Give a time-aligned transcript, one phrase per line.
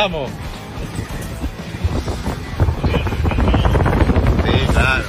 [0.00, 0.30] Estamos.
[4.44, 5.04] Sí, claro.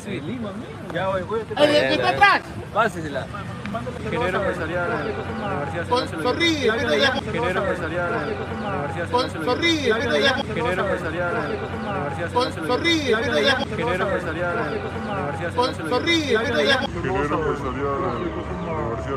[0.00, 0.52] Civil Lima,
[0.94, 1.40] Ya voy, voy.
[1.40, 2.42] ¡El que está atrás!
[2.72, 3.26] Pásesela.
[3.70, 8.70] Ingeniero empresarial de la Universidad Con Nacional sonríe, Ingeniero pero ya- Ingeniero empresarial de la
[8.70, 12.30] Universidad sonríe, pero Ingeniero empresarial de la Universidad
[12.66, 13.38] sonríe, pero
[13.70, 15.52] Ingeniero empresarial de la Universidad
[15.88, 16.80] sonríe, pero ya-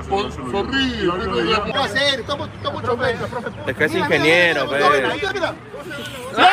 [0.09, 2.19] Con sonríe, pero ya- ¿Qué va a hacer?
[2.19, 3.19] Estamos estamos choferes.
[3.67, 6.43] Es que es ingeniero, mira, pues.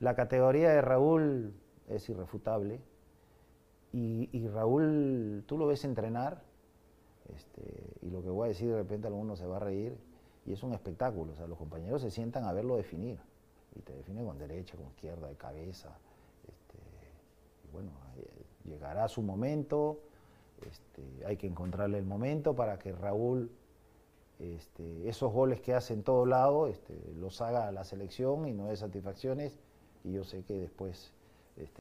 [0.00, 1.54] La categoría de Raúl
[1.88, 2.80] es irrefutable.
[3.92, 6.42] Y, Raúl, tú lo ves entrenar,
[7.34, 7.62] este,
[8.02, 9.96] y lo que voy a decir de repente alguno se va a reír,
[10.44, 11.32] y es un espectáculo.
[11.32, 13.18] O sea, los compañeros se sientan a verlo definir.
[13.74, 15.96] Y te define con derecha, con izquierda, de cabeza.
[16.46, 16.78] este,
[17.64, 20.00] y bueno, eh, llegará su momento,
[20.60, 23.50] este, hay que encontrarle el momento para que Raúl
[24.38, 28.52] este, esos goles que hace en todo lado este, los haga a la selección y
[28.52, 29.58] no de satisfacciones
[30.06, 31.10] y yo sé que después
[31.56, 31.78] este,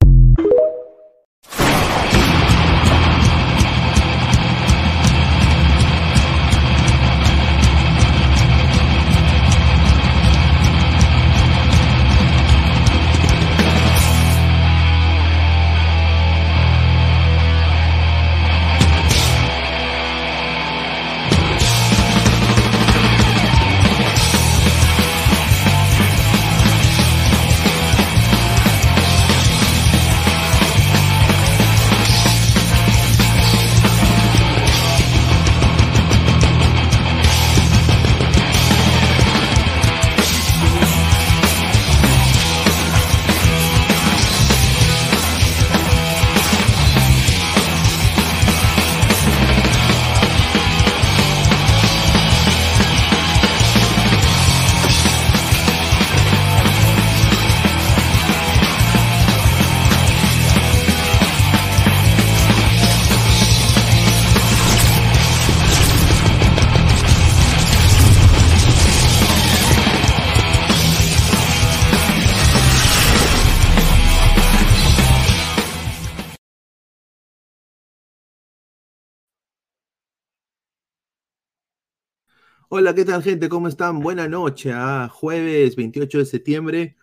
[82.77, 83.47] Hola, ¿qué tal gente?
[83.47, 84.01] ¿Cómo están?
[84.01, 86.97] Buena noche, ah, jueves 28 de septiembre,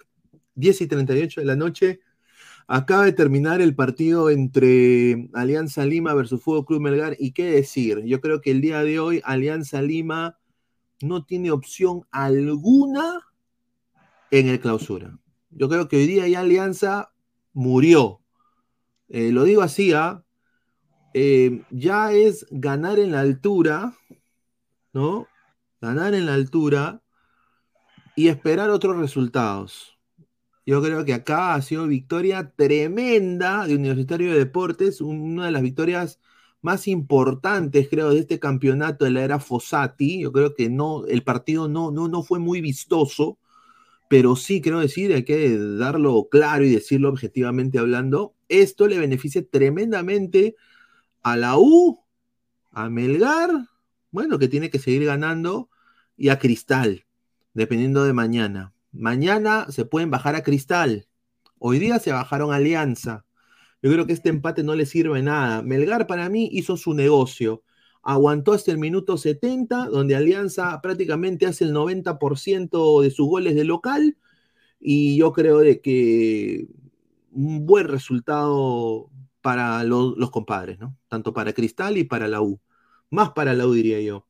[0.55, 2.01] 10 y 38 de la noche.
[2.67, 7.17] Acaba de terminar el partido entre Alianza Lima versus Fútbol Club Melgar.
[7.19, 8.03] ¿Y qué decir?
[8.05, 10.39] Yo creo que el día de hoy Alianza Lima
[11.01, 13.27] no tiene opción alguna
[14.31, 15.19] en el clausura.
[15.49, 17.15] Yo creo que hoy día ya Alianza
[17.55, 18.21] murió.
[19.09, 20.23] Eh, lo digo así, ¿ah?
[21.15, 23.97] Eh, ya es ganar en la altura,
[24.93, 25.29] ¿no?
[25.83, 27.03] Ganar en la altura
[28.15, 29.99] y esperar otros resultados.
[30.65, 35.63] Yo creo que acá ha sido victoria tremenda de Universitario de Deportes, una de las
[35.63, 36.21] victorias
[36.61, 40.21] más importantes, creo, de este campeonato de la era Fossati.
[40.21, 43.39] Yo creo que no, el partido no, no, no fue muy vistoso,
[44.09, 48.37] pero sí quiero decir, hay que darlo claro y decirlo objetivamente hablando.
[48.49, 50.55] Esto le beneficia tremendamente
[51.25, 52.05] a la U,
[52.71, 53.51] a Melgar,
[54.13, 55.71] bueno, que tiene que seguir ganando,
[56.23, 57.05] y a Cristal.
[57.53, 58.73] dependiendo de mañana.
[58.93, 61.09] Mañana se pueden bajar a Cristal.
[61.59, 63.27] Hoy día se bajaron a Alianza.
[63.83, 65.63] Yo creo que este empate no le sirve nada.
[65.63, 67.65] Melgar para mí hizo su negocio.
[68.05, 73.65] Aguantó hasta el minuto 70, donde Alianza prácticamente hace el 90% de sus goles de
[73.65, 74.17] local.
[74.79, 76.69] Y yo creo de que
[77.33, 79.11] un buen resultado
[79.41, 80.97] para los, los compadres, ¿no?
[81.09, 82.61] Tanto para Cristal y para la U.
[83.11, 84.25] Más para la U, diría yo.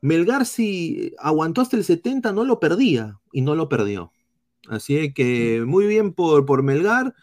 [0.00, 4.12] Melgar si aguantó hasta el 70 no lo perdía y no lo perdió.
[4.68, 7.14] Así que muy bien por, por Melgar,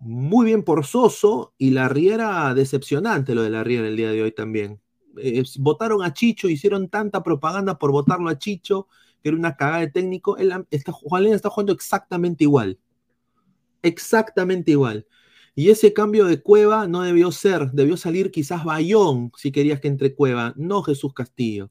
[0.00, 4.22] muy bien por Soso y la Riera decepcionante lo de la Riera el día de
[4.22, 4.80] hoy también.
[5.18, 8.88] Eh, votaron a Chicho, hicieron tanta propaganda por votarlo a Chicho,
[9.22, 10.36] que era una cagada de técnico.
[10.36, 12.78] Él, está, Juan está jugando exactamente igual.
[13.82, 15.06] Exactamente igual.
[15.54, 19.88] Y ese cambio de Cueva no debió ser, debió salir quizás Bayón si querías que
[19.88, 21.70] entre Cueva, no Jesús Castillo.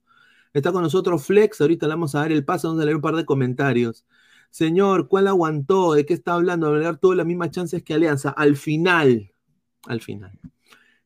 [0.56, 3.02] Está con nosotros Flex, ahorita le vamos a dar el paso, vamos a leer un
[3.02, 4.06] par de comentarios.
[4.52, 5.94] Señor, ¿cuál aguantó?
[5.94, 6.80] ¿De qué está hablando?
[6.80, 8.30] dar todas las mismas chances que Alianza.
[8.30, 9.34] Al final,
[9.86, 10.40] al final.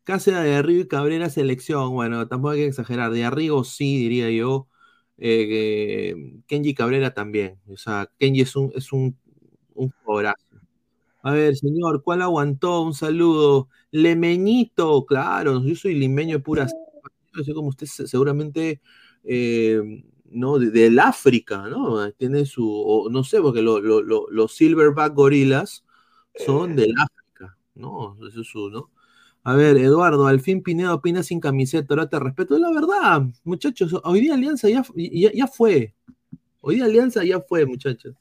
[0.03, 1.93] Cáceres de Arrigo y Cabrera selección.
[1.93, 3.11] Bueno, tampoco hay que exagerar.
[3.11, 4.67] De Arrigo sí, diría yo.
[5.17, 6.13] Eh,
[6.45, 7.59] Kenji Cabrera también.
[7.67, 9.17] O sea, Kenji es un, es un,
[9.73, 9.91] un
[11.23, 12.83] A ver, señor, ¿cuál aguantó?
[12.83, 13.67] Un saludo.
[13.89, 16.67] Lemeñito, claro, yo soy limeño de pura.
[17.33, 18.79] No sé como usted seguramente
[19.31, 20.57] eh, ¿no?
[20.57, 22.11] del África, ¿no?
[22.13, 25.85] Tiene su, no sé, porque los silverback gorilas
[26.35, 28.17] son del África, ¿no?
[28.27, 28.89] Eso es su, ¿no?
[29.43, 32.57] A ver, Eduardo, al fin Pinedo opina sin camiseta, ahora te respeto.
[32.57, 35.93] La verdad, muchachos, hoy día Alianza ya, ya, fue.
[36.61, 38.15] Hoy día Alianza ya fue, muchachos.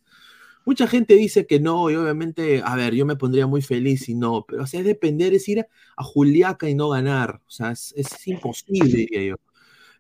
[0.67, 4.15] Mucha gente dice que no, y obviamente, a ver, yo me pondría muy feliz si
[4.15, 7.41] no, pero o sea, es depender, es ir a, Juliaca y no ganar.
[7.47, 9.37] O sea, es, es imposible, diría yo.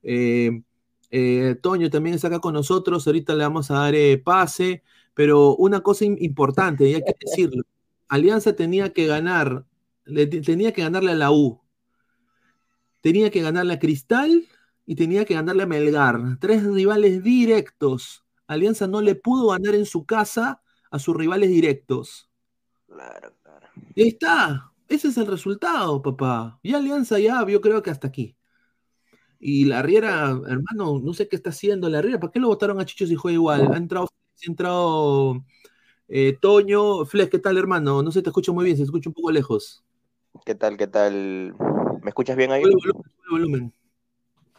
[0.03, 0.63] Eh,
[1.11, 4.83] eh, Toño también está acá con nosotros, ahorita le vamos a dar eh, pase,
[5.15, 7.63] pero una cosa importante, y hay que decirlo,
[8.09, 9.65] Alianza tenía que ganar,
[10.05, 11.61] tenía que ganarle a la U,
[13.01, 14.47] tenía que ganarle a Cristal
[14.87, 18.25] y tenía que ganarle a Melgar, tres rivales directos.
[18.47, 22.31] Alianza no le pudo ganar en su casa a sus rivales directos.
[22.87, 23.67] Claro, claro.
[23.95, 26.59] Y ahí está, ese es el resultado, papá.
[26.63, 28.38] Y Alianza ya, yo creo que hasta aquí.
[29.41, 32.19] Y la Riera, hermano, no sé qué está haciendo la Riera.
[32.19, 33.73] ¿Para qué lo votaron a Chicho si juega igual?
[33.73, 35.45] Ha entrado, ha entrado
[36.09, 37.05] eh, Toño.
[37.05, 38.03] Flex, ¿qué tal, hermano?
[38.03, 39.85] No se te escucha muy bien, se escucha un poco lejos.
[40.45, 41.55] ¿Qué tal, qué tal?
[42.03, 42.63] ¿Me escuchas bien ahí?
[42.63, 43.73] Volumen, volumen.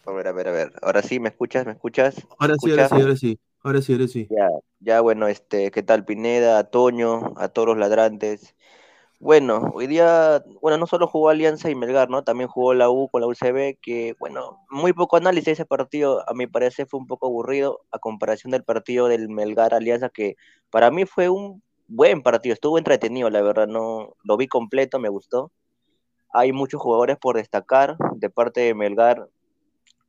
[0.06, 0.74] A ver, a ver, a ver.
[0.82, 1.66] Ahora sí, ¿me escuchas?
[1.66, 2.16] ¿Me escuchas?
[2.38, 3.40] Ahora sí, ahora sí, ahora sí.
[3.62, 4.28] Ahora sí, ahora sí.
[4.30, 8.56] Ya, ya, bueno, este, ¿qué tal, Pineda, a Toño, a todos los ladrantes?
[9.22, 12.24] Bueno, hoy día, bueno, no solo jugó Alianza y Melgar, ¿no?
[12.24, 16.34] También jugó la U con la UCB, que, bueno, muy poco análisis ese partido, a
[16.34, 20.38] mi parecer fue un poco aburrido a comparación del partido del Melgar Alianza, que
[20.70, 25.10] para mí fue un buen partido, estuvo entretenido, la verdad, no lo vi completo, me
[25.10, 25.52] gustó.
[26.32, 29.28] Hay muchos jugadores por destacar de parte de Melgar.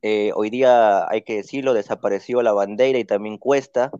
[0.01, 3.91] Eh, hoy día, hay que decirlo, desapareció la bandera y también Cuesta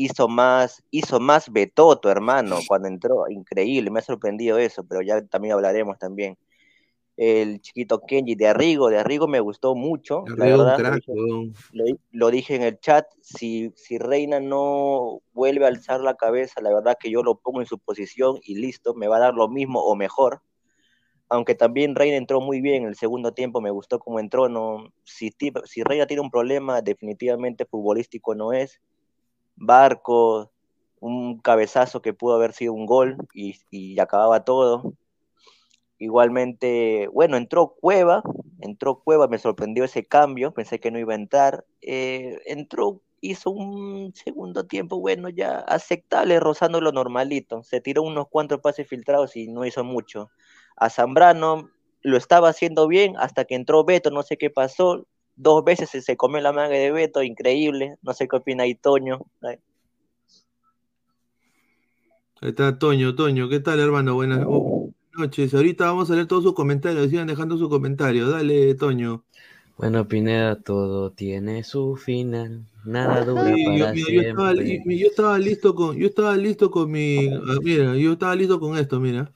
[0.00, 5.20] hizo más, hizo más Betoto, hermano, cuando entró, increíble, me ha sorprendido eso, pero ya
[5.26, 6.38] también hablaremos también.
[7.18, 10.98] El chiquito Kenji de Arrigo, de Arrigo me gustó mucho, la verdad,
[12.12, 16.72] lo, dije, en el chat, si, si Reina no vuelve a alzar la cabeza, la
[16.72, 19.48] verdad que yo lo pongo en su posición y listo, me va a dar lo
[19.48, 20.40] mismo o mejor,
[21.28, 24.94] aunque también Reina entró muy bien en el segundo tiempo, me gustó cómo entró, no,
[25.04, 25.30] si,
[25.66, 28.80] si Reina tiene un problema, definitivamente futbolístico no es,
[29.60, 30.50] Barco,
[31.00, 34.94] un cabezazo que pudo haber sido un gol y, acababa todo.
[35.98, 38.22] Igualmente, bueno, entró Cueva,
[38.60, 41.66] entró Cueva, me sorprendió ese cambio, pensé que no iba a entrar.
[41.82, 47.62] Eh, entró, hizo un segundo tiempo, bueno, ya aceptable, rozando lo normalito.
[47.62, 50.30] Se tiró unos cuantos pases filtrados y no hizo mucho.
[50.76, 51.70] A Zambrano
[52.02, 55.06] lo estaba haciendo bien hasta que entró Beto, no sé qué pasó,
[55.40, 57.96] dos veces se, comió la manga de Beto, increíble.
[58.02, 59.20] No sé qué opina ahí Toño.
[59.40, 59.58] Ahí
[62.42, 64.14] está Toño, Toño, ¿qué tal hermano?
[64.14, 64.46] Buenas
[65.16, 65.54] noches.
[65.54, 68.30] Ahorita vamos a leer todos sus comentarios, sigan dejando sus comentarios.
[68.30, 69.24] Dale, Toño.
[69.78, 74.98] Bueno, Pineda, todo tiene su final, nada dura para yo, siempre.
[74.98, 78.76] Yo estaba, listo con, yo estaba listo con mi, ah, mira, yo estaba listo con
[78.76, 79.32] esto, mira.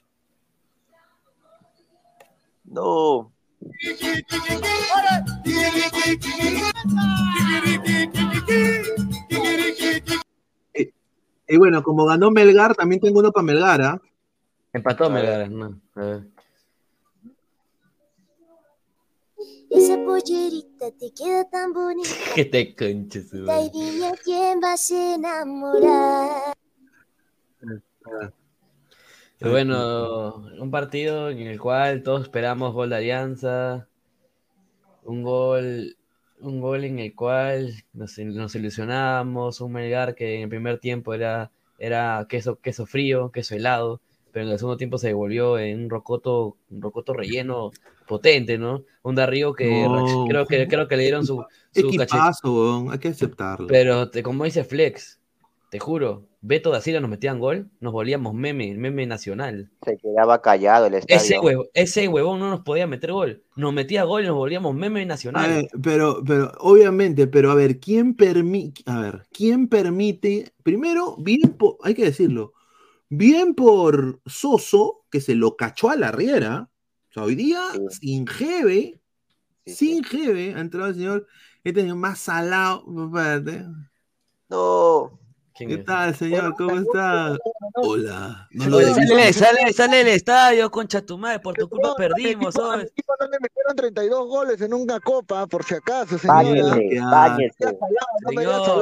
[2.65, 3.34] No,
[11.47, 14.03] y, bueno, como ganó Melgar, también tengo uno para Melgar, ¿ah?
[14.73, 15.81] Empató Melgar, no.
[15.95, 16.35] A ver.
[19.71, 22.09] Esa pollerita te queda tan bonita.
[22.35, 26.55] Que te conches, Y quién vas a enamorar.
[29.41, 33.89] Y Bueno, un partido en el cual todos esperamos gol de Alianza,
[35.03, 35.97] un gol,
[36.41, 41.15] un gol en el cual nos, nos ilusionábamos, un Melgar que en el primer tiempo
[41.15, 44.01] era, era queso, queso frío, queso helado,
[44.33, 47.71] pero en el segundo tiempo se devolvió en un rocoto, un rocoto relleno
[48.07, 48.85] potente, ¿no?
[49.03, 50.25] Un Darío que No.
[50.29, 53.67] creo que creo que le dieron su, su Equipazo, hay que aceptarlo.
[53.69, 55.21] Pero te- como dice Flex,
[55.71, 59.71] te juro, Beto da Silva nos metían gol, nos volvíamos meme, meme nacional.
[59.83, 61.17] Se quedaba callado el estadio.
[61.17, 63.43] Ese, huevo, ese huevón no nos podía meter gol.
[63.57, 65.51] Nos metía gol y nos volvíamos meme A nacional.
[65.51, 71.55] ver, pero, pero, obviamente, pero a ver, ¿quién permite, a ver, quién permite, primero, bien,
[71.57, 72.53] po- hay que decirlo,
[73.09, 76.69] bien por Soso, que se lo cachó a la riera,
[77.09, 79.01] o sea, hoy día, sin jeve,
[79.65, 81.27] sin jeve, ha entrado el señor,
[81.65, 83.65] este señor más salado, espérate.
[84.51, 85.19] No.
[85.57, 86.57] ¿Qué tal, señor?
[86.57, 87.37] ¿Cómo está?
[87.77, 88.49] Hola.
[88.51, 92.93] No lo sale, sale, sale del estadio, concha tu madre, por tu culpa perdimos, ¿sabes?
[93.31, 96.77] le metieron 32 goles en una copa, por si acaso, me Señor,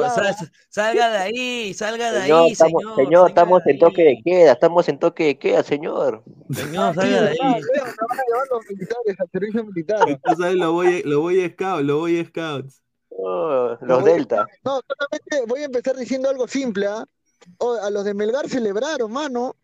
[0.09, 2.95] sal- salga de ahí, salga de Señor, ahí, estamos, señor.
[2.95, 6.23] señor, estamos en toque de queda, estamos en toque de queda, señor.
[6.51, 7.37] Señor, salga de ahí.
[7.41, 10.19] Ah, Leo, me van a llevar los militares al servicio militar.
[10.55, 12.82] Lo voy, lo voy a scout, lo voy a scouts.
[13.17, 14.45] Oh, los Delta.
[14.63, 16.87] No, solamente voy a empezar diciendo algo simple.
[17.57, 19.55] Oh, a los de Melgar celebraron, mano.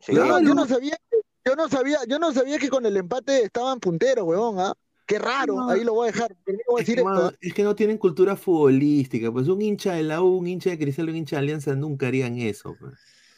[0.00, 0.14] Sí.
[0.14, 0.96] Yo, no- yo no sabía,
[1.44, 4.72] yo no sabía, yo no sabía que con el empate estaban punteros, huevón, ¿ah?
[5.06, 5.68] Qué raro, No.
[5.70, 6.36] ahí lo voy a dejar.
[6.44, 7.36] pero no voy a Es que, decir esto, mano, ¿ah?
[7.40, 9.32] es que no tienen cultura futbolística.
[9.32, 12.06] Pues un hincha de la U, un hincha de Cristal, un hincha de Alianza nunca
[12.06, 12.76] harían eso.
[12.78, 12.92] pues.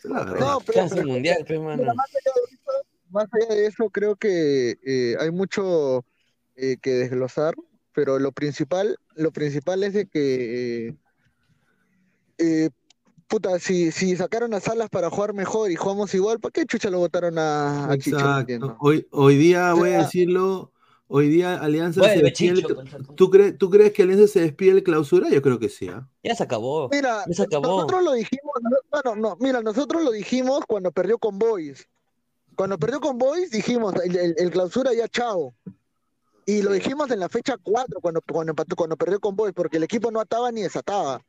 [0.05, 0.24] La.
[0.24, 1.78] No, pero, Casi mundial, pe, mano.
[1.81, 6.05] Mira, más allá de eso, más allá de eso, creo que eh, hay mucho
[6.57, 7.55] eh, que desglosar,
[7.94, 10.94] pero lo principal, lo principal es de que eh,
[12.38, 12.70] eh,
[13.28, 16.90] puta, si, si sacaron a Salas para jugar mejor y jugamos igual, ¿para qué chucha
[16.90, 18.18] lo votaron a, a Chicho?
[18.59, 18.76] No.
[18.81, 20.72] Hoy, hoy día, O voy a decirlo,
[21.07, 22.55] hoy día Alianza Vuelve, se despide.
[22.57, 25.28] Chicho, el- ¿tú, crees, ¿Tú crees que Alianza se despide de clausura?
[25.31, 25.88] Yo creo que sí.
[25.88, 26.09] ¿ah?
[26.22, 26.88] Ya se acabó.
[26.90, 27.66] Mira, Ya se acabó.
[27.76, 31.88] nosotros lo dijimos, no, bueno, no, mira, nosotros lo dijimos cuando perdió con Boys.
[32.55, 35.55] Cuando perdió con Boys dijimos, el, el- el clausura ya chao.
[36.46, 39.76] Y lo dijimos en la fecha 4 cuando, cuando, empató, cuando perdió con Boys, porque
[39.76, 41.20] el equipo no ataba ni desataba.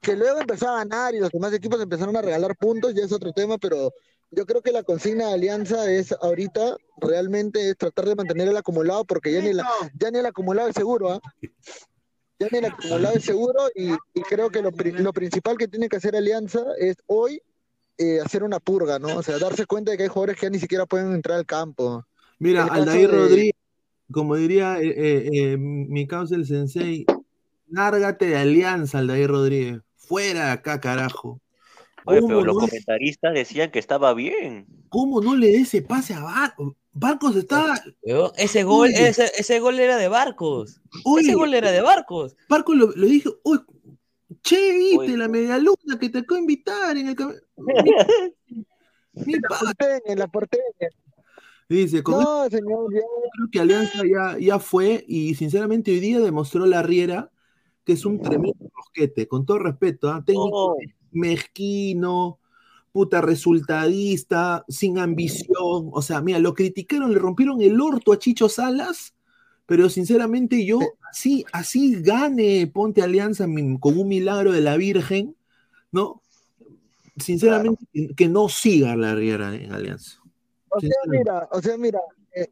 [0.00, 3.12] Que luego empezó a ganar y los demás equipos empezaron a regalar puntos, ya es
[3.12, 3.92] otro tema, pero
[4.30, 8.56] yo creo que la consigna de Alianza es ahorita realmente es tratar de mantener el
[8.56, 9.68] acumulado, porque ya ni, la-
[9.98, 11.20] ya ni el acumulado es seguro, ¿ah?
[12.38, 15.88] ya ni el acumulado es seguro y, y creo que lo, lo principal que tiene
[15.88, 17.42] que hacer Alianza es hoy
[17.96, 19.16] eh, hacer una purga, ¿no?
[19.16, 21.46] O sea, darse cuenta de que hay jugadores que ya ni siquiera pueden entrar al
[21.46, 22.04] campo.
[22.38, 23.54] Mira, Aldair de- Rodríguez,
[24.12, 27.04] como diría eh, eh, eh, mi causa el sensei,
[27.68, 29.80] lárgate de Alianza, Aldair Rodríguez.
[29.96, 31.40] Fuera de acá, carajo.
[32.06, 34.66] Oye, ¿Cómo pero los comentaristas decían que estaba bien.
[34.88, 36.74] ¿Cómo no le dé ese pase a Barcos?
[36.92, 37.36] Barcos.
[38.02, 40.80] Weón, Ese gol, ese, ese gol era de barcos.
[41.04, 41.26] Oye.
[41.26, 42.34] Ese gol era de barcos.
[42.48, 43.60] Barcos lo, lo dije, uy,
[44.42, 47.38] che, viste la media luna que te acabo de invitar en el cam-
[49.12, 50.64] Mi La pa- porteña, la porteña.
[51.68, 53.00] Dice, con No, señor, ya.
[53.34, 57.30] creo que Alianza ya, ya fue y sinceramente hoy día demostró la Riera
[57.84, 60.22] que es un tremendo rosquete, con todo respeto, ¿ah?
[60.24, 60.92] técnico No.
[61.10, 62.38] mezquino,
[62.92, 68.50] puta resultadista, sin ambición, o sea, mira, lo criticaron, le rompieron el orto a Chicho
[68.50, 69.14] Salas,
[69.64, 73.46] pero sinceramente yo, así, así gane Ponte Alianza
[73.80, 75.34] con un milagro de la Virgen,
[75.90, 76.20] ¿no?
[77.16, 80.20] Sinceramente, que- que no siga la Riera en Alianza.
[80.70, 82.00] O sea, mira, o sea, mira,
[82.34, 82.48] eh,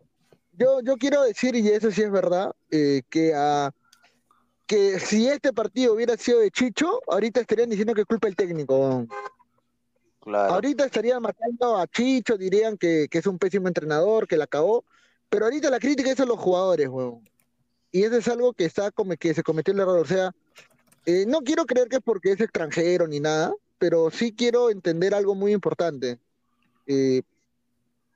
[0.53, 3.73] yo, yo quiero decir, y eso sí es verdad, eh, que, a-
[4.67, 8.37] que si este partido hubiera sido de Chicho, ahorita estarían diciendo que es culpa del
[8.37, 8.79] técnico.
[8.79, 9.09] weón.
[10.21, 10.55] Claro.
[10.55, 14.85] Ahorita estarían matando a Chicho, dirían que, que es un pésimo entrenador, que la acabó,
[15.29, 17.29] pero ahorita la crítica es a los jugadores, weón.
[17.93, 20.01] Y eso es algo que, está come- que se cometió el error.
[20.01, 20.33] O sea,
[21.05, 25.15] eh, no quiero creer que es porque es extranjero ni nada, pero sí quiero entender
[25.15, 26.19] algo muy importante.
[26.87, 27.23] Eh,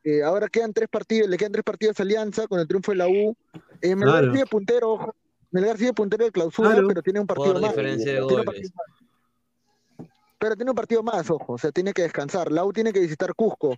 [0.04, 2.96] eh, ahora quedan tres partidos, le quedan tres partidos a Alianza con el triunfo de
[2.98, 3.36] la U.
[3.82, 4.32] Eh, Melgar Claro.
[4.32, 5.14] sigue puntero, ojo.
[5.50, 6.88] Melgar sigue puntero de clausura, Claro.
[6.88, 7.70] pero tiene un partido Por más.
[7.70, 8.44] diferencia de goles.
[8.46, 10.06] partido más.
[10.38, 12.50] Pero tiene un partido más, ojo, o sea, tiene que descansar.
[12.50, 13.76] La U tiene que visitar Cusco.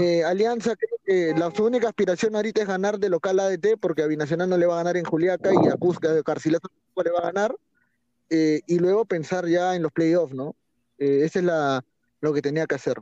[0.00, 4.02] Eh, Alianza, creo que la su única aspiración ahorita es ganar de local ADT, porque
[4.02, 7.02] a Binacional no le va a ganar en Juliaca y a Cusco, a Garcilaso tampoco
[7.02, 7.56] le va a ganar.
[8.30, 10.54] Eh, y luego pensar ya en los playoffs, ¿no?
[10.98, 11.84] Eh, esa es la,
[12.20, 12.96] lo que tenía que hacer.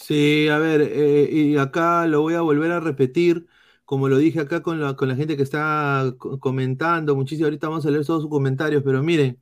[0.00, 3.46] Sí, a ver, eh, y acá lo voy a volver a repetir.
[3.84, 7.68] como lo dije acá con la, con la gente que está co- comentando, muchísimo, ahorita
[7.68, 9.40] vamos a leer todos sus comentarios, pero miren,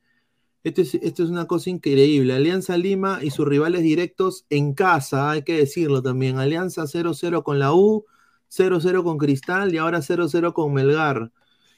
[0.65, 2.35] esto es, esto es una cosa increíble.
[2.35, 6.39] Alianza Lima y sus rivales directos en casa, hay que decirlo también.
[6.39, 8.07] Alianza 0-0 con la U,
[8.49, 11.33] 0-0 con Cristal y ahora 0-0 con Melgar.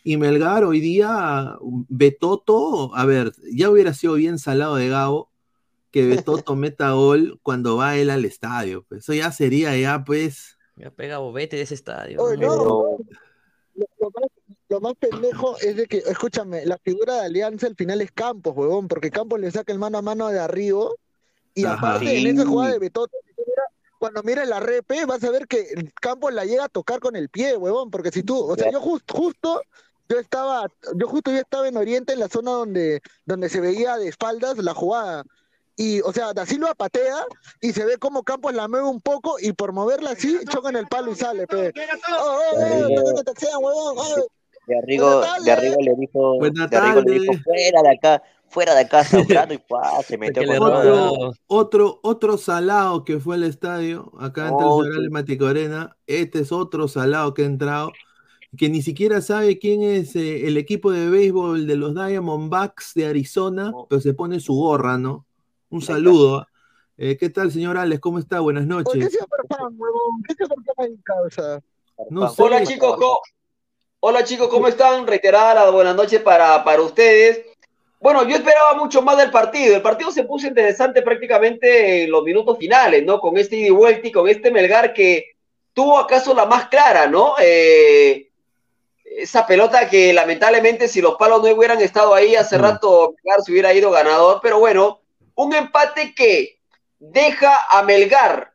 [0.05, 1.57] Y Melgar hoy día,
[1.89, 5.31] Betoto, a ver, ya hubiera sido bien salado de Gabo
[5.91, 8.85] que Betoto meta gol cuando va él al estadio.
[8.89, 9.01] pues.
[9.03, 10.59] Eso ya sería ya, pues.
[10.77, 12.23] Ya pega bobete de ese estadio.
[12.23, 12.57] Oye, ¿no?
[12.57, 12.99] no, lo,
[14.01, 14.31] lo más,
[14.69, 18.55] lo más pendejo es de que, escúchame, la figura de Alianza al final es Campos,
[18.57, 20.87] huevón, porque Campos le saca el mano a mano de arriba
[21.55, 21.75] y Ajá.
[21.75, 23.63] aparte en esa jugada de Betoto, mira-
[23.99, 27.17] cuando mires la repe, vas a ver que el Campos la llega a tocar con
[27.17, 29.63] el pie, huevón, porque si tú, o sea, yo just- justo,
[30.09, 33.97] yo estaba, yo justo yo estaba en Oriente, en la zona donde, donde se veía
[33.97, 35.25] de espaldas la jugada.
[35.81, 37.25] Y, o sea, Da Silva patea
[37.61, 40.77] y se ve como Campos la mueve un poco y por moverla así, choca en
[40.77, 41.73] el palo y sale, pe.
[42.11, 43.05] Oh, oh, oh, Arrigo.
[43.05, 44.27] que te taxean, huevón, oh.
[44.67, 48.81] De Arrigo, de Arrigo le dijo, de Arrigo le dijo, fuera de acá, fuera de
[48.81, 50.03] acá, Zambrano, y ¡pua!
[50.03, 51.13] se metió con todo.
[51.15, 55.11] Otro, otro, otro salado que fue al estadio, acá ante el Real sí.
[55.11, 55.97] Maticorena.
[56.07, 57.93] Este es otro salado que ha entrado,
[58.59, 63.07] que ni siquiera sabe quién es eh, el equipo de béisbol de los Diamondbacks de
[63.07, 63.87] Arizona, Oh.
[63.89, 65.25] pero se pone su gorra, ¿no?
[65.71, 66.47] Un saludo.
[66.97, 68.01] Eh, ¿Qué tal, señor Alex?
[68.01, 68.41] ¿Cómo está?
[68.41, 69.05] Buenas ¿Por noches.
[69.05, 70.23] qué se fan, huevón?
[70.27, 71.61] ¿Qué se fan en causa?
[72.11, 72.43] No sé.
[72.43, 73.21] Hola chicos, co-
[74.01, 75.07] hola chicos, ¿cómo están?
[75.07, 77.45] Reiterada la buenas noches para, para ustedes.
[78.01, 79.77] Bueno, yo esperaba mucho más del partido.
[79.77, 83.21] El partido se puso interesante prácticamente en los minutos finales, ¿no?
[83.21, 85.33] Con este ida y vuelta y con este Melgar que
[85.73, 87.35] tuvo acaso la más clara, ¿no?
[87.41, 88.31] Eh,
[89.05, 93.51] esa pelota que lamentablemente si los palos no hubieran estado ahí hace rato Melgar se
[93.53, 95.01] hubiera ido ganador, pero bueno,
[95.39, 96.59] un empate que
[96.99, 98.53] deja a Melgar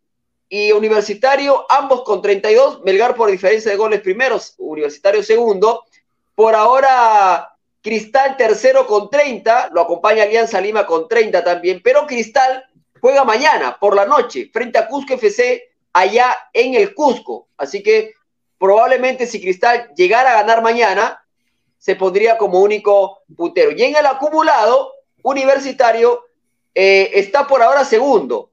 [0.49, 5.85] y Universitario ambos con 32, Melgar por diferencia de goles primeros, Universitario segundo,
[6.35, 12.65] por ahora Cristal tercero con 30, lo acompaña Alianza Lima con 30 también, pero Cristal
[12.99, 18.13] juega mañana por la noche frente a Cusco FC allá en el Cusco, así que
[18.59, 21.25] probablemente si Cristal llegara a ganar mañana,
[21.77, 23.71] se pondría como único puntero.
[23.71, 24.91] Y en el acumulado,
[25.21, 26.25] Universitario
[26.75, 28.51] eh, está por ahora segundo,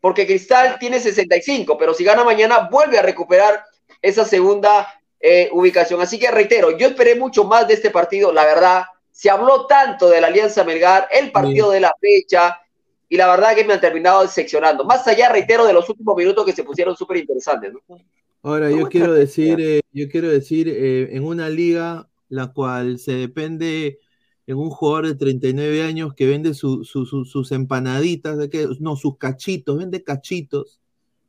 [0.00, 3.64] porque Cristal tiene 65, pero si gana mañana vuelve a recuperar
[4.00, 4.86] esa segunda
[5.20, 6.00] eh, ubicación.
[6.00, 8.84] Así que reitero, yo esperé mucho más de este partido, la verdad.
[9.10, 12.60] Se habló tanto de la Alianza Melgar, el partido de la fecha,
[13.08, 14.84] y la verdad que me han terminado decepcionando.
[14.84, 17.72] Más allá, reitero, de los últimos minutos que se pusieron súper interesantes.
[17.72, 17.98] ¿no?
[18.42, 23.12] Ahora, yo quiero decir, eh, yo quiero decir, eh, en una liga la cual se
[23.12, 23.98] depende
[24.48, 28.66] en un jugador de 39 años que vende su- su- su- sus empanaditas, ¿de qué?
[28.80, 30.80] no, sus cachitos, vende cachitos.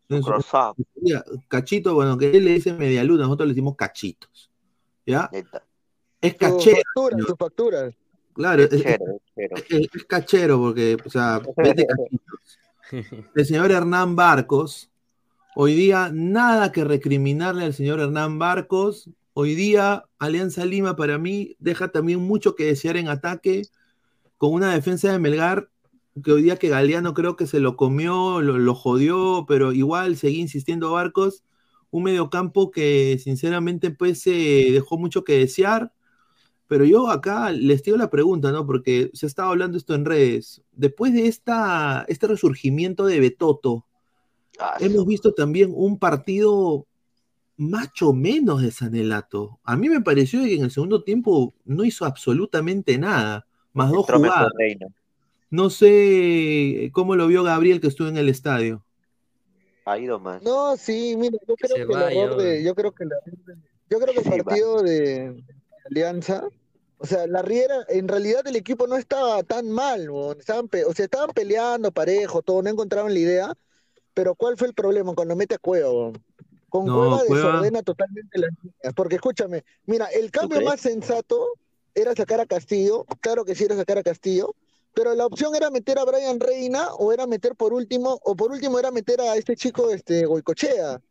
[0.08, 0.29] En su-
[1.01, 4.49] Ya, Cachito, bueno, que él le dice media luna, nosotros le decimos cachitos.
[5.05, 5.29] ¿Ya?
[6.21, 6.82] Es cachero.
[8.34, 9.03] Claro, es, Cachero,
[9.36, 12.60] es- es- es cachero porque, o sea, vende cachitos.
[13.36, 14.89] El señor Hernán Barcos,
[15.55, 19.10] hoy día nada que recriminarle al señor Hernán Barcos.
[19.34, 23.63] Hoy día Alianza Lima para mí deja también mucho que desear en ataque
[24.38, 25.70] con una defensa de Melgar
[26.24, 30.18] que hoy día que Galeano creo que se lo comió, lo, lo jodió, pero igual
[30.18, 31.44] seguí insistiendo Barcos.
[31.92, 35.94] Un mediocampo que sinceramente pues eh, dejó mucho que desear.
[36.68, 38.65] Pero yo acá les digo la pregunta, ¿no?
[38.65, 40.62] Porque se estaba hablando esto en redes.
[40.72, 43.88] Después de esta, este resurgimiento de Betoto,
[44.80, 46.86] hemos visto también un partido
[47.60, 49.60] macho menos de Sanelato.
[49.63, 54.02] A mí me pareció que en el segundo tiempo no hizo absolutamente nada, más dos
[54.02, 54.52] Entró jugadas.
[54.58, 54.88] Reina.
[55.52, 58.86] No sé cómo lo vio Gabriel que estuvo en el estadio.
[59.86, 60.41] Ha ido más.
[60.43, 63.45] No, sí, mira, yo creo se que el error de, yo creo que el error
[63.45, 63.56] de-
[63.89, 64.45] yo creo que el Sí, va.
[64.45, 64.91] partido de,
[65.32, 65.43] de
[65.89, 66.48] Alianza,
[67.00, 70.86] o sea, la Riera, en realidad el equipo no estaba tan mal, weón, estaban, pe-
[70.86, 73.54] o sea, estaban peleando parejo, todo, no encontraban la idea,
[74.13, 76.24] pero ¿cuál fue el problema cuando mete a Cueva, weón?
[76.69, 81.53] Con No, Cueva Cueva- desordena totalmente las líneas, porque escúchame, mira, el cambio más sensato
[81.95, 84.53] era sacar a Castillo, claro que sí era sacar a Castillo,
[84.93, 88.51] pero la opción era meter a Brian Reina o era meter por último, o por
[88.51, 91.01] último era meter a este chico, este, Goicochea,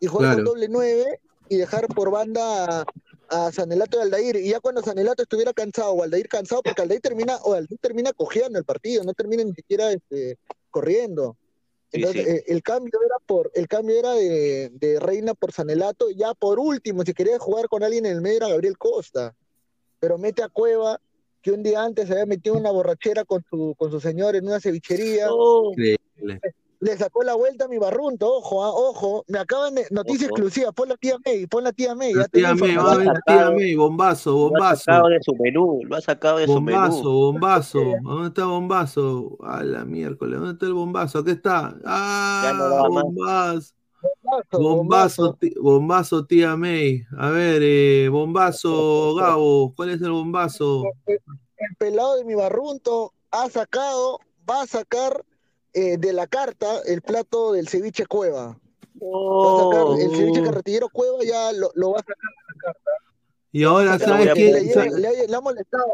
[0.00, 0.50] y jugar con Claro.
[0.50, 2.82] doble nueve y dejar por banda
[3.30, 4.36] a, a Sanelato y Aldair.
[4.36, 8.12] Y ya cuando Sanelato estuviera cansado o Aldair cansado, porque Aldair termina, o Aldair termina
[8.12, 10.36] cojeando el partido, no termina ni siquiera este,
[10.70, 11.36] corriendo.
[11.92, 12.30] Entonces, sí.
[12.30, 16.58] eh, el cambio era por, el cambio era de, de Reina por Sanelato, ya por
[16.58, 19.34] último, si quería jugar con alguien en el medio era Gabriel Costa.
[20.00, 21.00] Pero mete a Cueva,
[21.42, 24.46] que un día antes se había metido una borrachera con su, con su señor en
[24.46, 25.28] una cevichería.
[25.70, 26.40] Increíble.
[26.80, 30.36] Le sacó la vuelta a mi barrunto, ojo, ah, ojo, me acaban de, noticia Ojo.
[30.36, 33.06] exclusiva, pon la tía May, pon la tía May, La tía May, va a ver
[33.06, 34.82] la tía May, bombazo, Lo ha bombazo.
[34.84, 37.10] sacado de su menú, lo ha sacado de su Bombazo, menú.
[37.18, 37.78] bombazo.
[38.04, 39.38] ¿Dónde está bombazo?
[39.42, 41.18] A la miércoles, ¿dónde está el bombazo?
[41.18, 41.76] Aquí está.
[41.84, 43.72] Ah, no bombazo.
[44.52, 47.02] Bombazo, Bombazo, bombazo, tía May.
[47.18, 49.72] A ver, eh, bombazo, Gabo.
[49.74, 50.84] ¿Cuál es el bombazo?
[51.06, 55.24] el pelado de mi barrunto ha sacado, va a sacar
[55.78, 58.58] eh, de la carta el plato del ceviche cueva.
[59.00, 62.60] Va a sacar el ceviche carretillero cueva, ya lo, lo va a sacar de la
[62.60, 62.90] carta.
[63.52, 64.66] Y ahora, ¿sabes quién?
[65.00, 65.84] Le, ha- le ha molestado.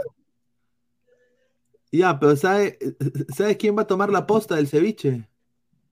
[1.92, 2.78] Ya, pero ¿sabe-
[3.36, 5.28] ¿sabes quién va a tomar la posta del ceviche?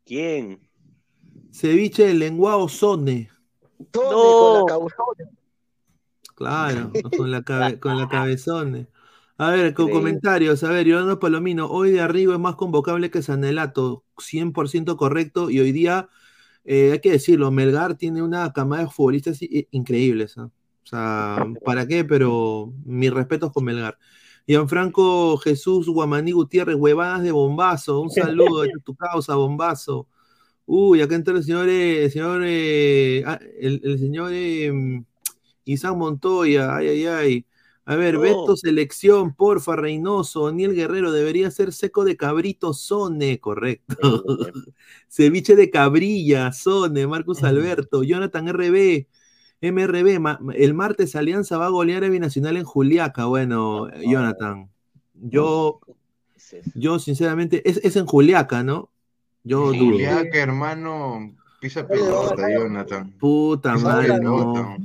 [0.04, 0.68] ¿Quién?
[1.52, 3.30] Ceviche de lenguado Sone.
[3.94, 4.00] No.
[4.00, 5.30] con la causona.
[6.34, 8.88] Claro, con la, cabe- con la cabezone.
[9.42, 10.62] A ver, con comentarios.
[10.62, 15.50] A ver, Yolando Palomino, hoy de arriba es más convocable que Sanelato, 100% correcto.
[15.50, 16.08] Y hoy día,
[16.64, 19.40] eh, hay que decirlo, Melgar tiene una camada de futbolistas
[19.72, 20.38] increíbles.
[20.38, 20.44] ¿ah?
[20.44, 22.04] O sea, ¿para qué?
[22.04, 23.98] Pero mis respetos con Melgar.
[24.46, 28.00] Gianfranco Jesús Guamaní Gutiérrez, huevadas de bombazo.
[28.00, 30.06] Un saludo a tu causa, bombazo.
[30.66, 35.02] Uy, acá entra el señor, eh, el señor, eh, ah, el, el señor eh,
[35.64, 37.46] Isaac Montoya, ay, ay, ay.
[37.84, 38.20] A ver, No.
[38.20, 43.96] Beto Selección, porfa, Reynoso, Daniel Guerrero, debería ser seco de cabrito, Sone, correcto.
[45.08, 49.06] Ceviche de cabrilla, Sone, Marcus Alberto, Jonathan RB,
[49.60, 53.26] MRB, ma- el martes Alianza va a golear a Binacional en Juliaca.
[53.26, 54.70] Bueno, Jonathan,
[55.14, 55.80] yo,
[56.74, 58.90] yo sinceramente, es, es en Juliaca, ¿no?
[59.44, 59.92] Yo dudo.
[59.92, 63.12] Juliaca, hermano, pisa pelota, Jonathan.
[63.18, 64.76] Puta madre, no.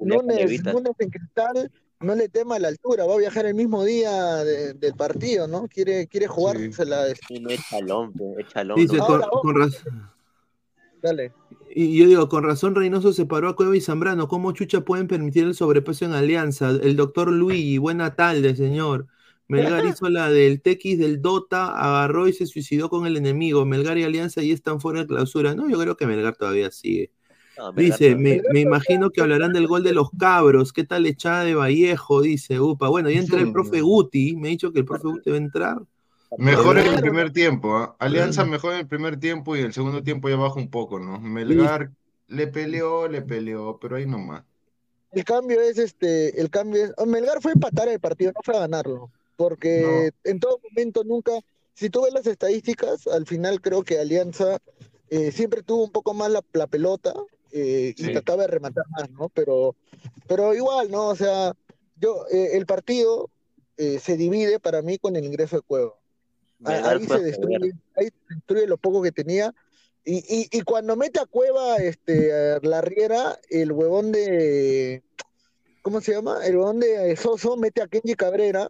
[0.00, 1.70] Lunes, lunes en cristal,
[2.04, 5.66] no le tema la altura, va a viajar el mismo día de- del partido, ¿no?
[5.68, 7.06] Quiere, quiere jugársela.
[7.28, 8.76] Sí, no es chalón, pe, es chalón.
[8.76, 9.06] Dice, ¿no?
[9.06, 10.10] con, con razón.
[11.02, 11.32] Dale.
[11.74, 14.28] Y yo digo, con razón Reynoso separó a Cueva y Zambrano.
[14.28, 16.70] ¿Cómo chucha pueden permitir el sobrepeso en Alianza?
[16.70, 19.06] El doctor Luigi, buena tarde, señor.
[19.46, 23.66] Melgar hizo la del TX del Dota, agarró y se suicidó con el enemigo.
[23.66, 25.54] Melgar y Alianza ya están fuera de clausura.
[25.54, 27.10] No, yo creo que Melgar todavía sigue.
[27.56, 30.72] No, Dice, me, me imagino que hablarán del gol de los cabros.
[30.72, 32.22] ¿Qué tal echada de Vallejo?
[32.22, 32.88] Dice, upa.
[32.88, 34.36] Bueno, ya entra el profe Guti.
[34.36, 35.82] Me ha dicho que el profe Guti va a entrar.
[36.38, 37.96] Mejor en el primer tiempo, ¿ah?
[37.98, 41.20] Alianza mejor en el primer tiempo y el segundo tiempo ya baja un poco, ¿no?
[41.20, 41.90] Melgar
[42.28, 44.42] le peleó, le peleó, pero ahí nomás.
[45.12, 48.40] El cambio es este, el cambio es, oh, Melgar fue a empatar el partido, no
[48.42, 51.32] fue a ganarlo, porque en todo momento nunca,
[51.74, 54.58] si tú ves las estadísticas, al final creo que Alianza
[55.10, 57.14] eh, siempre tuvo un poco más la, la pelota
[57.56, 59.28] eh, y trataba de rematar más, ¿no?
[59.28, 59.76] Pero,
[60.26, 61.06] pero igual, ¿no?
[61.06, 61.54] O sea,
[62.00, 63.30] yo, eh, el partido
[63.76, 65.94] eh, se divide para mí con el ingreso de Cueva.
[66.64, 69.54] Ah, Ahí se destruye, ahí se destruye lo poco que tenía.
[70.04, 75.04] Y, y, y cuando mete a Cueva este, a la Riera, el huevón de.
[75.82, 76.44] ¿Cómo se llama?
[76.44, 78.66] El huevón de Soso mete a Kenji Cabrera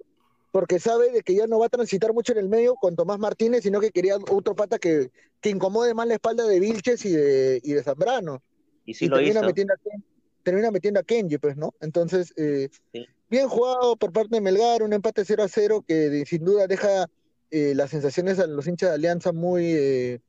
[0.51, 3.19] porque sabe de que ya no va a transitar mucho en el medio con Tomás
[3.19, 7.13] Martínez, sino que quería otro pata que, que incomode más la espalda de Vilches y
[7.13, 8.43] de, y de Zambrano.
[8.85, 9.47] Y sí y lo termina hizo.
[9.47, 10.05] metiendo a Ken-
[10.43, 11.75] termina metiendo a Kenji, pues, ¿no?
[11.81, 13.07] Entonces, eh, Sí.
[13.31, 16.67] bien jugado por parte de Melgar, un empate 0 a 0 que de- sin duda
[16.67, 17.07] deja
[17.51, 20.21] eh, las sensaciones a los hinchas de Alianza muy, eh,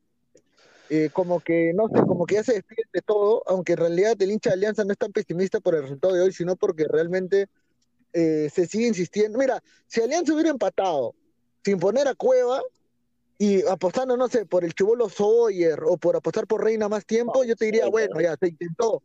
[0.90, 4.16] eh, como que, no sé, como que ya se despiden de todo, aunque en realidad
[4.20, 6.86] el hincha de Alianza no es tan pesimista por el resultado de hoy, sino porque
[6.88, 7.48] realmente
[8.14, 9.40] eh, se sigue insistiendo.
[9.40, 11.16] Mira, si Alianza hubiera empatado
[11.64, 12.62] sin poner a Cueva
[13.38, 17.44] y apostando, no sé, por el Chubolo Sawyer o por apostar por Reina más tiempo,
[17.44, 19.02] yo te diría, bueno, ya se intentó.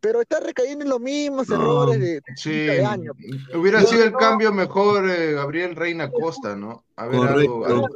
[0.00, 3.12] Pero está recayendo en los mismos errores de, de Sí, de año.
[3.54, 4.18] hubiera No, sido el no.
[4.18, 6.84] cambio mejor eh, Gabriel Reina Costa, ¿no?
[6.96, 7.88] A ver, algo, algo,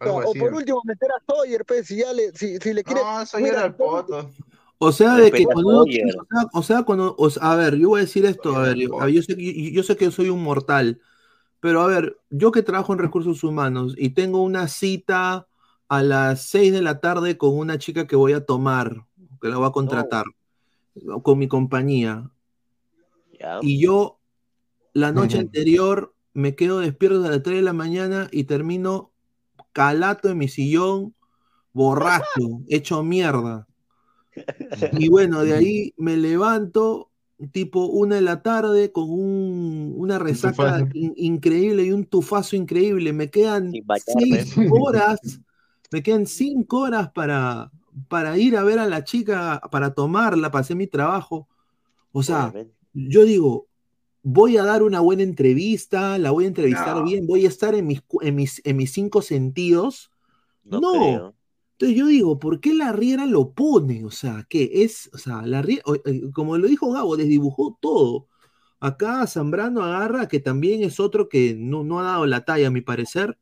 [0.00, 0.38] algo O así.
[0.38, 3.00] por último, meter a Sawyer, pues, si ya le, si, si le quiere.
[3.00, 4.30] No, era el poto.
[4.78, 6.06] O sea, de que cuando Sawyer.
[6.16, 8.62] o sea, o sea, cuando, o sea, a ver, yo voy a decir esto, a
[8.62, 11.00] ver, yo, yo sé, que- yo, yo sé que soy un mortal,
[11.60, 15.46] pero a ver, yo que trabajo en recursos humanos y tengo una cita
[15.88, 19.06] a las 6 de la tarde con una chica que voy a tomar,
[19.40, 20.24] que la voy a contratar,
[21.22, 22.30] con mi compañía,
[23.62, 24.18] y yo
[24.92, 29.12] la noche anterior me quedo despierto a las 3 de la mañana y termino
[29.72, 31.14] calato en mi sillón,
[31.72, 33.66] borracho, hecho mierda.
[34.92, 37.09] Y bueno, de ahí me levanto
[37.52, 43.12] tipo una de la tarde con un- una resaca in- increíble y un tufazo increíble.
[43.12, 43.72] Me quedan
[44.06, 45.40] seis horas,
[45.90, 47.70] me quedan cinco horas para,
[48.08, 51.48] para ir a ver a la chica, para tomarla, para hacer mi trabajo.
[52.12, 52.74] O sea, Obviamente.
[52.92, 53.66] yo digo,
[54.22, 57.04] voy a dar una buena entrevista, la voy a entrevistar No.
[57.04, 60.10] bien, voy a estar en mis, en mis, en mis cinco sentidos.
[60.64, 61.34] No, No.
[61.80, 64.04] Entonces yo digo, ¿por qué la Riera lo pone?
[64.04, 68.28] O sea, que es, o sea, la Riera, eh, como lo dijo Gabo, desdibujó todo.
[68.80, 72.70] Acá Zambrano agarra, que también es otro que no, no ha dado la talla, a
[72.70, 73.38] mi parecer.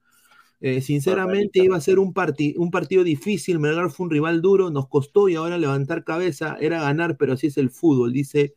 [0.61, 4.70] Eh, sinceramente iba a ser un, parti- un partido difícil, Melgar fue un rival duro,
[4.70, 8.55] nos costó y ahora levantar cabeza era ganar, pero así es el fútbol, dice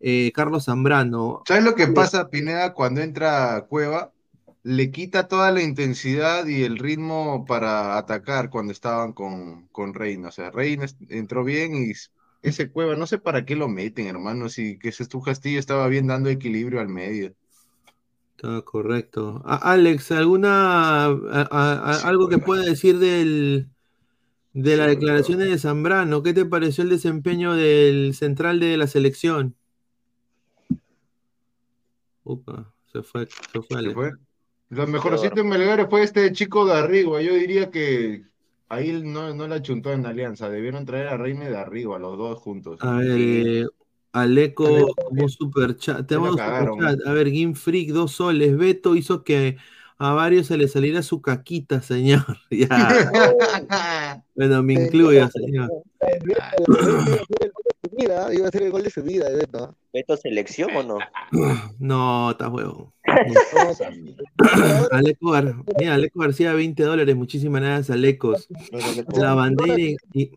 [0.00, 1.42] eh, Carlos Zambrano.
[1.46, 4.12] ¿Sabes lo que pasa, Pineda, cuando entra Cueva?
[4.62, 10.28] Le quita toda la intensidad y el ritmo para atacar cuando estaban con, con Reina.
[10.28, 11.92] O sea, Reina entró bien y
[12.42, 14.48] ese Cueva, no sé para qué lo meten, hermano.
[14.48, 17.34] Si que ese tu Castillo estaba bien dando equilibrio al medio.
[18.36, 19.42] Está correcto.
[19.44, 23.68] A- Alex, ¿alguna a- a- a- algo que pueda decir del
[24.52, 26.22] de las declaraciones de Zambrano?
[26.22, 29.54] ¿Qué te pareció el desempeño del central de la selección?
[32.24, 33.94] Upa, se fue, se fue ¿Qué Alex.
[33.94, 34.12] fue?
[34.70, 37.20] Lo mejorcito en Melgar fue este chico de Arrigo.
[37.20, 38.22] Yo diría que
[38.68, 40.48] ahí no, no la chuntó en Alianza.
[40.48, 42.78] Debieron traer a Reina de Arrigo, a los dos juntos.
[42.80, 43.66] A ver, eh,
[44.12, 46.10] Aleco, como super chat.
[46.12, 46.78] Un cagaron.
[46.78, 47.06] superchat.
[47.06, 48.56] A ver, Game Freak, dos soles.
[48.56, 49.56] Beto hizo que
[50.00, 52.24] a varios se les saliera su caquita, señor.
[52.50, 54.22] Ya.
[54.34, 55.70] Bueno, me incluyo, señor.
[57.82, 59.76] Su vida, iba a ser el gol de su vida, de Beto.
[59.92, 60.98] ¿Beto selección o no?
[61.78, 62.94] No, está huevo.
[64.90, 65.32] Aleco,
[65.78, 67.14] mira, Aleco García, 20 dólares.
[67.14, 68.48] Muchísimas gracias, Alecos.
[69.14, 70.32] La bandera y, y-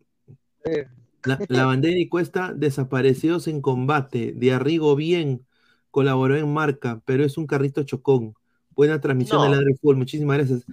[1.24, 4.34] la, la bandera y cuesta desaparecidos en combate.
[4.36, 5.46] De Arrigo bien,
[5.90, 8.36] colaboró en marca, pero es un carrito chocón.
[8.76, 9.44] Buena transmisión No.
[9.46, 10.64] de Ladre Fútbol, muchísimas gracias.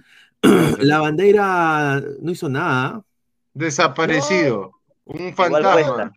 [0.79, 3.03] la bandera no hizo nada.
[3.53, 4.71] Desaparecido.
[5.05, 6.11] Un fantasma.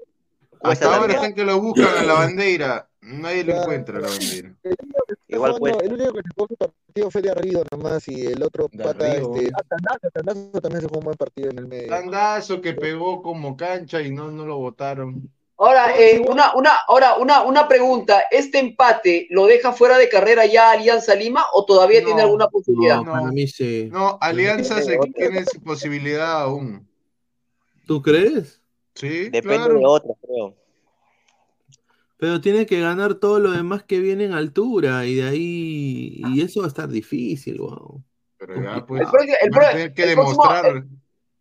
[0.61, 2.89] Cuesta Hasta ahora están que lo buscan a la bandera.
[3.03, 4.55] Nadie lo encuentra a la bandera.
[5.29, 5.85] Igual No, cuesta.
[5.85, 8.91] el único que se jugó su partido fue de Arrigo nomás y el otro pata,
[9.07, 9.37] Arrigo.
[9.37, 11.89] este, ah, Tandazo, Tandazo también se jugó un buen partido en el medio.
[11.89, 15.29] Tandazo que pegó como cancha y no, no lo votaron.
[15.57, 18.25] Ahora, eh, una, una, ahora una, una pregunta.
[18.31, 22.97] ¿Este empate lo deja fuera de carrera ya Alianza Lima o todavía tiene alguna posibilidad?
[23.03, 23.89] No, para mí sí.
[23.93, 26.89] No, Alianza se tiene su posibilidad aún.
[27.87, 28.61] ¿Tú crees?
[28.95, 29.79] Sí, Depende claro.
[29.79, 30.55] de otros, creo.
[32.17, 36.23] Pero tiene que ganar todo lo demás que viene en altura y de ahí.
[36.35, 38.03] Y eso va a estar difícil, wow.
[38.39, 39.81] Pero ya, pues, El, próximo- el el
[40.77, 40.89] el-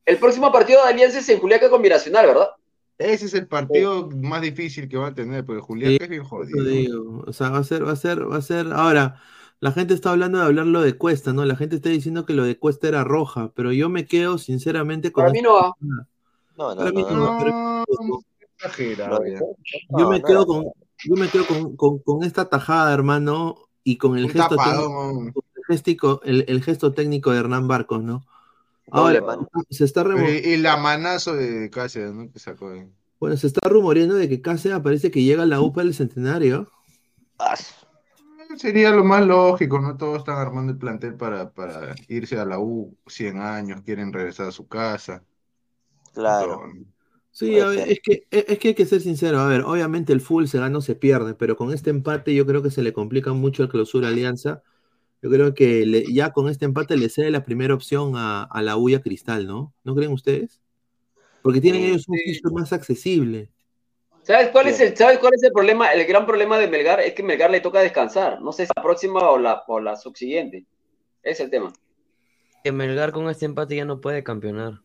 [0.05, 2.49] el próximo partido de Alianza es en Juliaca Combinacional, ¿verdad?
[3.03, 6.23] Ese es el partido más difícil que va a tener, porque Julián Sí, es bien
[6.23, 6.63] jodido.
[6.63, 7.23] digo.
[7.27, 8.67] O sea, va a ser, va a ser, va a ser.
[8.73, 9.19] Ahora,
[9.59, 11.43] la gente está hablando de hablar lo de Cuesta, ¿no?
[11.45, 15.11] La gente está diciendo que lo de Cuesta era roja, pero yo me quedo sinceramente
[15.11, 15.23] con.
[15.23, 15.73] Para mí no va.
[16.57, 17.83] No, no, Para mí no.
[19.97, 20.63] Yo me quedo con,
[21.05, 25.23] yo me quedo con, con- con esta tajada, hermano, y con el Un gesto técnico,
[25.55, 28.25] el, gestico- el- el gesto técnico de Hernán Barcos, ¿no?
[28.91, 29.47] Ahora, mano.
[29.69, 32.31] se está Y, y la manazo de Cáceres, ¿no?
[32.31, 32.87] Que sacó ahí.
[33.19, 36.69] bueno, se está rumoreando de que Cáceres parece que llega a la UPA del centenario.
[37.39, 37.55] Ah,
[38.57, 39.97] Sería lo más lógico, ¿no?
[39.97, 44.47] Todos están armando el plantel para, para irse a la U 100 años, quieren regresar
[44.47, 45.25] a su casa.
[46.13, 46.61] Claro.
[47.31, 49.39] Sí, a ver, es que, es es que hay que ser sincero.
[49.39, 52.45] A ver, obviamente el full se gana o se pierde, pero con este empate yo
[52.45, 54.63] creo que se le complica mucho el clausura Alianza.
[55.23, 58.61] Yo creo que le- ya con este empate le cede la primera opción a, a
[58.61, 59.73] la U y a Cristal, ¿no?
[59.85, 60.61] ¿No creen ustedes?
[61.41, 61.87] Porque tienen Sí.
[61.87, 63.49] ellos un fixture más accesible.
[64.23, 65.91] ¿Sabes cuál es el, ¿sabes cuál es el problema?
[65.93, 68.41] El gran problema de Melgar es que Melgar le toca descansar.
[68.41, 70.65] No sé si la próxima o la, o la subsiguiente.
[71.21, 71.71] Es el tema.
[72.63, 74.81] Que Melgar con este empate ya no puede campeonar.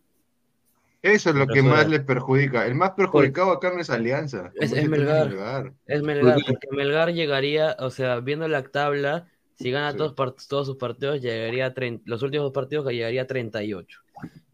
[1.02, 2.66] Eso es lo que más les perjudica.
[2.66, 4.50] El más perjudicado acá no es Alianza.
[4.56, 5.72] Es, Melgar.
[5.86, 9.28] Es Melgar, porque Melgar llegaría, o sea, viendo la tabla,
[9.58, 9.98] si gana Sí.
[9.98, 14.00] todos, todos sus partidos, llegaría a 30 los últimos dos partidos que llegaría a 38.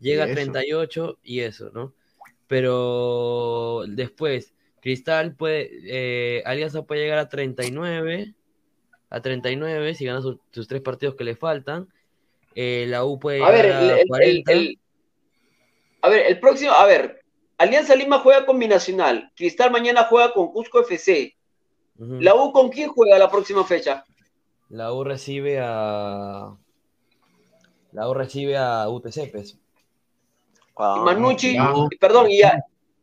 [0.01, 0.35] Llega Y a eso.
[0.35, 1.93] 38 y eso, ¿no?
[2.49, 8.35] Pero después, Cristal puede, eh, Alianza puede llegar a 39,
[9.11, 11.89] a 39 si gana sus, sus tres partidos que le faltan.
[12.55, 14.53] Eh, la U puede A ver, llegar el, a el- el- 40.
[14.53, 14.79] el-
[16.03, 17.21] a ver, el próximo, a ver,
[17.59, 21.35] Alianza Lima juega con Binacional, Cristal mañana juega con Cusco FC.
[21.97, 24.05] ¿La U con quién juega la próxima fecha?
[24.75, 26.53] La U recibe a.
[27.93, 29.57] La U recibe a UTC, pues.
[30.77, 31.89] Y Manucci, no.
[32.01, 32.61] perdón, y, a-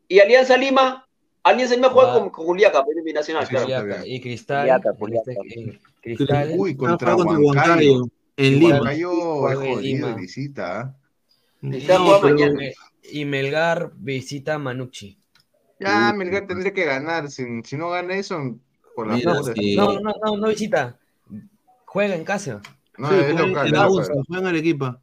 [0.09, 1.07] y Alianza Lima,
[1.43, 2.19] Alianza Lima juega Va.
[2.19, 3.63] con, con Juliaca, pero es Binacional, claro.
[3.67, 4.81] Juliaca y Cristal.
[4.99, 6.53] Juliaca, este- Cristal.
[6.57, 8.03] Uy, contra contra Huancayo.
[8.35, 8.75] En Y Lima.
[8.81, 10.07] Huancayo es Lima.
[10.09, 10.79] de visita.
[10.81, 10.95] ¿ah?
[11.61, 12.59] No, mañana.
[13.09, 15.17] Y Melgar visita a Manucci.
[15.79, 17.31] Ya, Melgar tendría que ganar.
[17.31, 18.57] Si, si no gana eso,
[18.93, 19.77] por la Mira, sí.
[19.77, 20.97] No, no, no, no visita.
[21.93, 22.61] Juega en casa.
[22.97, 23.67] No, Sí, es local.
[23.67, 23.75] en.
[23.77, 24.97] UNSA, juegan al equipo.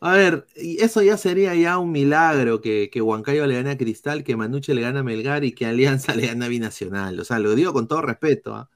[0.00, 3.76] A ver, y eso ya sería ya un milagro que, que Huancayo le gane a
[3.78, 7.20] Cristal, que Manuche le gane a Melgar y que Alianza le gane a Binacional.
[7.20, 8.54] O sea, lo digo con todo respeto.
[8.56, 8.68] ¿ah?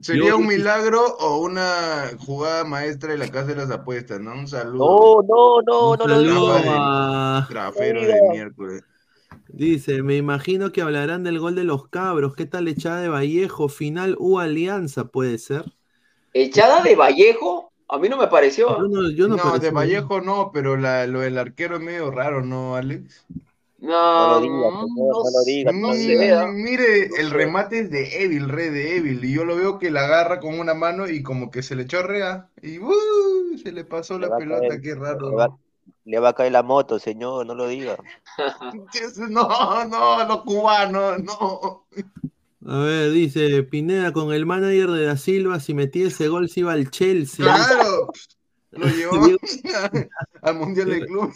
[0.00, 4.32] Sería Yo- un milagro o una jugada maestra de la casa de las apuestas, ¿no?
[4.34, 5.22] Un saludo.
[5.26, 6.64] No, no, no, no lo digas.
[6.68, 8.82] a- Trafero de miércoles.
[9.48, 12.34] Dice, me imagino que hablarán del gol de los cabros.
[12.34, 13.68] ¿Qué tal echada de Vallejo?
[13.68, 15.64] Final U Alianza puede ser.
[16.34, 18.78] Echada de Vallejo, a mí no me pareció.
[18.78, 21.82] Yo no, yo no No, pareció- de Vallejo no, pero la, lo del arquero es
[21.82, 23.24] medio raro, ¿no, Alex?
[23.78, 25.22] No, No no
[25.74, 26.52] no.
[26.52, 30.04] Mire, el remate es de Evil, re de Evil, y yo lo veo que la
[30.04, 33.58] agarra con una mano y como que se le chorrea y ¡uh!
[33.62, 35.30] se le pasó Le la pelota, caer- qué raro.
[35.30, 35.58] Le va,
[36.04, 37.96] le va a caer la moto, señor, no lo diga.
[39.30, 41.86] No, no, los cubanos, no.
[42.66, 46.60] A ver, dice Pineda con el manager de Da Silva, si metía ese gol se
[46.60, 47.44] iba al Chelsea.
[47.44, 48.12] Claro,
[48.70, 49.12] lo llevó
[50.42, 51.32] al Mundial de Club.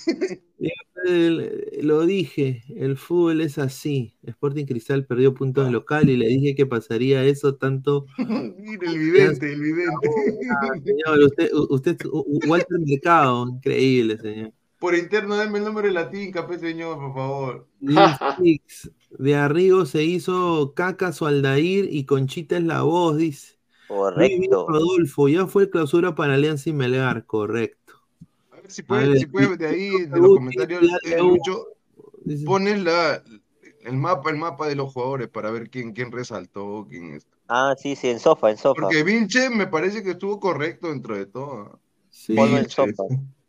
[1.83, 4.16] Lo dije, el fútbol es así.
[4.22, 8.07] Sporting Cristal perdió puntos de local y le dije que pasaría eso tanto.
[8.18, 10.09] Mire, el vidente, el vidente.
[10.85, 11.97] Señor, usted, usted,
[12.47, 14.53] Walter Mercado, increíble, señor.
[14.79, 17.66] Por interno, denme el número de la tinca, pues, señor, por favor.
[19.18, 23.56] De Arrigo se hizo Caca su Aldair y Conchita es la voz, dice.
[23.88, 23.96] Bien,
[24.40, 24.66] Correcto.
[24.68, 27.94] Rodolfo, ya fue clausura para Alianza y Melgar, correcto.
[28.50, 31.18] A ver si puedes, ver, si puedes y- de ahí, de los comentarios, eh.
[31.18, 31.66] Lucho,
[32.44, 33.22] pones la,
[33.82, 37.26] el mapa, el mapa de los jugadores para ver quién, quién resaltó, quién es.
[37.48, 38.80] Ah, sí, sí, en sofa, en sofa.
[38.82, 41.78] Porque Vinche me parece que estuvo correcto dentro de todo.
[42.10, 42.34] Sí.
[42.34, 42.92] Ponlo en Vinche.
[42.92, 43.04] sofa.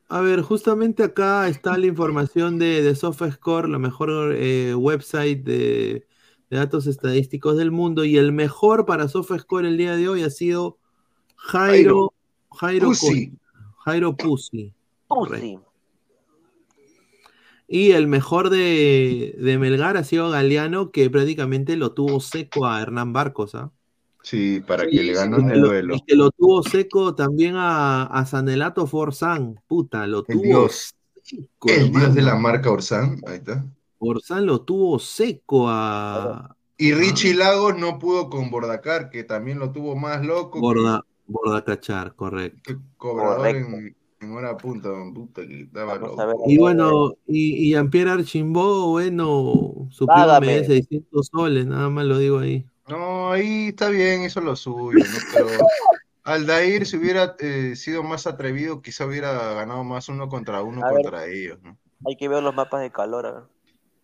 [0.10, 6.08] A ver, justamente acá está la información de, de SofaScore, la mejor eh, website de,
[6.49, 10.30] de datos estadísticos del mundo, y el mejor para SofaScore el día de hoy ha
[10.30, 10.80] sido
[11.36, 12.14] Jairo,
[12.51, 12.91] Jairo,
[13.80, 14.74] Jairo Pussy.
[15.08, 15.60] Pussy.
[17.68, 22.82] Y el mejor de, de Melgar ha sido Galeano, que prácticamente lo tuvo seco a
[22.82, 23.74] Hernán Barcos, ¿ah?
[24.30, 25.96] Sí, para Sí, que le sí, ganó en Y el lo- duelo.
[25.96, 29.62] y que lo tuvo seco también a, a Sanelato Forzán.
[29.68, 30.96] Puta, lo El tuvo dios.
[31.24, 33.66] seco, El dios de la marca Orsán, ahí está.
[34.00, 39.72] Forzán lo tuvo seco a Y Richie Lagos no pudo con Bordacar, que también lo
[39.72, 42.62] tuvo más loco Borda, Bordacachar, correcto.
[42.64, 43.70] que, cobrador Correcto.
[43.78, 46.16] en, en hora punta, puta, que estaba loco.
[46.18, 46.36] ver.
[46.48, 50.48] Y bueno, y, y Jean-Pierre Archimbó, bueno, su primo Págame.
[50.48, 52.66] merece 600 soles, nada más lo digo ahí.
[52.88, 55.20] No, ahí está bien, hizo lo suyo, ¿no?
[55.34, 55.48] Pero
[56.24, 60.92] Aldair, si hubiera eh, sido más atrevido, quizá hubiera ganado más uno contra uno A
[60.92, 61.02] ver.
[61.04, 61.78] contra ellos, ¿no?
[62.06, 63.26] Hay que ver los mapas de calor.
[63.26, 63.44] a ver.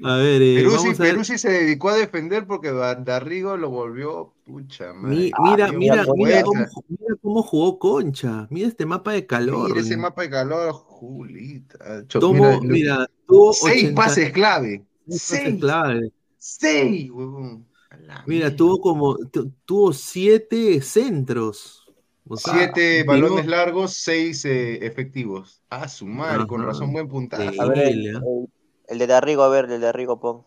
[0.06, 1.24] A ver, eh, Peruzzi, a ver.
[1.26, 5.16] Se dedicó a defender porque Da- Darrigo lo volvió, pucha madre.
[5.16, 8.48] Mi- Ah, mira, mira, mira cómo, mira cómo jugó Concha.
[8.50, 9.70] Mira este mapa de calor.
[9.70, 12.04] Mira ese mapa de calor, Julita.
[12.08, 14.84] Cho- Tomó, mira, mira, tuvo seis 80 pases clave.
[15.08, 16.12] seis pases Seis, clave.
[16.38, 17.66] seis, huevón.
[18.14, 18.56] La Mira, mierda.
[18.56, 21.80] tuvo como, tu- tuvo siete centros.
[22.28, 25.62] O sea, Siete balones largos, seis eh, efectivos.
[25.70, 26.70] Ah, su madre, con Ajá.
[26.70, 27.52] razón, buen puntaje.
[27.52, 27.60] Sí.
[27.60, 28.10] A ver, el, ¿eh?
[28.12, 28.48] el-
[28.88, 30.44] el de Darrigo, a ver, el de Darrigo, pon.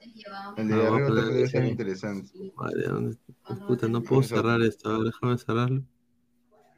[0.56, 2.30] El de pero también debe ser interesante.
[2.56, 3.16] Madre, ¿dónde-
[3.66, 4.88] Puta, no puedo cerrar esto.
[4.88, 5.82] A ver, déjame cerrarlo.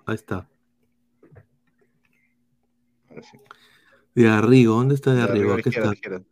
[0.06, 0.48] Ahí está.
[4.14, 5.52] De Arrigo, ¿dónde está de De Arrigo?
[5.52, 5.94] arriba, Aquí izquierda, está.
[5.94, 6.24] izquierda.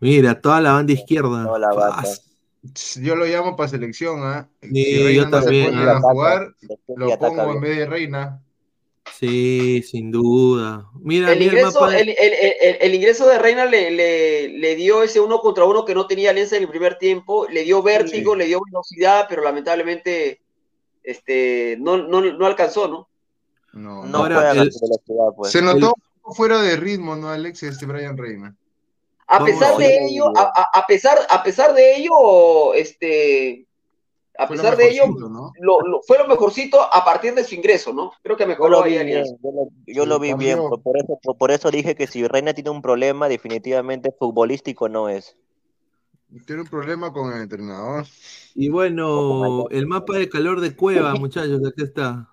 [0.00, 1.44] Mira, toda la banda izquierda.
[1.44, 2.08] Toda la banda.
[3.00, 4.48] Yo lo llamo para selección, ¿ah?
[4.62, 5.96] Sí, Si yo Reina no se también, pone ¿ah?
[5.96, 6.54] a jugar,
[6.96, 8.42] lo pongo en vez de Reina.
[9.18, 10.88] Sí, sin duda.
[11.00, 14.74] Mira, El mira el ingreso, el, el- el- el ingreso de Reina le, le- le
[14.76, 17.82] dio ese uno contra uno que no tenía Alianza en el primer tiempo, le dio
[17.82, 18.38] vértigo, Sí.
[18.38, 20.40] le dio velocidad, pero lamentablemente
[21.02, 23.08] este, no, no, no alcanzó, ¿no?
[23.72, 25.52] No, No el- con velocidad, pues.
[25.52, 27.62] Se notó el- un poco fuera de ritmo, ¿no, Alex?
[27.62, 28.56] Este Brian Reina.
[29.28, 33.66] A pesar de ello, a, a- a pesar, a pesar de ello, este,
[34.38, 35.04] a Fue lo pesar de ello,
[35.60, 38.12] lo, lo- fue lo mejorcito a partir de su ingreso, ¿no?
[38.22, 39.34] Creo que Yo mejoró lo ahí vi Alianza.
[39.34, 42.06] bien, yo lo, yo Sí, lo vi bien, por eso, por, por eso dije que
[42.06, 45.36] si Reina tiene un problema, definitivamente futbolístico no es.
[46.46, 48.04] Tiene un problema con el entrenador.
[48.54, 52.28] Y bueno, el mapa de calor de Cueva, muchachos, aquí está.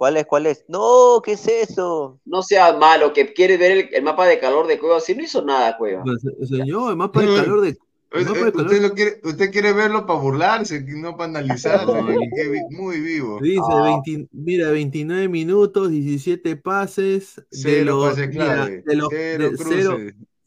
[0.00, 0.24] ¿Cuál es?
[0.24, 0.64] ¿Cuál es?
[0.66, 2.18] No, ¿qué es eso?
[2.24, 5.22] No sea malo, que quiere ver el, el mapa de calor de Cueva, si no
[5.22, 6.02] hizo nada Cueva.
[6.04, 7.76] Pues, Señor, el mapa de calor de.
[8.12, 11.28] El mapa de Eh, calor Usted, lo quiere, usted quiere verlo para burlarse, no para
[11.38, 11.96] analizarlo.
[12.70, 13.40] Muy vivo.
[13.42, 14.00] Dice, Ah.
[14.06, 18.82] 20 mira, 29 minutos, 17 pases, de Cero los, pase mira, clave.
[18.86, 19.84] de los Cero de cruces.
[19.84, 19.98] cero,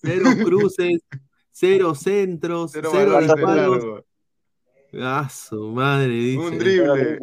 [0.01, 0.99] cero cruces,
[1.51, 3.85] cero centros, Cero cero, disparos.
[4.99, 6.39] Ah, su madre, dice.
[6.39, 7.19] Un drible.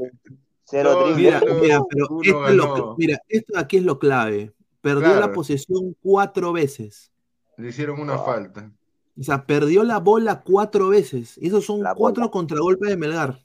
[0.70, 1.12] Cero.
[1.16, 2.94] Mira, mira, pero uno esto es lo, ganó.
[2.98, 4.52] mira, esto aquí es lo clave.
[4.80, 5.32] perdió la Claro.
[5.34, 7.10] posesión cuatro veces.
[7.58, 8.70] Le hicieron una falta.
[9.18, 11.36] O sea, perdió la bola cuatro veces.
[11.36, 13.38] Y esos son cuatro contragolpes de Melgar.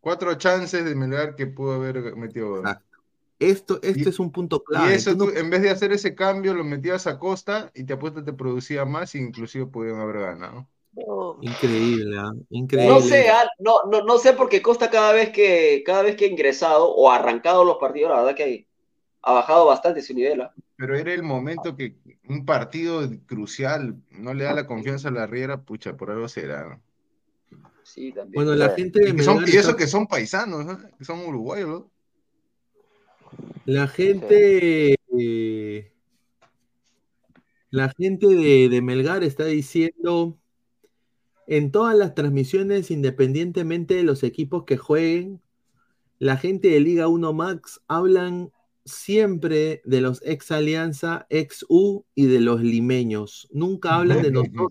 [0.00, 2.64] Cuatro chances de Melgar que pudo haber metido gol.
[3.38, 4.92] Esto, este es un punto clave.
[4.92, 7.84] Y eso Tú no- en vez de hacer ese cambio, lo metías a costa y
[7.84, 10.66] te apuesto te producía más e inclusive pudieron haber ganado.
[11.40, 12.32] Increíble, ¿ah?
[12.50, 12.92] increíble.
[12.94, 13.26] No sé,
[13.58, 17.10] no, no, no sé porque Costa cada vez que cada vez que ha ingresado o
[17.10, 18.66] arrancado los partidos, la verdad que
[19.22, 20.40] ha bajado bastante su nivel.
[20.40, 20.52] ¿ah?
[20.76, 21.96] Pero era el momento que
[22.28, 26.68] un partido crucial no le da la confianza a la Riera, pucha, por algo será.
[26.68, 26.80] ¿no?
[27.82, 28.34] Sí, también.
[28.44, 30.78] Bueno, la gente de Y, que son- Melgar y eso que son paisanos, ¿no?
[30.98, 31.90] que son uruguayos, ¿no?
[33.66, 34.96] La gente.
[35.18, 35.92] eh,
[37.70, 40.36] la gente de, de Melgar está diciendo.
[41.50, 45.40] En todas las transmisiones, independientemente de los equipos que jueguen,
[46.18, 48.52] la gente de Liga 1 Max hablan
[48.84, 53.48] siempre de los ex Alianza, ex U y de los limeños.
[53.50, 54.68] Nunca hablan de nosotros,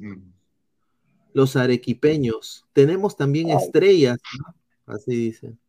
[1.34, 2.68] los arequipeños.
[2.74, 4.94] Tenemos también estrellas, ¿no?
[4.94, 5.60] así dicen.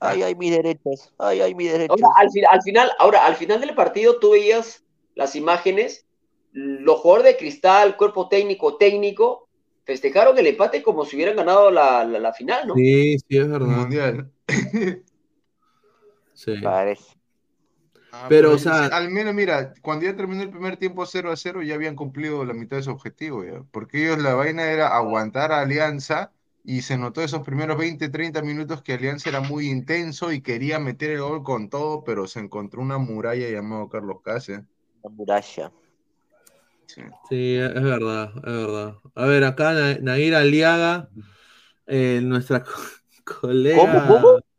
[0.00, 1.12] Ay, ay, mis derechos.
[1.18, 2.00] Ay, ay, mis derechos.
[2.02, 2.14] Ahora,
[2.50, 4.82] al final, ahora, al final del partido tú veías
[5.14, 6.06] las imágenes,
[6.52, 9.47] los jugadores de cristal, cuerpo técnico, técnico,
[9.88, 12.74] festejaron el empate como si hubieran ganado la, la- la final, ¿no?
[12.76, 13.66] Sí, sí, es verdad.
[13.66, 14.30] Mundial.
[16.34, 16.54] Sí.
[18.12, 21.36] Ah, Pero, o sea- al menos, mira, cuando ya terminó el primer tiempo 0 a
[21.36, 23.64] 0, ya habían cumplido la mitad de su objetivo, ya.
[23.72, 26.32] Porque ellos la vaina era aguantar a Alianza
[26.64, 30.78] y se notó esos primeros 20, 30 minutos que Alianza era muy intenso y quería
[30.78, 34.64] meter el gol con todo, pero se encontró una muralla llamado Carlos Cáceres.
[35.02, 35.72] La muralla.
[37.28, 38.96] Sí, es verdad, es verdad.
[39.14, 41.10] A ver, acá Na- Nair Aliaga,
[41.86, 42.72] eh, nuestra co-
[43.24, 44.10] colega.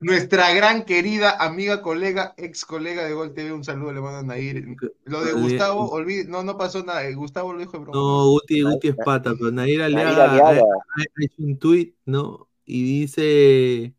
[0.02, 4.24] Nuestra gran querida amiga, colega, ex colega de Gol TV, un saludo le mando a
[4.24, 4.66] Nair.
[5.06, 8.02] Lo de Gustavo, olvid- no, no pasó nada, eh, Gustavo lo dijo de broma.
[8.02, 10.62] No, Guti, Guti es pata, pero Nair Aliaga ha, Aliaga.
[10.98, 12.48] ha hecho un tuit, ¿no?
[12.66, 13.96] Y dice,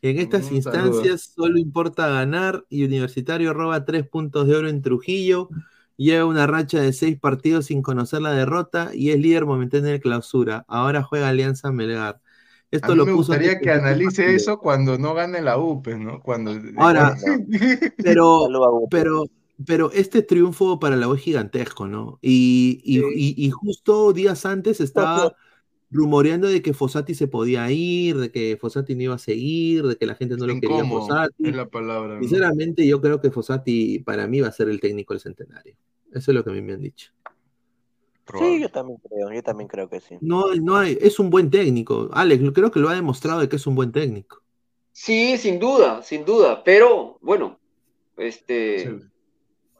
[0.00, 1.02] en estas Un saludo.
[1.02, 5.48] instancias solo importa ganar y Universitario roba tres puntos de oro en Trujillo,
[5.96, 10.00] lleva una racha de seis partidos sin conocer la derrota y es líder momentáneo de
[10.00, 10.64] clausura.
[10.68, 12.20] Ahora juega Alianza Melgar.
[12.80, 14.34] A Esto mí lo me puso gustaría que analice partido.
[14.34, 16.20] eso cuando no gane la UPE, ¿no?
[16.20, 16.52] Cuando...
[16.74, 17.14] Ahora,
[18.00, 19.26] pero, a pero,
[19.66, 22.18] pero este triunfo para la U es gigantesco, ¿no?
[22.22, 25.34] Y, y, y- y justo días antes estaba
[25.92, 29.96] rumoreando de que Fossati se podía ir, de que Fossati no iba a seguir, de
[29.96, 31.48] que la gente no lo quería Fossati.
[31.48, 32.14] es la palabra.
[32.14, 32.20] ¿no?
[32.20, 35.76] Sinceramente, yo creo que Fossati para mí va a ser el técnico del centenario.
[36.12, 37.12] Eso es lo que a mí me han dicho.
[38.38, 40.16] Sí, yo también creo, yo también creo que sí.
[40.20, 42.08] No, hay- no hay, es un buen técnico.
[42.12, 44.42] Alex, creo que lo ha demostrado de que es un buen técnico.
[44.92, 47.58] Sí, sin duda, sin duda, pero bueno,
[48.16, 49.00] este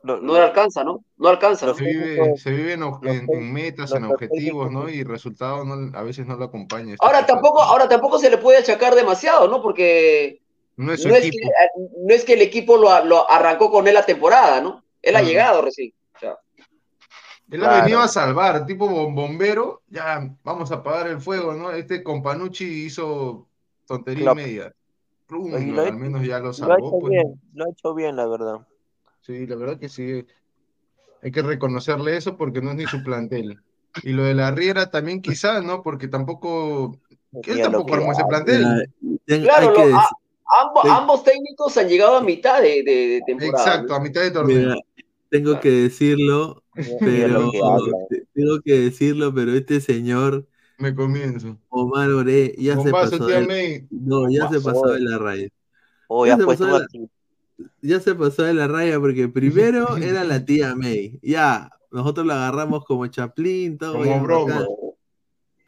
[0.02, 1.04] no le alcanza, ¿no?
[1.16, 1.74] No alcanza, ¿no?
[1.74, 4.88] Se vive, se vive en, ob- en- en metas, en objetivos, ¿no?
[4.88, 6.94] Y resultados no- a veces no lo acompaña.
[6.94, 9.62] Esto Ahora tampoco, ahora tampoco se le puede achacar demasiado, ¿no?
[9.62, 10.40] Porque
[10.76, 11.48] No es no que, equipo.
[12.06, 14.82] no es que el equipo lo, lo arrancó con él la temporada, ¿no?
[15.00, 15.92] Él ha llegado recién.
[16.16, 16.36] O sea,
[17.50, 21.70] Él ha venido a salvar, tipo bom- bombero, ya vamos a apagar el fuego, ¿no?
[21.70, 23.46] Este Companucci hizo
[23.86, 24.74] tontería y media.
[25.26, 27.10] Plum, Y al menos ya lo Lo ha salvó, hecho pues.
[27.12, 28.66] bien, lo ha hecho bien, la verdad.
[29.22, 30.24] Sí, la verdad que sí.
[31.22, 33.58] Hay que reconocerle eso porque no es ni su plantel.
[34.02, 35.82] Y lo de la Riera también quizás, ¿no?
[35.82, 36.98] Porque tampoco...
[37.44, 38.64] Él tampoco armó ese plantel.
[39.26, 40.08] Claro, lo- a-
[40.60, 40.88] ambos, Sí.
[40.90, 43.64] ambos técnicos han llegado a mitad de, de- de temporada.
[43.64, 44.58] Exacto, a mitad de torneo.
[44.58, 44.74] Mira,
[45.30, 46.62] tengo que decirlo,
[47.00, 47.50] pero
[48.34, 50.46] tengo que decirlo, pero este señor
[50.78, 51.56] Me comienzo.
[51.68, 55.48] Omar Oré ya se pasó de, no, ya se pasó de la raya.
[56.08, 56.86] Oh, Ya ya pasó un la-.
[57.80, 61.18] Ya se pasó de la raya porque primero era la tía May.
[61.22, 64.66] Ya, nosotros la agarramos como Chaplin, todo Como broma.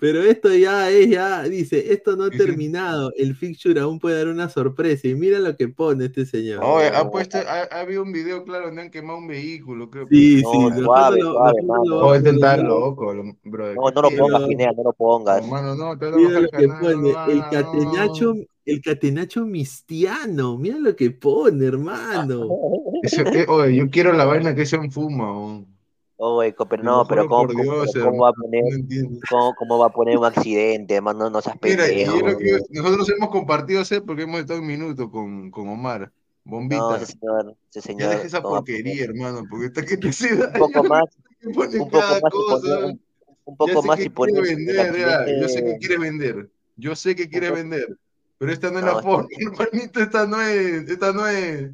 [0.00, 2.30] Pero esto ya es, ya, dice, esto no ha
[2.70, 3.10] terminado.
[3.16, 5.08] El fixture aún puede dar una sorpresa.
[5.08, 6.60] Y mira lo que pone este señor.
[6.60, 9.88] No, eh, ha puesto, ha, ha habido un video, claro, donde han quemado un vehículo,
[9.90, 10.06] creo.
[10.10, 11.84] Sí, No, sí, suave, nosotros lo- suave, mano.
[11.84, 12.58] lo Oh, vamos a está colocar.
[12.64, 13.76] loco, lo- brother.
[13.76, 15.42] No, no lo ¿Qué pongas, Pineda, no lo pongas.
[15.42, 17.50] No, mano, no, te lo Mira lo el que canal, pone, no, el no.
[17.50, 22.48] catenacho, el catenacho mistiano, mira lo que pone, hermano.
[23.02, 25.30] Eso- eh, oye, yo quiero la vaina que ese fuma.
[25.38, 25.66] oh.
[26.16, 29.54] Oye, pero no, pero ¿cómo, por cómo- Dios, pero cómo va a poner, no cómo,
[29.56, 31.24] cómo va a poner un accidente, hermano?
[31.24, 32.16] No, no seas pendejo.
[32.18, 36.12] yo lo que- nosotros hemos compartido ese porque hemos estado un minuto con, con Omar.
[36.44, 36.96] No, Bombita.
[36.96, 40.52] ese señor, ese Ya deja esa no porquería, hermano, porque está que te hace daño.
[40.54, 41.04] Un poco más,
[41.42, 42.60] un poco cada más y cosa.
[42.60, 43.00] poner, un,
[43.46, 46.50] Ya poco sé más que y el vender, ya, yo sé que quiere vender.
[46.76, 47.98] Yo sé que quiere vender.
[48.44, 51.70] Pero esta no es la forma, hermanito, esta no es, esta no es.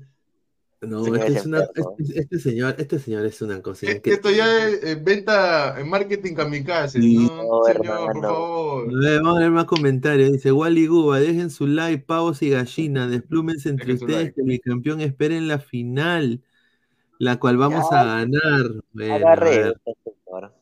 [0.83, 1.97] No, Señor este, es es una- enfermo.
[1.99, 4.15] este, este señor, este señor es una cosa Eh, increíble.
[4.15, 7.17] Esto ya es venta en marketing kamikaze, Sí.
[7.19, 7.37] ¿no?
[7.37, 8.89] No, Señor, por favor.
[8.89, 10.33] A ver, vamos a leer más comentarios.
[10.33, 14.35] Dice Wally Guba, dejen su like, pavos y gallinas, desplúmense entre Dejen ustedes like.
[14.37, 16.41] que mi campeón esperen la final,
[17.19, 18.83] la cual vamos Ya, a ganar.
[18.95, 19.81] Bueno, Agarré, ver.
[19.85, 20.53] este señor.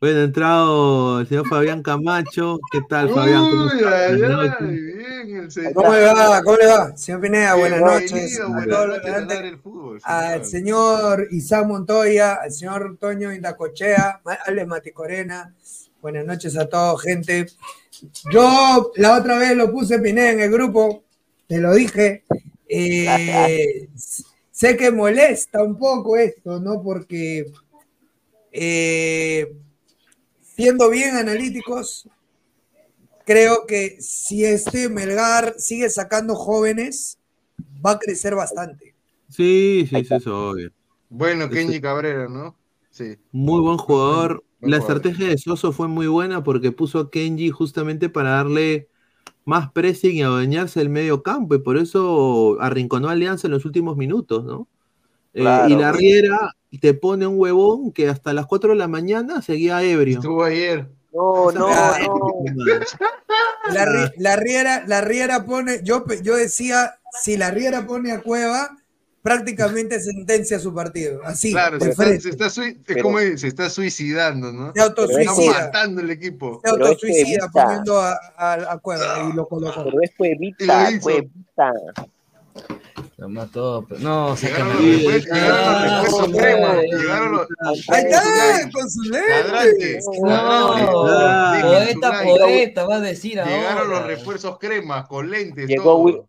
[0.00, 2.58] Bueno, ha entrado el señor Fabián Camacho.
[2.72, 3.50] ¿Qué tal, Fabián?
[3.50, 5.74] ¿Cómo Uy, ay, bien, el.
[5.74, 6.42] ¿Cómo le va?
[6.42, 6.96] ¿Cómo le va?
[6.96, 8.40] Señor Pineda, buenas noches.
[8.48, 11.28] Buenas fútbol, al señor.
[11.32, 15.54] Isaac Montoya, al señor Toño Indacochea, Alex Maticorena.
[16.00, 17.48] Buenas noches a todos, gente.
[18.32, 21.04] Yo la otra vez lo puse Pineda en el grupo,
[21.46, 22.24] te lo dije.
[22.66, 23.90] Eh,
[24.50, 26.82] sé que molesta un poco esto, ¿no?
[26.82, 27.52] Porque
[28.50, 29.46] eh,
[30.60, 32.06] siendo bien analíticos,
[33.24, 37.18] creo que si este Melgar sigue sacando jóvenes,
[37.84, 38.94] va a crecer bastante.
[39.30, 40.70] Sí, sí, sí, eso obvio.
[41.08, 42.56] Bueno, Kenji Cabrera, ¿no?
[42.90, 43.16] Sí.
[43.32, 44.44] Muy buen jugador.
[44.60, 44.96] La jugador.
[44.98, 48.88] estrategia de Soso fue muy buena porque puso a Kenji justamente para darle
[49.46, 53.64] más pressing y adueñarse del medio campo y por eso arrinconó a Alianza en los
[53.64, 54.68] últimos minutos, ¿no?
[55.34, 55.92] Eh, y la.
[55.92, 60.18] Riera te pone un huevón que hasta las 4 de la mañana seguía ebrio.
[60.18, 60.88] Estuvo ayer.
[61.12, 62.44] No, no, no.
[63.72, 68.20] La, Ri- la Riera, la Riera pone, yo, yo decía, si la Riera pone a
[68.20, 68.76] Cueva,
[69.22, 71.20] prácticamente sentencia su partido.
[71.24, 74.72] Así, Claro, se está, se está es Pero- como se está suicidando, ¿no?
[74.72, 75.50] Se autosuicida.
[75.52, 76.60] Está matando el equipo.
[76.64, 79.84] Se autosuicida poniendo a, a- a Cueva y lo colocó.
[79.84, 81.72] Pero es cuevita, cuevita.
[83.20, 83.84] Lo mató.
[83.86, 86.36] pero- No, Llegaron los refuerzos, llegaron los Ah, refuerzos no.
[86.38, 87.46] crema, llegaron los
[87.88, 90.00] Ahí está, con su ladrantes, lente.
[90.22, 90.74] No,
[91.60, 94.06] poeta, poeta, va a decir Llegaron los ahora.
[94.06, 95.98] refuerzos cremas con lentes, Llegó.
[95.98, 96.22] Will,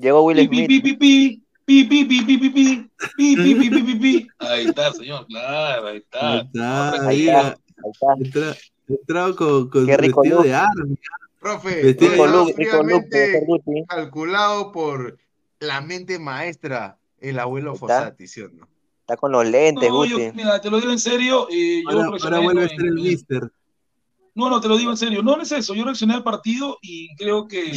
[0.00, 0.82] llegó Will Pi, pi, Smith.
[0.84, 4.28] pi, pi, pi, pi, pi, pi, pi, pi, pi, pi, pi, pi, pi, pi, pi.
[4.38, 6.20] Ahí está, señor, claro, ahí está.
[6.20, 7.56] Ahora ahí, está, ahí
[7.92, 8.14] está.
[8.16, 8.56] entra-
[8.88, 10.84] entrado con, con Qué rico vestido de arma.
[11.40, 11.96] Profe,
[13.88, 15.18] calculado por
[15.62, 17.74] la mente maestra, el abuelo.
[17.74, 18.68] Fossati, ¿sí o no?
[19.00, 21.48] Está con los lentes, No, yo, mira, te lo digo en serio.
[21.50, 23.52] eh, yo Ahora, vuelve a ser el mister.
[24.34, 25.22] No, no, te lo digo en serio.
[25.22, 25.74] No, no es eso.
[25.74, 27.72] Yo reaccioné al partido y creo que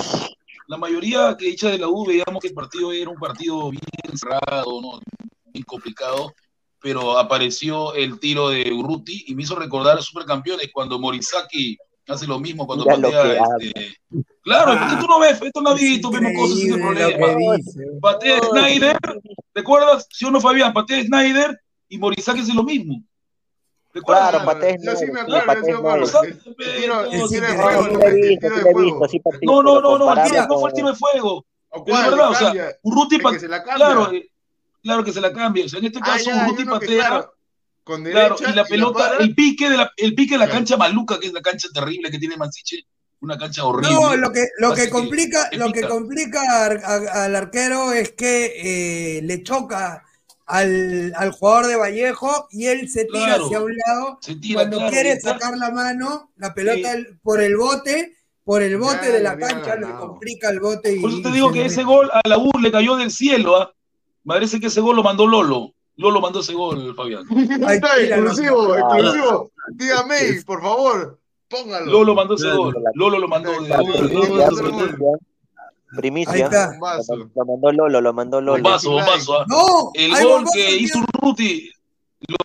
[0.68, 3.82] la mayoría que hecha de la U veíamos que el partido era un partido bien
[4.18, 5.00] cerrado, ¿no?
[5.52, 6.34] bien complicado,
[6.82, 11.78] pero apareció el tiro de Urruti y me hizo recordar a Supercampeones cuando Morisaki
[12.08, 13.38] hace lo mismo cuando patea.
[13.60, 13.98] Este...
[14.42, 17.28] Claro, ah, tú no ves, esto no has visto, vemos cosas sin problema.
[18.02, 18.98] Patea Snyder,
[19.54, 20.08] ¿recuerdas?
[20.12, 23.02] Si uno Fabián, patea Snyder y Morizaki hace lo mismo.
[24.06, 24.98] Claro, patea Snyder.
[24.98, 25.54] sí me acuerdo,
[29.42, 31.46] No, no, no, no, no fue el tiro de fuego.
[31.86, 32.54] Pero verdad, o sea,
[32.84, 33.64] Urruti patea.
[33.64, 34.30] Claro, eh,
[34.82, 35.66] claro que se la cambia.
[35.66, 37.28] o sea en este caso, un Urruti patea
[37.86, 40.60] claro, y la pelota, el pique de la, el pique de la Claro.
[40.60, 42.86] cancha maluca, que es la cancha terrible que tiene Mansiche,
[43.22, 43.94] una cancha horrible.
[43.94, 49.22] No, lo que, lo que complica, que lo que complica al arquero es que eh,
[49.24, 50.04] le choca
[50.48, 53.46] al, al jugador de Vallejo y él se tira Claro.
[53.46, 54.20] hacia un lado.
[54.22, 57.06] Se tira, Cuando claro, quiere sacar la mano, la pelota Sí.
[57.24, 61.00] por el bote, por el bote Ya de la cancha le complica el bote y,
[61.02, 63.72] Por eso te digo que ese gol a la U le cayó del cielo, ¿ah?
[64.24, 65.74] Me parece que ese gol lo mandó Lolo.
[65.98, 67.26] Lolo mandó ese gol, Fabián.
[67.66, 68.02] Ahí Está no.
[68.02, 69.52] exclusivo, exclusivo.
[69.74, 70.16] Dígame,
[70.46, 71.20] por favor,
[71.50, 71.92] póngalo.
[71.92, 72.76] Lolo mandó ese gol.
[72.96, 73.52] Lolo lo mandó
[75.96, 76.50] primicia.
[76.50, 78.64] Lo, lo mandó Lolo, lo mandó Lolo.
[78.64, 79.40] Bombazo, bombazo.
[79.40, 79.46] ¿ah?
[79.48, 81.72] No, El gol que hizo Urruti
[82.28, 82.38] lo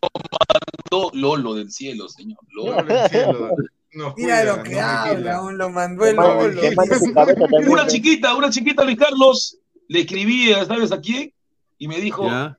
[0.91, 2.39] mandó Lolo del cielo, señor.
[2.51, 2.83] Lolo.
[2.85, 3.51] Del cielo.
[4.17, 5.03] Mira lo que vigila.
[5.03, 6.61] habla, aún lo mandó el Lolo.
[7.69, 11.33] Una chiquita, una chiquita, Luis Carlos, le escribí, ¿sabes a quién?
[11.79, 12.57] Y me dijo, ¿Ya?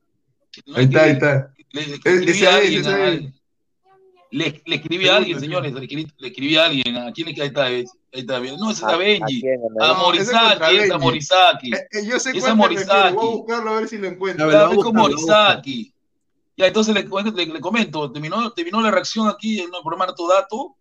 [0.65, 1.53] No, Ahí está, ahí está.
[1.71, 3.31] Le, le Es- escribí ese a ahí, alguien, ese a-
[4.33, 7.35] le, le escribí a alguien, señores, le escribí, le escribí a alguien, ¿a quién es
[7.35, 7.65] que ahí está?
[7.65, 10.91] Ahí está, no, ese es ¿A- a a Benji, a ese es contra Morisaki, es
[10.91, 10.97] a.
[10.97, 12.55] Morisaki, Eh, eh, yo sé cuál refiero.
[12.55, 13.15] Morisaki.
[13.15, 14.43] Voy a buscarlo a ver si lo encuentro.
[14.45, 14.95] A ver, lo Claro, es con.
[14.95, 15.93] Morisaki.
[16.57, 20.27] Ya, entonces le, le, le comento, terminó, terminó la reacción aquí en el programa Harto
[20.27, 20.75] Dato,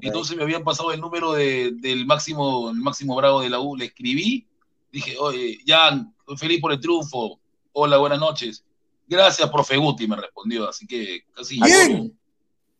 [0.00, 3.74] entonces me habían pasado el número de, del máximo, el máximo bravo de la U,
[3.76, 4.46] le escribí,
[4.92, 7.40] dije, oye, Jan, estoy feliz por el triunfo,
[7.72, 8.64] hola, buenas noches.
[9.06, 11.92] Gracias, profe Guti, me respondió, así que casi Bien.
[12.04, 12.10] lloro.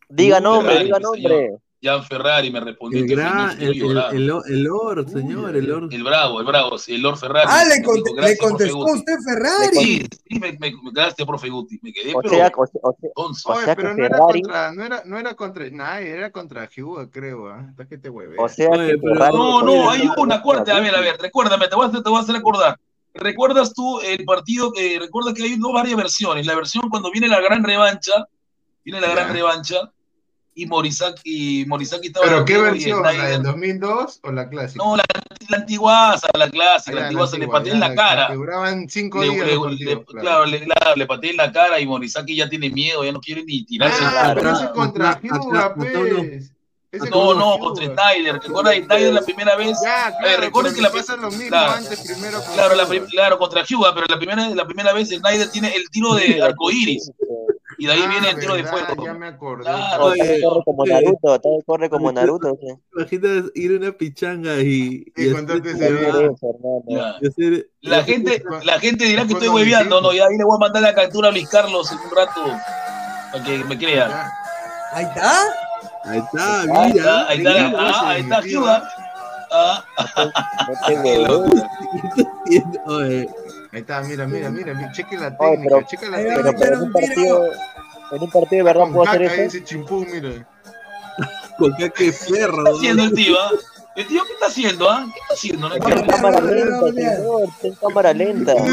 [0.09, 1.57] Diga nombre, Ferrari, diga nombre.
[1.83, 2.99] Jan Ferrari me respondió.
[3.01, 5.93] El que gran, el, el, Lord, señor, el Lord.
[5.93, 7.47] El bravo, el bravo, sí, el Lord Ferrari.
[7.51, 8.91] Ah, le, cont- dijo, le "Gracias, profe contestó Guti".
[8.93, 9.77] usted Ferrari.
[9.77, 11.79] Sí, sí, me, me, me- gracias, profe Guti.
[11.83, 12.81] Me quedé, O pero sea, o sea,
[13.13, 16.67] o sea, Oye, pero no era contra, no era, no era contra Snyder, era contra
[16.69, 17.67] Hyuga, creo, ¿ah?
[17.69, 18.35] Hasta que te hueve.
[18.39, 19.37] o sea Oye, que pero- Ferrari.
[19.37, 22.09] No, no, hay una, acuérdate, a ver, a ver, recuérdame, te voy a hacer, te
[22.09, 22.79] voy a hacer acordar.
[23.15, 26.45] ¿Recuerdas tú el partido que, recuerda que hay dos varias versiones?
[26.45, 28.27] La versión cuando viene la gran revancha,
[28.83, 29.91] viene la gran revancha,
[30.57, 33.03] y Morisaki, y Morisaki estaba ¿Pero qué versión?
[33.03, 34.81] ¿La del 2002 o la clásica?
[34.85, 35.03] No, la,
[35.49, 38.33] la antiguaza, la clásica, Ah, la antiguaza, le antigua, pateé ya, en la la cara.
[38.33, 40.05] duraban cinco Le- días le- le- claro.
[40.21, 43.19] claro, le, claro, le pateé en la cara y Morisaki ya tiene miedo, ya no
[43.19, 44.01] quiere ni tirarse.
[44.01, 46.51] Ah, pero contra Hyuga, uno- pues.
[46.95, 48.39] Ese No, no, contra Snyder.
[48.39, 49.77] ¿Te acuerdas de Snyder la primera vez?
[49.83, 52.75] Ya, ver, claro, recuerden pero que la pasa lo mismo claro, antes primero con claro,
[52.75, 52.89] la Hyuga.
[52.89, 56.41] prim- claro, contra Hyuga, pero la primera, la primera vez Snyder tiene el tiro de
[56.41, 57.11] arcoíris.
[57.77, 59.03] Y de ahí Ah, viene el tiro de fuego.
[59.03, 59.63] Ya me acordé.
[59.65, 60.93] Claro, corre como oye.
[60.93, 62.57] Naruto, todo corre como Naruto.
[62.61, 62.67] ¿sí?
[62.95, 65.03] Imagina ir a una pichanga y.
[65.13, 66.35] Y contarte ese video.
[67.21, 69.99] hacer- La gente, la gente dirá que estoy hueveando.
[69.99, 70.13] ¿no?
[70.13, 72.41] Y ahí le voy a mandar la captura a Luis Carlos en un rato
[73.33, 74.31] para que me crea.
[74.93, 75.41] Ahí está.
[76.05, 76.87] Ahí está, Ahí mira.
[76.87, 78.41] está, ahí está, mira, ah, ahí está.
[78.41, 78.89] Hyuga.
[79.51, 79.83] Ah,
[80.67, 81.45] No te huevo.
[82.85, 83.29] Oye,
[83.71, 86.35] Ahí está, mira, mira, mira, mira, cheque la Oye, técnica, pero- cheque la Ahí Pero,
[86.43, 86.59] técnica.
[86.59, 87.45] pero en un partido,
[88.11, 89.41] en un partido de verdad puedo hacer eso.
[89.41, 90.47] ese chimpú, mira.
[91.57, 91.95] con qué perro.
[91.95, 93.35] ¿Qué está haciendo el tío?
[93.95, 94.89] ¿El tío qué está haciendo?
[94.89, 95.05] ah?
[95.13, 95.69] ¿Qué está haciendo?
[95.69, 97.43] No Está en cámara no, no, lenta, no, señor.
[97.43, 98.53] Está en cámara lenta.
[98.53, 98.65] Oye,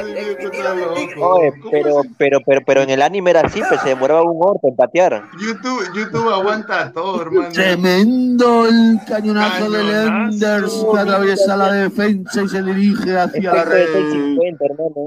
[0.00, 0.92] ese viejo está loco.
[0.92, 4.38] Oye, ¿Cómo pero, pero, pero, pero en el anime era así, pues se demoraba un
[4.40, 5.24] orto en patear.
[5.40, 7.48] YouTube, YouTube aguanta todo, hermano.
[7.52, 9.82] Tremendo el cañonazo de.
[9.82, 13.86] Lenders que atraviesa la defensa y se dirige hacia la red.
[13.86, 15.06] 650, hermano.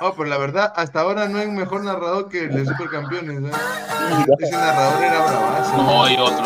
[0.00, 3.52] Oh, pero la verdad, hasta ahora no hay un mejor narrador que el de Supercampeones.
[3.52, 3.56] ¿eh?
[4.38, 5.76] Ese narrador era bravazo.
[5.76, 6.44] No hay otro.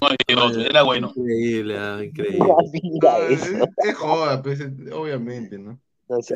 [0.00, 0.60] No hay otro.
[0.62, 1.12] Era bueno.
[1.16, 2.38] Increíble, ah, increíble.
[2.82, 3.64] Mira Ah, es, eso.
[3.78, 4.60] es joda, pues,
[4.92, 5.78] obviamente, ¿no?
[6.08, 6.34] No Sí,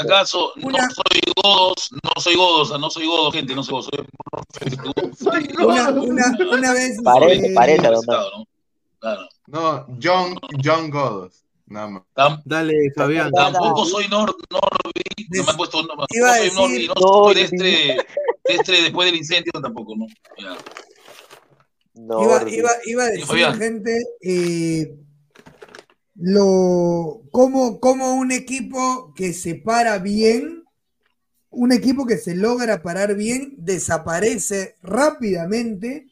[0.00, 3.88] acaso, no soy godos, no soy godos, no soy godo, gente, no soy godo,
[5.16, 7.00] soy Una, una, una vez.
[7.04, 8.00] Parece, eh, parece, ¿no?
[8.98, 9.28] Claro.
[9.46, 12.02] No, John, John Godos, nada más.
[12.14, 13.30] Tam- Dale, Fabián.
[13.32, 16.94] Tampoco soy Nor Norby, no me han puesto, no, no Iba soy Norby, decir- no
[17.00, 17.96] No, soy Destre,
[18.46, 20.06] Destre después del incendio tampoco, ¿no?
[20.38, 20.56] Ya.
[21.94, 23.58] No, Iba, iba, iba a decir, Fabián.
[23.58, 24.94] gente, eh,
[26.16, 30.64] lo, como, como un equipo que se para bien,
[31.50, 36.06] un equipo que se logra parar bien, desaparece rápidamente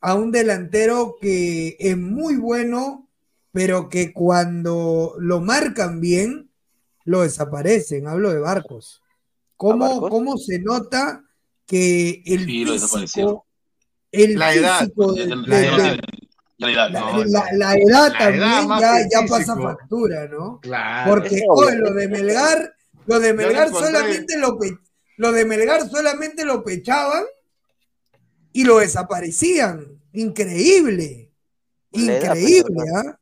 [0.00, 3.05] a un delantero que es muy bueno,
[3.56, 6.50] pero que cuando lo marcan bien,
[7.06, 8.06] lo desaparecen.
[8.06, 9.00] Hablo de Barcos.
[9.56, 10.10] ¿Cómo, Barcos?
[10.10, 11.24] cómo se nota
[11.66, 13.06] que el Sí, lo desapareció.
[13.24, 13.46] físico,
[14.12, 15.98] el La edad, físico del- la edad,
[16.58, 20.60] la, no, la- la edad La también edad más ya, pasa factura, ¿no?
[20.60, 21.10] Claro.
[21.14, 22.74] Porque hoy lo de Melgar,
[23.06, 24.78] lo de Melgar lo solamente lo, pe-
[25.16, 27.24] lo de Melgar solamente lo pechaban
[28.52, 29.98] y lo desaparecían.
[30.12, 31.30] Increíble.
[31.92, 32.82] Increíble.
[32.96, 33.18] ¿ah?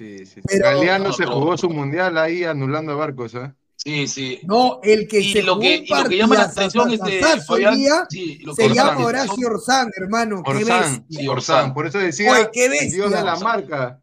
[0.00, 0.40] Sí, sí.
[0.46, 3.52] Pero- Galeano No, se pero- jugó su mundial ahí anulando Barcos, ¿eh?
[3.76, 4.40] Sí, sí.
[4.44, 6.90] No, el que Y se lo jugó que, un y lo que llama la atención
[6.90, 10.42] este hoy Fabián, día, sí, lo se que llama llama la Horacio Orsán, hermano.
[10.42, 11.06] Qué Orsán.
[11.10, 11.74] Sí, Orsán.
[11.74, 14.00] Por eso decía Oye, qué el dios de la marca.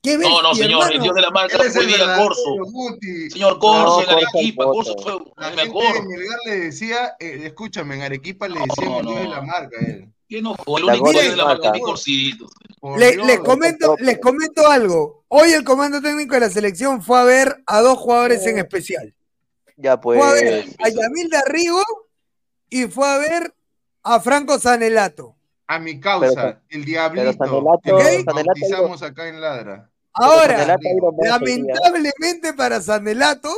[0.00, 2.42] Qué No, no, señor, el dios de la marca es fue el día verdadero Corso.
[3.30, 5.94] Señor Corso No, en Arequipa, es Corso fue La mejor.
[5.94, 9.22] de Melgar le decía, eh, escúchame, en Arequipa le decían No, el dios no.
[9.22, 10.13] de la marca a él.
[12.98, 15.24] Les, comento, les comento algo.
[15.28, 19.14] Hoy el comando técnico de la selección fue a ver a dos jugadores en especial.
[19.76, 20.18] Ya pues.
[20.18, 21.82] Fue a ver a Yamil Darrigo
[22.70, 23.54] y fue a ver
[24.02, 25.36] a Franco Sanelato.
[25.66, 29.90] A mi causa, Pero- el diablito, Sanelato- que lo Sanelato acá en Ladra.
[30.12, 30.76] Ahora,
[31.22, 33.50] lamentablemente para Sanelato,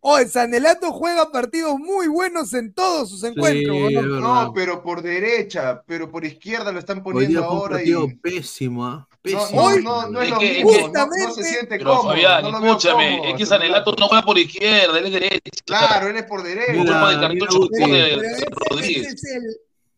[0.00, 3.76] hoy Sanelato juega partidos muy buenos en todos sus encuentros.
[3.88, 4.20] Sí, ¿o no?
[4.44, 8.14] No, pero por derecha, pero por izquierda lo están poniendo un ahora partido y...
[8.16, 9.06] pésimo, ¿ah?
[9.22, 9.70] Pésimo.
[9.82, 12.08] no, no, no es Es lo que- mismo, no- no, justamente- se siente Pero cómodo.
[12.08, 15.40] Fabián, escúchame, cómodo, es que Sanelato no juega por izquierda, él es derecho.
[15.66, 16.72] Claro, él es por derecha.
[16.72, 19.06] Un Mira, de cartucho ese, Rodríguez.
[19.06, 19.56] ese es el,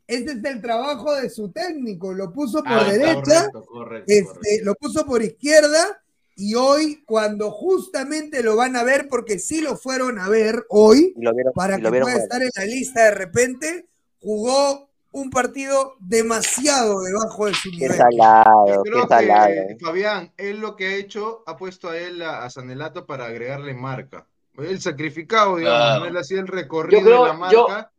[0.08, 2.12] ese es el trabajo de su técnico.
[2.12, 3.14] Lo puso por Ah, derecha,
[3.52, 4.64] correcto, correcto, este, correcto.
[4.64, 6.02] lo puso por izquierda
[6.36, 11.12] y hoy cuando justamente lo van a ver, porque sí lo fueron a ver hoy,
[11.16, 12.16] vieron, para que pueda mal.
[12.16, 13.86] estar en la lista de repente,
[14.20, 17.96] jugó un partido demasiado debajo de su Qué nivel.
[17.96, 19.46] salado, Yo qué salado.
[19.68, 23.26] que Fabián, él lo que ha hecho, ha puesto a él a, a Sanelato para
[23.26, 24.26] agregarle marca.
[24.56, 26.00] El sacrificado, digamos, Claro.
[26.00, 26.06] ¿no?
[26.06, 27.90] él hacía el recorrido Yo creo- de la marca.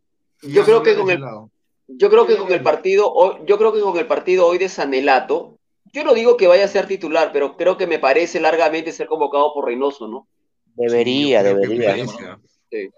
[0.41, 1.49] yo ya creo que con el- lado.
[1.87, 4.69] Yo creo que con el partido, hoy- yo creo que con el partido hoy de
[4.69, 5.52] Sanelato,
[5.93, 9.07] yo no digo que vaya a ser titular, pero creo que me parece largamente ser
[9.07, 10.27] convocado por Reynoso, ¿no?
[10.75, 12.39] Debería, Sí, debería.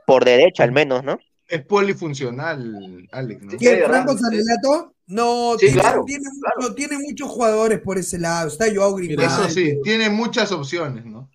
[0.08, 1.20] Por derecha al menos, ¿no?
[1.48, 3.58] Es polifuncional, Alex, ¿no?
[3.58, 3.80] ¿Quién?
[3.80, 3.88] ¿verdad?
[4.06, 4.94] ¿Franco Sanelato?
[5.08, 6.24] No, Sí, tiene, claro, tiene
[6.58, 8.48] mucho- tiene muchos jugadores por ese lado.
[8.48, 9.44] Está Joao Grimaldo.
[9.44, 11.30] Eso sí, tiene muchas opciones, ¿no?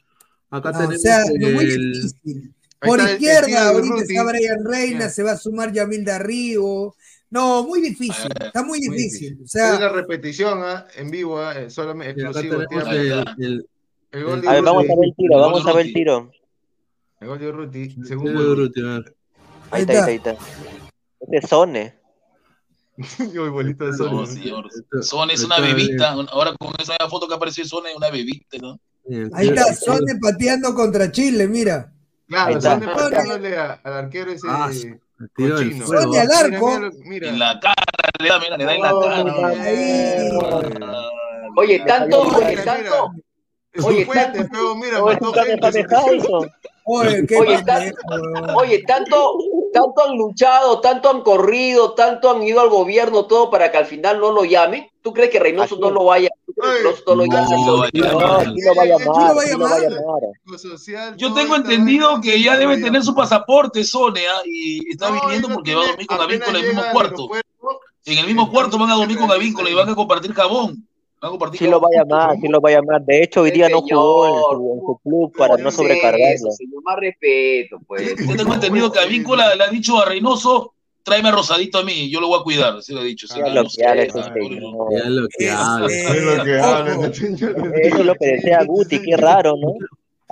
[0.50, 2.54] Acá Ah, o tenemos sea, no, muy el- difícil.
[2.80, 6.96] Por está el- el izquierda, ahorita está Brian Reina, se va a sumar Yamil Darrigo.
[7.30, 9.38] No, muy difícil, está muy difícil.
[9.40, 10.86] O es la repetición ¿ah?
[10.96, 11.56] en vivo, ¿ah?
[11.56, 12.60] Eh, solamente exclusivo.
[12.60, 13.68] el, el,
[14.10, 16.32] El gol de A ver, vamos a ver el tiro, vamos a ver el tiro.
[17.20, 17.82] El gol de Urruti.
[17.98, 18.58] el Segundo de gol.
[18.58, 19.16] Urruti, a ver.
[19.70, 20.44] Ahí está, ahí está, ahí está.
[21.20, 22.00] Este es Sone.
[23.32, 24.10] Yo, bolito de sol.
[24.10, 24.68] No, señor.
[25.02, 26.10] Son es una bebita.
[26.10, 28.80] Ahora con esa foto que apareció Son es una bebita, ¿no?
[29.34, 31.92] ahí está, Sone pateando contra Chile, mira.
[32.26, 32.74] Claro, está.
[32.74, 34.70] Sone pateándole al arquero ese Ah,
[35.36, 35.86] del cochino.
[35.86, 36.02] fuego.
[36.02, 36.66] Sone al Mira, arco.
[36.78, 37.28] mira, mira.
[37.28, 37.74] En la cara,
[38.18, 39.24] le da, mira, le da en la cara.
[41.56, 43.12] Oye, tanto, Mira, oye, tanto.
[43.86, 44.38] Oye, tanto-
[46.86, 46.92] Oye.
[46.92, 48.50] Oye, qué Oye, pendejo, tan- weón.
[48.56, 49.34] Oye, tanto,
[49.72, 53.86] tanto han luchado, tanto han corrido, tanto han ido al gobierno, todo para que al
[53.86, 54.88] final no lo llamen.
[55.02, 56.29] ¿Tú crees que Reynoso no lo vaya?
[61.16, 64.42] Yo tengo entendido que ya debe tener su pasaporte, Sone, ¿ah?
[64.44, 67.28] y está No, viniendo porque va a dormir con Gavín en el mismo cuarto.
[68.06, 70.86] En el mismo cuarto van a dormir con Gavín y van a compartir jabón.
[71.52, 73.02] Sí lo va a llamar, sí lo va a llamar.
[73.02, 76.34] De hecho, hoy día no jugó en su, en su club para no sobrecargarlo.
[76.34, 78.16] eso, señor, más respeto, pues.
[78.26, 80.72] Yo tengo entendido que a Víncula le ha dicho a Reynoso,
[81.02, 83.26] tráeme a Rosadito a mí, yo lo voy a cuidar, así lo ha dicho.
[83.28, 84.88] Ya lo que sé, habla ese señor.
[84.92, 85.86] Ya lo que habla.
[85.86, 86.66] Es lo que ojo.
[86.66, 87.72] hablan, señor.
[87.82, 89.74] Eso es lo que decía Guti, qué raro, ¿no?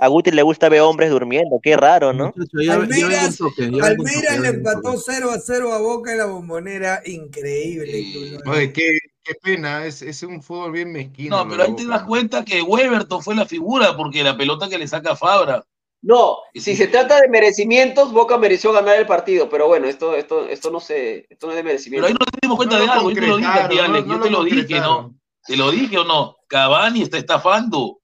[0.01, 2.33] A Guti le gusta ver hombres durmiendo, qué raro, ¿no?
[2.63, 5.01] Ya le empató toque.
[5.05, 7.01] 0 a 0 a Boca en la bombonera.
[7.05, 8.37] Increíble.
[8.45, 11.43] Oye, qué, qué pena, es, es un fútbol bien mezquino.
[11.43, 14.77] No, pero ahí te das cuenta que Weberton fue la figura, porque la pelota que
[14.77, 15.65] le saca a Fabra.
[16.01, 20.15] No, Y si se trata de merecimientos, Boca mereció ganar el partido, pero bueno, esto,
[20.15, 22.07] esto, esto no se, esto no es de Pero merecimiento.
[22.07, 24.07] ahí nos dimos cuenta No de algo, yo te lo dije a ti, concretaron, Alex,
[24.07, 24.79] no- yo no te lo lo dije.
[24.79, 25.15] ¿no?
[25.45, 26.37] ¿Te lo dije o no?
[26.47, 27.99] Cavani está estafando.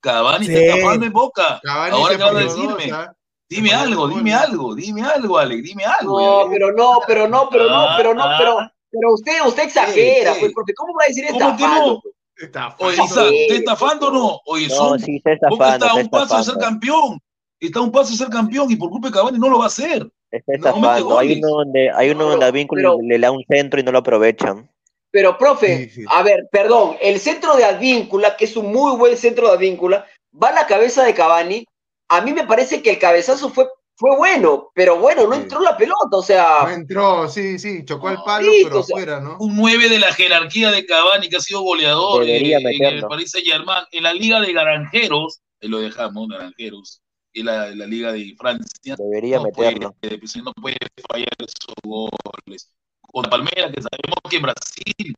[0.00, 0.54] Cavani Sí.
[0.54, 1.60] está estafando en Boca.
[1.62, 2.86] Cavani Ahora qué vas a decirme.
[2.88, 3.12] dos, ¿ah?
[3.48, 6.20] Dime algo, dime algo, dime algo, Alex, dime algo.
[6.44, 8.72] No, pero no, pero no, pero no, pero no, Ah, pero, ah.
[8.90, 12.02] pero usted, usted exagera, Sí, pues, porque ¿cómo va a decir ¿Cómo que estafando?
[12.36, 14.40] Está Oye, Sí, ¿está estafando o no?
[14.46, 16.60] Oye, No, son, sí, está Boca estafando, está a está un paso de ser estafando.
[16.80, 17.18] campeón.
[17.60, 19.64] Está a un paso de ser campeón y por culpa de Cavani no lo va
[19.64, 20.08] a hacer.
[20.30, 21.18] Está No, estafando.
[21.18, 23.82] Hay uno donde, hay uno No, donde a Víncula pero- le da un centro y
[23.82, 24.70] no lo aprovechan.
[25.10, 26.04] Pero, profe, Sí, sí.
[26.10, 30.06] a ver, perdón, el centro de Advíncula, que es un muy buen centro de Advíncula,
[30.40, 31.64] va a la cabeza de Cavani.
[32.10, 35.40] A mí me parece que el cabezazo fue, fue bueno, pero bueno, no Sí.
[35.42, 38.94] entró la pelota, o No sea, entró, sí, sí, chocó al palo, pero o sea,
[38.96, 39.36] afuera, ¿no?
[39.40, 43.02] Un 9 de la jerarquía de Cavani que ha sido goleador en, el.
[43.08, 47.00] Paris Saint Germain, en la Liga de Naranjeros, ahí lo dejamos, Naranjeros,
[47.32, 48.96] y la, la Liga de Francia.
[48.96, 49.96] Debería no puede, meterlo.
[50.00, 50.76] pues, no puede
[51.08, 52.72] fallar esos goles.
[53.00, 55.14] Con Palmeiras, que sabemos que en Brasil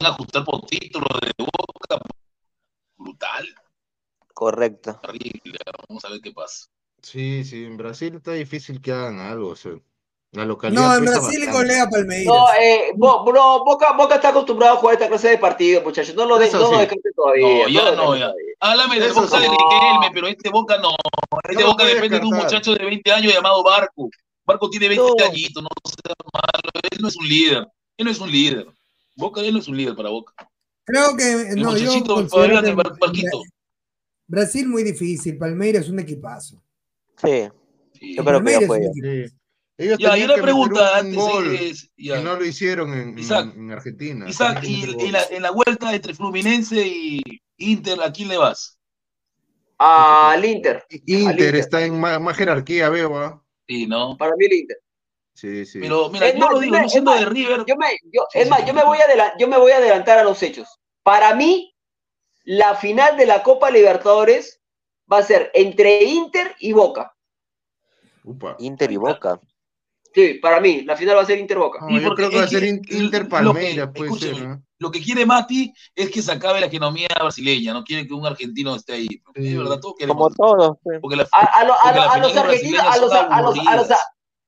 [0.00, 2.00] van a ajustar por título de boca.
[2.96, 3.46] Brutal,
[4.34, 4.98] Correcto.
[5.02, 5.58] terrible.
[5.88, 6.66] Vamos a ver qué pasa.
[7.02, 9.72] Sí, sí, en Brasil está difícil que hagan algo, o sea,
[10.32, 11.52] la localidad No, en Brasil bastante.
[11.52, 12.26] golea Palmeiras.
[12.26, 16.14] no, eh, Bo- no, Boca, Boca está acostumbrado a jugar esta clase de partidos, muchachos.
[16.14, 17.46] No lo, de, no lo descarte todavía.
[17.64, 18.32] No, ya no, ya.
[18.60, 19.50] Háblame del Eso Boca de sí.
[19.52, 20.90] Riquelme, pero este Boca no.
[21.48, 24.10] Este No Boca depende de un muchacho de 20 años llamado Barco.
[24.44, 25.24] Barco tiene 20 No.
[25.26, 26.70] añitos, no sea malo.
[26.90, 27.66] Él no es un líder.
[27.96, 28.66] Él no es un líder.
[29.16, 30.32] Boca, él no es un líder para Boca.
[30.84, 33.42] Creo que El no, yo muchachito que del Bar- Barquito.
[34.26, 36.62] Brasil muy difícil, Palmeiras es un equipazo.
[37.16, 37.48] Sí,
[37.98, 38.14] Sí.
[38.16, 39.32] yo creo que ya Palmeiras
[39.78, 42.18] Ellos Ya, y tenían una que pregunta un, un antes gol es, ya.
[42.20, 43.54] y no lo hicieron en, en- Isaac.
[43.56, 44.28] en Argentina.
[44.28, 47.22] Isaac, y en la, en la vuelta entre Fluminense y
[47.58, 48.76] Inter, ¿a quién le vas?
[49.78, 51.54] Al Inter, Inter, Inter.
[51.56, 53.42] está en más, más jerarquía, veo, ¿ah?
[53.68, 54.16] Sí, ¿no?
[54.16, 54.78] para mí el Inter.
[55.34, 55.78] Sí, sí.
[55.80, 58.40] Pero mira, Es yo más, lo digo, yo siendo de River, Yo me, yo, Sí,
[58.40, 58.66] es sí, más, sí.
[58.66, 60.68] yo me, voy a yo me voy a adelantar a los hechos.
[61.04, 61.76] Para mí,
[62.44, 64.60] la final de la Copa Libertadores
[65.10, 67.14] va a ser entre Inter y Boca.
[68.24, 68.56] Upa.
[68.58, 69.40] Inter y Boca.
[70.14, 71.80] Sí, para mí, la final va a ser Inter-Boca.
[71.82, 75.26] No, Sí, yo creo que va a ser Inter Palmeiras, puede ser, lo que quiere
[75.26, 79.06] Mati es que se acabe la economía brasileña, no quiere que un argentino esté ahí.
[79.08, 79.22] Sí.
[79.48, 80.76] Es verdad, todos Como todos.
[81.32, 84.00] A, los argentinos, brasileñas a los, son a, los, a, los, aburridas.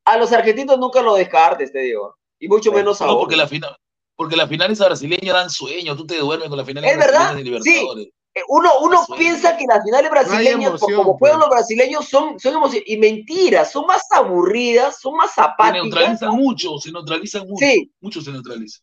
[0.05, 2.17] a los argentinos nunca lo descartes, te digo.
[2.39, 3.21] Y mucho menos a No, Boca.
[3.23, 3.77] porque la final,
[4.17, 7.35] porque las finales brasileñas dan sueño, tú te duermes con las finales ¿Es verdad?
[7.35, 7.45] de Sí.
[7.45, 8.09] Libertadores.
[8.49, 9.18] Uno, uno sueño.
[9.18, 11.30] piensa que las finales brasileñas, emoción, como pues.
[11.32, 12.93] juegan los brasileños, son, son emocionantes.
[12.93, 15.82] Y mentira, son más aburridas, son más Se apáticas.
[15.84, 17.64] neutralizan mucho, se neutralizan mucho.
[17.66, 17.93] Sí.
[18.01, 18.82] Mucho se neutralizan.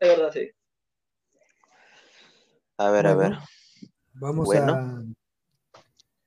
[0.00, 0.50] Es verdad, sí.
[2.78, 3.38] A ver, a ver.
[4.14, 5.14] Vamos Bueno.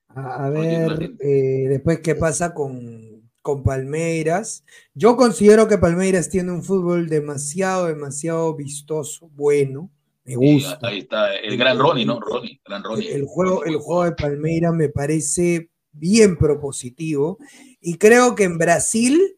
[0.09, 4.63] a, a, ver eh, después qué pasa con, con Palmeiras.
[4.93, 9.89] Yo considero que Palmeiras tiene un fútbol demasiado, demasiado vistoso, bueno.
[10.27, 10.79] Me gusta.
[10.87, 12.19] ahí está, el gran Ronnie, ¿no?
[12.19, 13.11] Ronnie, gran Ronnie.
[13.13, 17.37] El juego, el juego de Palmeiras me parece bien propositivo
[17.81, 19.33] y creo que en Brasil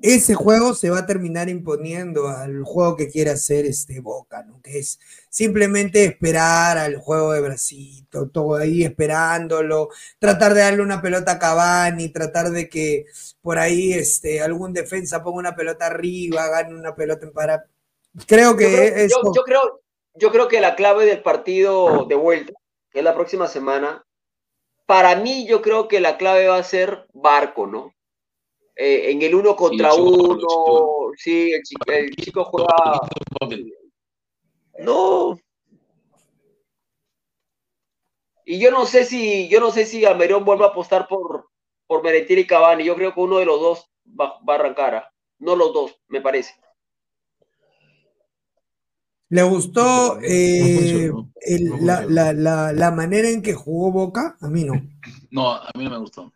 [0.00, 4.60] ese juego se va a terminar imponiendo al juego que quiere hacer este Boca, ¿no?
[4.62, 9.88] Que es simplemente esperar al juego de Brasil, to- todo ahí esperándolo,
[10.20, 13.06] tratar de darle una pelota a Cavani, tratar de que
[13.42, 17.64] por ahí este, algún defensa ponga una pelota arriba, gane una pelota en para.
[18.28, 19.20] Creo que yo, creo, eso.
[19.24, 19.80] yo- yo creo,
[20.14, 22.52] yo creo que la clave del partido de vuelta,
[22.90, 24.04] que es la próxima semana,
[24.86, 27.94] para mí yo creo que la clave va a ser Barco, ¿no?
[28.74, 33.00] Eh, en el uno contra chico, uno, sí, el chico, el chico juega...
[34.78, 35.36] No.
[38.44, 41.48] Y yo no sé si, yo no sé si Almerón vuelve a apostar por,
[41.86, 42.84] por y Cavani.
[42.84, 44.94] Yo creo que uno de los dos va, va a arrancar.
[44.94, 45.12] ¿ah?
[45.38, 46.54] No los dos, me parece.
[49.30, 54.36] ¿Le gustó eh, funcionó, el- no la, la- la- la manera en que jugó Boca?
[54.40, 54.74] A mí no.
[55.30, 56.32] No, a mí no me gustó.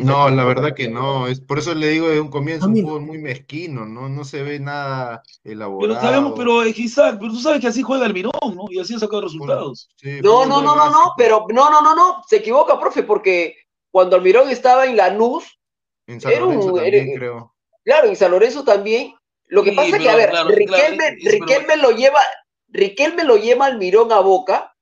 [0.00, 1.26] No, la verdad que no.
[1.26, 4.08] Es, por eso le digo de un comienzo, un fútbol muy mezquino, ¿no?
[4.08, 6.00] No se ve nada Pero elaborado.
[6.00, 8.66] sabemos, pero eh, Isaac, pero tú sabes que así juega Almirón, ¿no?
[8.70, 9.88] Y así ha sacado resultados.
[9.96, 13.56] Sí, No, no, no, no, no, pero no, no, no, no, se equivoca, profe, porque
[13.90, 15.58] cuando Almirón estaba en Lanús,
[16.06, 17.54] En San era un- Lorenzo era- también, creo.
[17.84, 19.14] claro, en San Lorenzo también.
[19.50, 21.90] Lo que Sí, pasa es que, a ver, claro, Riquelme, claro, es- pero- Riquelme lo
[21.90, 22.20] lleva,
[22.68, 24.74] Riquelme lo lleva a Almirón a Boca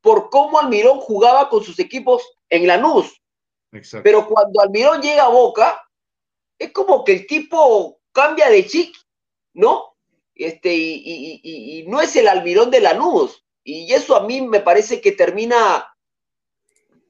[0.00, 3.20] por cómo Almirón jugaba con sus equipos en Lanús.
[3.72, 4.04] Exacto.
[4.04, 5.82] Pero cuando Almirón llega a Boca,
[6.58, 8.96] es como que el tipo cambia de chic,
[9.54, 9.96] ¿no?
[10.34, 13.44] Este, y, y- y- y no es el Almirón de Lanús.
[13.64, 15.92] Y eso a mí me parece que termina,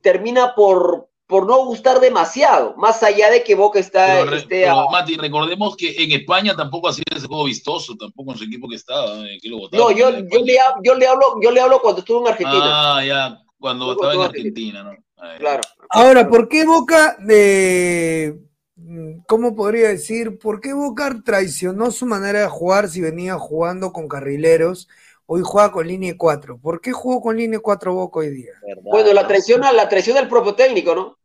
[0.01, 4.73] termina por, por no gustar demasiado, más allá de que Boca está, Pero, esté a-
[4.75, 8.67] pero, Mati, recordemos que en España tampoco hacía ese juego vistoso, tampoco en su equipo
[8.67, 9.29] que estaba.
[9.29, 10.11] eh, que lo No, yo, yo,
[10.41, 12.97] le, yo, le hablo, yo le hablo cuando estuvo en Argentina.
[12.97, 14.93] Ah, ya, cuando estaba en Argentina, ¿no?
[15.39, 15.61] Claro.
[15.91, 18.41] Ahora, ¿por qué Boca de...
[18.77, 20.39] mm, ¿Cómo podría decir?
[20.39, 24.89] ¿Por qué Boca traicionó su manera de jugar si venía jugando con carrileros?
[25.27, 26.57] Hoy juega con línea 4.
[26.59, 28.53] ¿Por qué jugó con línea 4 Boca hoy día?
[28.83, 31.18] Bueno, la traición, la traición del propio técnico, ¿no?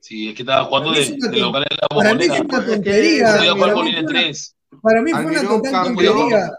[0.00, 2.28] Sí, es que estaba jugando de, es una de local en la para mí es
[2.30, 2.58] bombonera.
[2.58, 3.36] una tontería.
[3.36, 4.56] Podía jugar Para con mí línea fue una- 3.
[4.82, 6.50] Para mí fue una Almirón total cambió, tontería.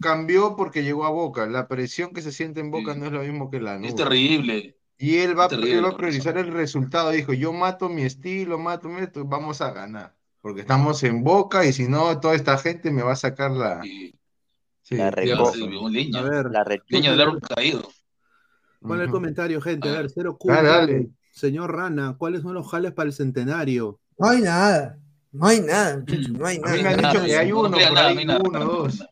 [0.00, 1.46] cambió porque llegó a Boca.
[1.46, 3.00] La presión que se siente en Boca Sí.
[3.00, 3.92] no es lo mismo que la Es nube.
[3.94, 4.76] terrible.
[4.98, 7.10] Y él va, Es terrible, él va a priorizar el resultado.
[7.10, 10.14] Dijo, yo mato mi estilo, mato mi esto, vamos a ganar.
[10.40, 13.80] Porque estamos en Boca y si no, toda esta gente me va a sacar la...
[13.82, 14.14] Sí,
[14.82, 15.76] Sí, La tiene reco- sí, razón.
[15.76, 16.18] un leña.
[16.20, 16.64] A ver, La.
[16.88, 17.90] Leña del árbol caído.
[18.80, 19.86] pon el comentario, gente.
[19.90, 20.62] A ver, cero Dale, culpa.
[20.62, 21.08] dale.
[21.38, 24.00] Señor Rana, ¿cuáles son los jales para el centenario?
[24.18, 24.98] No hay nada.
[25.30, 26.30] No hay nada, muchachos.
[26.30, 26.90] No hay A mí me nada.
[27.08, 28.40] han dicho que hay No uno, crean por nada, ahí, no hay nada.
[28.44, 29.04] uno, dos.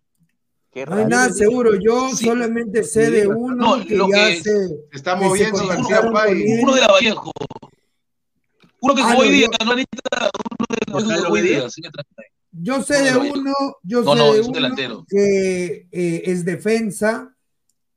[0.73, 1.71] Qué No hay nada seguro.
[1.81, 2.25] Yo Sí.
[2.27, 5.67] solamente sé de uno No, que lo ya que- se, Se está que se moviendo
[5.67, 6.43] García con Pay.
[6.43, 6.59] él.
[6.63, 7.33] Uno de la Vallejo.
[8.81, 9.87] Uno que Ah, jugó hoy no, día, no uno de
[10.93, 11.67] ¿No, esos que Jairo jugó hoy día.
[12.59, 13.53] Yo sé de uno,
[13.83, 15.05] yo No, sé no, de es un uno delantero.
[15.09, 17.35] que eh, es defensa,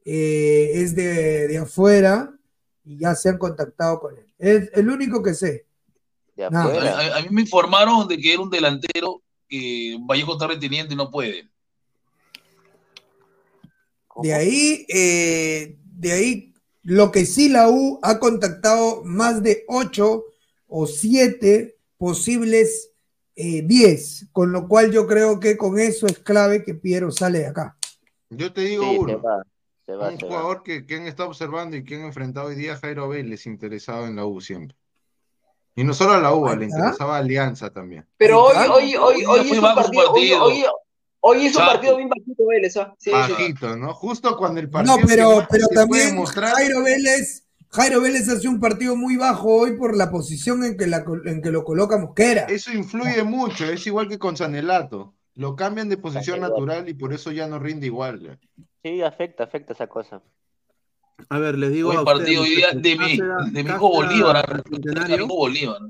[0.05, 2.33] eh, es de, de afuera
[2.89, 4.25] y ya se han contactado con él.
[4.39, 5.67] Es el único que sé.
[6.51, 11.11] A, mí me informaron de que era un delantero que Vallejo está reteniendo y no
[11.11, 11.47] puede.
[14.07, 14.23] ¿Cómo?
[14.23, 20.23] De ahí, eh, de ahí, lo que sí la U ha contactado más de ocho
[20.67, 22.89] o siete posibles
[23.35, 27.39] eh, diez, con lo cual yo creo que con eso es clave que Piero sale
[27.39, 27.77] de acá.
[28.31, 29.21] Yo te digo Sí, uno.
[29.95, 30.09] Va.
[30.09, 30.31] Se va, Un se va.
[30.31, 34.05] jugador que, que han estado observando y que han enfrentado hoy día, Jairo Vélez, interesado
[34.07, 34.77] en la U siempre.
[35.75, 38.05] Y no solo a la U, Ahí le interesaba a Alianza también.
[38.17, 40.65] Pero hoy, hoy, hoy, Hoy hizo un partido, hoy, hoy,
[41.21, 42.93] hoy hizo un partido bien bajito Vélez, ¿ah?
[42.97, 43.11] Sí.
[43.11, 43.93] Bajito, ¿no?
[43.93, 48.27] Justo cuando el partido No, pero, pero se puede también mostrar, Jairo Vélez, Jairo Vélez
[48.27, 51.63] hace un partido muy bajo hoy por la posición en que, la, en que lo
[51.63, 52.41] coloca Mosquera.
[52.49, 55.13] eso influye mucho, es igual que con Sanelato.
[55.39, 56.51] Lo cambian de posición Igual.
[56.51, 58.19] natural y por eso ya no rinde igual.
[58.19, 58.37] ya.
[58.83, 60.21] Sí, afecta, afecta esa cosa.
[61.29, 63.69] A ver, les digo Buen a ustedes, partido hoy día de mi, Cáceres- de mi
[63.69, 64.63] hijo Bolívar.
[64.65, 65.81] De mi hijo Bolívar.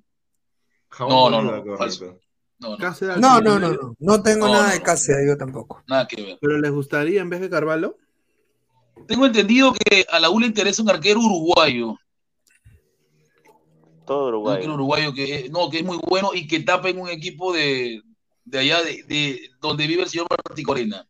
[1.00, 2.20] No, no, no, falso.
[2.60, 3.96] No, no, No, no, no, no.
[3.98, 4.84] No tengo No, nada no, de no.
[4.86, 5.82] Cáceres, yo tampoco.
[5.88, 6.38] nada que ver.
[6.40, 7.98] Pero les gustaría en vez de Carvalho.
[9.08, 11.96] Tengo entendido que a la U le interesa un arquero uruguayo.
[14.06, 14.56] Todo Un Uruguay.
[14.58, 17.52] arquero uruguayo que, es- no, que es muy bueno y que tapa en un equipo
[17.54, 18.02] de,
[18.50, 21.08] de allá, de, de donde vive el señor Martí Corena.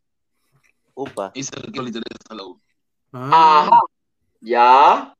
[0.94, 1.32] Upa.
[1.34, 2.60] Ese arquero le interesa a la U.
[3.12, 3.80] Ah, Ajá.
[4.40, 5.14] Ya.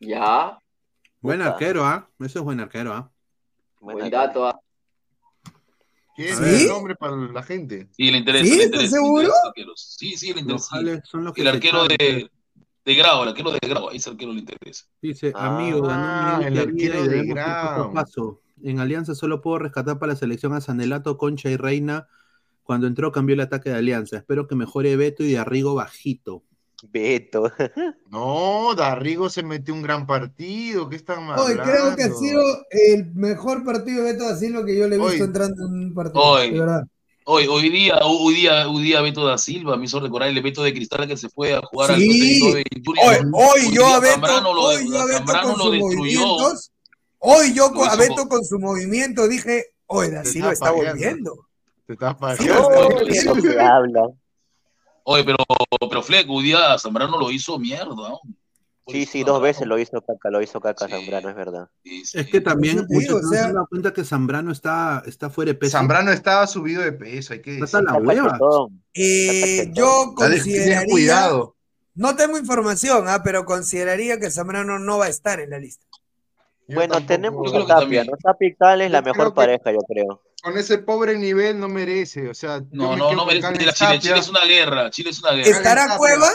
[0.00, 0.58] Ya.
[1.20, 2.08] buen arquero, ¿ah?
[2.20, 3.10] Eso es buen arquero, ¿ah?
[3.80, 4.46] Buen dato.
[4.46, 4.60] ah.
[6.16, 6.44] ¿Quién ¿Sí?
[6.44, 7.88] es el nombre para la gente?
[7.90, 8.44] Sí, le interesa.
[8.44, 8.50] ¿Sí?
[8.50, 9.16] le ¿Estás interesa, seguro?
[9.22, 9.96] le interesa arqueros.
[9.98, 11.02] Sí, sí, le Los interesa.
[11.06, 12.30] son los que El arquero de,
[12.84, 14.84] de Grau, el arquero de Grau, ese arquero le interesa.
[15.02, 17.92] Dice, amigo, ganó Ah, un el arquero de Grau.
[17.92, 18.40] paso.
[18.64, 22.08] En Alianza solo puedo rescatar para la selección a Sanelato, Concha y Reina.
[22.62, 24.16] Cuando entró cambió el ataque de Alianza.
[24.16, 26.42] Espero que mejore Beto y de Arrigo bajito.
[26.90, 27.50] Beto.
[28.10, 30.88] No, Darrigo se metió un gran partido.
[30.88, 31.62] ¿Qué están Hoy hablando?
[31.64, 34.98] creo que ha sido el mejor partido de Beto da Silva que yo le he
[34.98, 35.20] visto Hoy.
[35.20, 36.22] entrando en un partido.
[36.24, 36.50] Hoy.
[36.52, 36.82] De verdad.
[37.26, 40.62] Hoy, hoy día, hoy día, hoy día Beto da Silva, me hizo recordar el Beto
[40.62, 42.38] de Cristal que se fue a jugar al Sí.
[42.40, 42.64] Junior.
[43.02, 46.20] Hoy, hoy yo a Beto, lo, hoy yo a Beto con lo sus destruyó.
[46.26, 46.70] movimientos,
[47.24, 51.46] hoy yo a Beto con- su movimiento dije, hoy da Te Silva está está volviendo.
[51.86, 52.88] Te estás Sí, pajeando.
[53.34, 54.02] ¿De qué habla?
[55.06, 55.36] Oye, pero,
[55.88, 58.18] pero Fleck, hoy día Zambrano lo hizo mierda.
[58.86, 61.68] Sí, sí, dos veces lo hizo Caca, lo hizo Caca Zambrano, es verdad.
[61.84, 65.72] Es que también muchos se dado cuenta que Zambrano está, está fuera de peso.
[65.78, 68.38] Zambrano estaba subido de peso, hay que Está la hueva.
[68.92, 71.56] Eh, yo consideraría, cuidado.
[71.94, 75.86] no tengo información, ah, pero consideraría que Zambrano no va a estar en la lista.
[76.66, 77.06] Yo Bueno, tampoco.
[77.08, 78.04] tenemos a Tapia.
[78.04, 78.12] ¿no?
[78.22, 80.22] Tapia y Cal es la Yo creo mejor que- pareja, yo creo.
[80.42, 82.28] Con ese pobre nivel no merece.
[82.28, 83.72] O sea, No, no, no merece la Chile.
[83.72, 84.00] Tapia.
[84.00, 84.90] Chile es una guerra.
[84.90, 85.50] Chile es una guerra.
[85.50, 85.96] ¿Estará.
[85.98, 86.30] Cueva?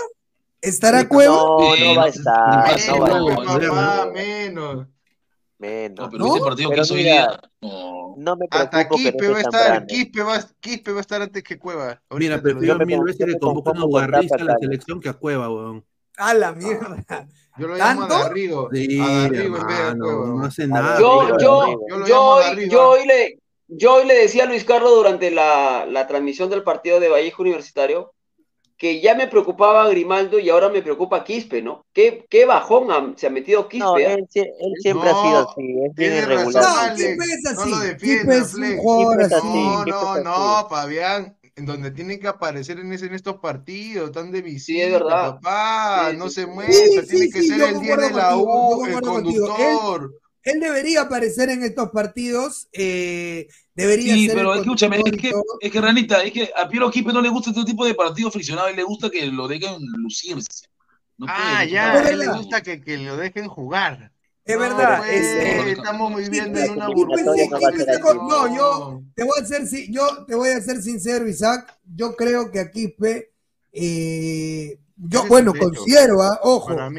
[0.61, 1.35] ¿Estará Cueva?
[1.35, 3.61] No, no va a no- estar, Menos, no va a no, estar.
[3.63, 4.11] no, papá, no.
[4.11, 4.87] menos.
[5.57, 5.99] Menos.
[5.99, 6.35] No, pero ¿No?
[6.35, 7.41] ese partido que Pero hizo hoy mira, día.
[7.61, 8.15] No.
[8.17, 9.85] No me Hasta no Quispe va a estar.
[9.87, 12.01] Quispe va, Quispe va a estar antes que Cueva.
[12.09, 15.09] Ahorita Mira, prefiero Yo mil con- veces me convoquen a Ugarriza a la selección que
[15.09, 15.85] a Cueva, weón.
[16.17, 17.27] A la mierda.
[17.59, 18.07] Yo lo llamo a.
[18.07, 18.69] Darrigo.
[18.71, 20.99] Sí, a Darrigo en vez de a hermano, no hace A nada.
[20.99, 21.65] Yo, yo.
[21.89, 25.85] Yo lo yo, yo hoy le, yo hoy le decía a Luis Carlos durante la,
[25.85, 28.13] la transmisión del partido de Vallejo Universitario
[28.77, 31.85] que ya me preocupaba Grimaldo y ahora me preocupa Quispe, ¿no?
[31.91, 33.83] ¿Qué, qué bajón ha- se ha metido Quispe?
[33.85, 34.01] No, ah?
[34.01, 36.63] él, él siempre No, ha sido así, es bien Tienes irregular.
[36.63, 36.95] razón, No.
[36.95, 37.69] Quispe es No así.
[37.69, 39.47] lo Quispe defiendas, es un jugador Quispe es así.
[39.65, 41.37] No, ¿qué no, no, Fabián.
[41.59, 45.39] En donde tienen que aparecer en, ese, en estos partidos, tan de visita, es verdad.
[45.41, 46.11] papá.
[46.11, 46.47] Sí, no sí, se sí.
[46.47, 50.11] muestra, Sí, tiene sí, que sí, ser el 10 concuerdo de la U, el conductor.
[50.43, 52.69] Él debería aparecer en estos partidos.
[52.73, 56.67] eh, debería Sí, ser pero el escúchame, es que, es que Ranita, es que a
[56.67, 59.75] Piero Quispe no le gusta este tipo de partidos friccionados, le gusta que lo dejen
[59.97, 60.67] lucirse.
[61.17, 64.11] No Ah, ya, a él le gusta que, que lo dejen jugar.
[64.49, 64.97] Es No, verdad.
[64.97, 67.21] pues, este, estamos viviendo Quispe- en una burbuja.
[68.15, 71.77] no yo te voy a ser, yo te voy a ser sincero, Isaac.
[71.95, 73.31] Yo creo que a Quispe,
[73.71, 76.89] eh, yo, bueno, considero, ah, ojo, ah.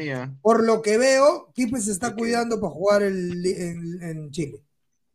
[0.41, 4.63] por lo que veo, Quispe se está cuidando para jugar el- en, en Chile.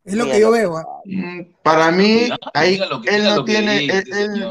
[0.04, 0.76] Es lo que yo veo.
[0.76, 0.86] ah.
[1.06, 4.44] Mm, Para mí, ahí él no tiene, él.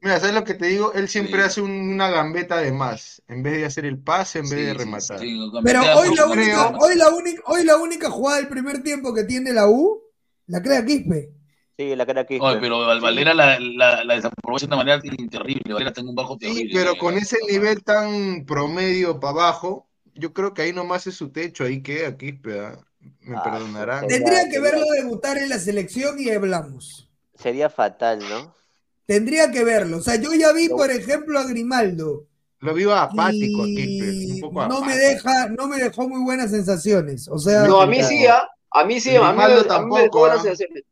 [0.00, 0.92] Mira, ¿sabes lo que te digo?
[0.92, 1.46] Él siempre Sí.
[1.46, 4.64] hace un- una gambeta de más, en vez de hacer el pase, en vez Sí,
[4.64, 5.18] de rematar.
[5.20, 9.12] sí, Pero hoy la, única, hoy, la única, hoy la única jugada del primer tiempo
[9.14, 10.02] que tiene la U,
[10.46, 11.32] la crea Quispe.
[11.78, 12.44] Sí, la cara Quispe.
[12.44, 15.72] Oye, pero Val- Valera la, la, la desaprovecha de una manera terrible.
[15.74, 20.32] Valera está en un bajo Sí, pero con ese nivel tan promedio para abajo, yo
[20.32, 22.78] creo que ahí nomás es su techo, ahí queda Quispe, ah.
[23.20, 24.08] Me Ah, perdonarán.
[24.08, 27.08] Tendría que verlo debutar en la selección y hablamos.
[27.34, 28.54] Sería fatal, ¿no?
[29.06, 29.98] Tendría que verlo.
[29.98, 32.24] O sea, yo ya vi, por ejemplo, a Grimaldo.
[32.60, 35.08] Lo vio apático a Quispe, Y un poco no me apático.
[35.30, 37.28] deja, no me dejó muy buenas sensaciones.
[37.28, 38.48] O sea, No, a mí sí, ¿ah?
[38.72, 40.42] A mí sí, a mí, me- Grimaldo a mí me tampoco, dejó buenas ¿ah?
[40.42, 40.84] sensaciones.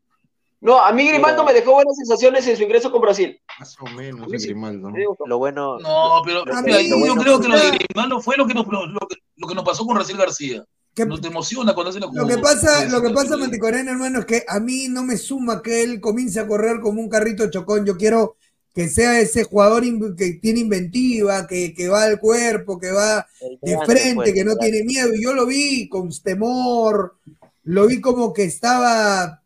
[0.60, 3.38] No, a mí Grimaldo me dejó buenas sensaciones en su ingreso con Brasil.
[3.58, 4.46] Más o menos, Sí.
[4.46, 4.90] Grimaldo.
[4.90, 5.26] Me gustó.
[5.26, 5.78] Lo bueno.
[5.80, 8.86] No, pero mí- yo, bueno creo que lo de Grimaldo fue lo que nos, lo,
[8.86, 10.64] lo que, lo que nos pasó con Raciel García.
[10.94, 14.20] Que- Nos te emociona cuando hace la lo que pasa, lo que pasa, Manticorena, hermano,
[14.20, 17.50] es que a mí no me suma que él comience a correr como un carrito
[17.50, 17.84] chocón.
[17.84, 18.36] Yo quiero
[18.74, 19.84] que sea ese jugador
[20.16, 23.26] que tiene inventiva, que, que va al cuerpo, que va
[23.62, 25.14] de frente, que no tiene miedo.
[25.14, 27.16] Y yo lo vi con temor,
[27.64, 29.42] lo vi como que estaba,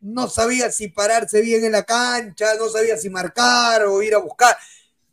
[0.00, 4.18] no sabía si pararse bien en la cancha, no sabía si marcar o ir a
[4.18, 4.56] buscar.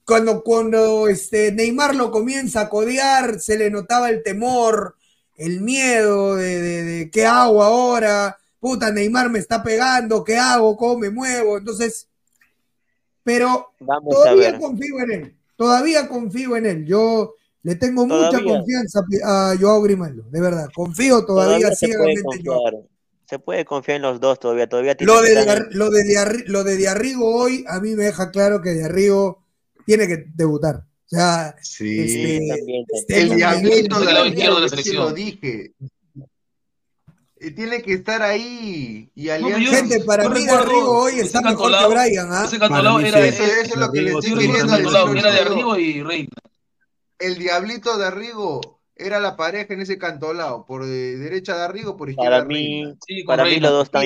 [0.05, 4.95] Cuando, cuando este, Neymar lo comienza a codear, se le notaba el temor,
[5.37, 10.75] el miedo de, de- de qué hago ahora, puta, Neymar me está pegando, ¿qué hago?
[10.77, 11.57] ¿Cómo me muevo?
[11.57, 12.07] Entonces,
[13.23, 16.85] pero Vamos todavía confío en él, todavía confío en él.
[16.85, 17.33] Yo
[17.63, 20.69] le tengo mucha confianza a Joao Grimaldo, de verdad.
[20.73, 22.87] Confío todavía, ciegamente en Joao.
[23.27, 24.69] Se puede confiar en los dos todavía.
[24.69, 28.29] Todavía tiene Lo de, Diar- lo, de lo de Diarrigo hoy a mí me deja
[28.29, 29.43] claro que Diarrigo
[29.87, 30.83] tiene que debutar.
[31.05, 31.99] O sea, Sí.
[31.99, 34.23] este, también, este, El diablito de la
[34.61, 34.95] de selección.
[34.97, 35.73] lo dije.
[37.39, 39.11] Y tiene que estar ahí.
[39.13, 39.59] Y Alianza.
[39.59, 40.45] yo- Gente, para mí
[40.87, 42.45] hoy está mejor que Brian, ¿ah?
[42.47, 43.19] Ese Cantolao era.
[43.19, 45.17] Eso, eso es lo que le estoy queriendo decir.
[45.17, 45.39] Era de.
[45.41, 46.29] Arrigo y Reina.
[47.19, 51.97] El diablito de Arrigo era la pareja en ese cantolao, por de- derecha de Arrigo,
[51.97, 52.83] por izquierda Para mí,
[53.25, 54.05] para mí los dos están,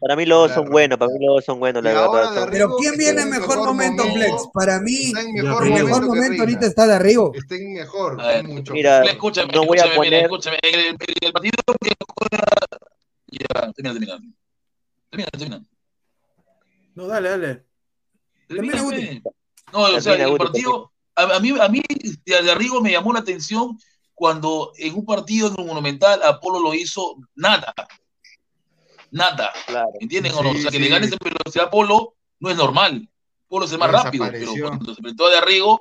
[0.00, 2.34] para mí los dos son buenos, para mí los dos son buenos, la verdad.
[2.34, 4.32] son- Pero ¿quién viene en mejor momento, Flex?
[4.54, 7.32] Para mí, Está en el mejor mejor momento ahorita está de Arrigo.
[7.34, 8.72] Está en mejor, ver, mucho.
[8.72, 10.58] Mira, escúchame, no voy a escúchame, mira, poner- escúchame.
[10.62, 12.50] El, el- el partido que juega.
[13.32, 14.34] Ya, termina, termina.
[15.10, 15.64] Termina, termina.
[16.94, 17.64] No, dale, dale.
[18.46, 18.82] Termina.
[19.72, 20.92] No, o sea, el partido.
[21.16, 21.82] A, a mí, a mí,
[22.24, 23.76] de de Arrigo me llamó la atención
[24.20, 27.72] cuando en un partido en el Monumental Apolo lo hizo nada.
[29.10, 29.50] Nada.
[29.98, 30.50] ¿Entienden o no?
[30.50, 33.08] O sea, que Sí, le ganes en velocidad a Apolo no es normal.
[33.46, 35.80] Apolo es el más rápido, pero cuando se enfrentó a de Arrigo,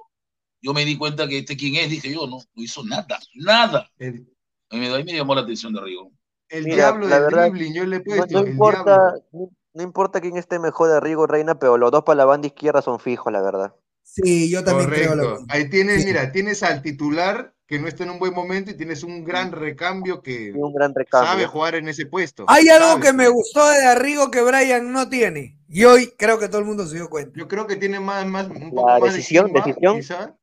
[0.62, 3.92] yo me di cuenta que este quién es, dije yo, no, no hizo nada, nada.
[3.98, 4.26] El,
[4.70, 6.10] A mí, ahí me llamó la atención de Arrigo.
[6.48, 8.40] el Mira, diablo la del verdad, dribbling, yo le he No, puesto.
[8.40, 11.92] no el importa, no, no importa quién esté mejor de Arrigo o Reina, pero los
[11.92, 13.76] dos para la banda izquierda son fijos, la verdad.
[14.02, 15.40] Sí, yo también creo lo.
[15.50, 16.08] Ahí tienes, Sí.
[16.08, 19.52] mira, tienes al titular que no está en un buen momento y tienes un gran
[19.52, 22.44] recambio que Un gran sabe jugar en ese puesto.
[22.48, 25.56] Hay algo Sabe que me gustó de Arrigo que Brian no tiene.
[25.68, 27.32] Y hoy creo que todo el mundo se dio cuenta.
[27.38, 29.98] Yo creo que tiene más, más, un poco La más decisión, de decisión.
[29.98, 30.36] quizá.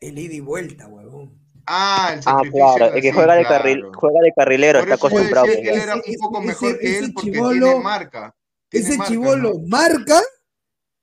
[0.00, 1.38] El ida y vuelta, huevón.
[1.64, 2.74] Ah, el Ah, sacrificio.
[2.74, 3.56] claro, el que sí, juega de, claro.
[3.62, 5.46] carril, juega de carrilero, Por está acostumbrado.
[5.46, 8.34] él a era un poco Ese- que ese él porque tiene marca.
[8.68, 9.68] Tiene Ese marca, chivolo ¿no?
[9.68, 10.20] marca,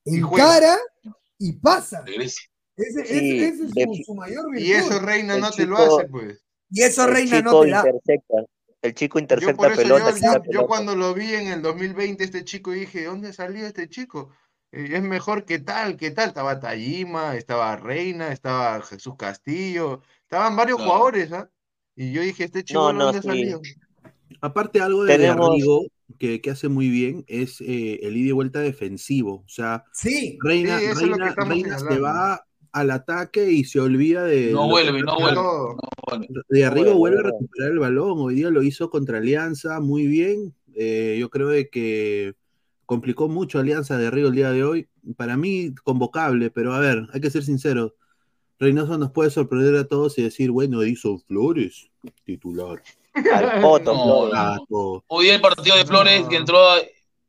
[0.03, 0.43] Y juega.
[0.57, 0.77] encara
[1.37, 2.01] y pasa.
[2.05, 2.41] Regresa.
[2.80, 4.65] Ese, Sí, ese- ese es de- su, su mayor virtud.
[4.68, 6.43] Y eso Reina El no te lo hace, pues.
[6.72, 7.77] Y eso Reina no te da.
[7.85, 8.35] intercepta.
[8.81, 12.23] El chico Yo intercepta eso pelota, yo, yo, yo cuando lo vi en el 2020
[12.23, 14.30] este chico dije, ¿dónde salió este chico?
[14.72, 16.30] Eh, es mejor que tal, que tal.
[16.30, 20.91] Estaba Tajima, estaba Reina, estaba Jesús Castillo, estaban varios Claro.
[20.91, 21.49] jugadores, ¿ah?
[21.95, 23.27] Y yo dije, ¿este chico no, dónde sí.
[23.27, 23.61] salió?
[24.41, 25.81] Aparte, algo de, Tenemos- Arrigo
[26.18, 29.43] que, que hace muy bien es eh, el ida y vuelta defensivo.
[29.45, 30.38] O sea, Sí.
[30.41, 34.51] Reina, Sí, lo Reina, Reina se va al ataque y se olvida de.
[34.51, 35.35] No vuelve, no vuelve.
[35.35, 35.73] Todo.
[35.75, 36.27] No vuelve.
[36.49, 38.19] De Arrigo vuelve, vuelve a recuperar el balón.
[38.19, 40.53] Hoy día lo hizo contra Alianza muy bien.
[40.75, 42.33] Eh, yo creo de que
[42.85, 44.87] complicó mucho Alianza de Arrigo el día de hoy.
[45.17, 47.93] Para mí, convocable, pero a ver, hay que ser sinceros.
[48.59, 51.89] Reynoso nos puede sorprender a todos y decir, bueno, hizo Flores,
[52.25, 52.81] titular.
[53.13, 54.33] Al poto, No, Flores.
[54.33, 54.51] no.
[54.59, 55.03] Gato.
[55.07, 56.59] Hoy día el partido de Flores que entró,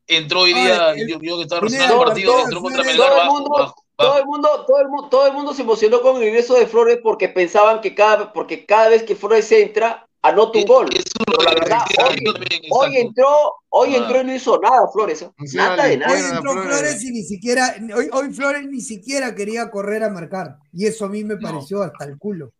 [0.08, 3.10] entró hoy día, Ay, el- yo, yo que estaba el el partido, entró contra Melgar
[3.10, 4.18] bajo, todo bajo.
[4.20, 6.98] el mundo, todo el mundo, todo el mundo se emocionó con el ingreso de Flores
[7.02, 10.88] porque pensaban que cada, porque cada vez que Flores entra, anota un gol.
[10.92, 12.24] Eso es Pero lo la que verdad, hoy,
[12.70, 13.28] hoy entró,
[13.70, 13.98] hoy Ah.
[13.98, 15.22] entró y no hizo nada Flores.
[15.22, 15.30] ¿eh?
[15.54, 16.12] Nada de nada.
[16.12, 17.02] Hoy entró Flores.
[17.04, 20.56] Y ni siquiera, hoy, hoy Flores ni siquiera quería correr a marcar.
[20.72, 21.40] Y eso a mí me No.
[21.40, 22.52] pareció hasta el culo.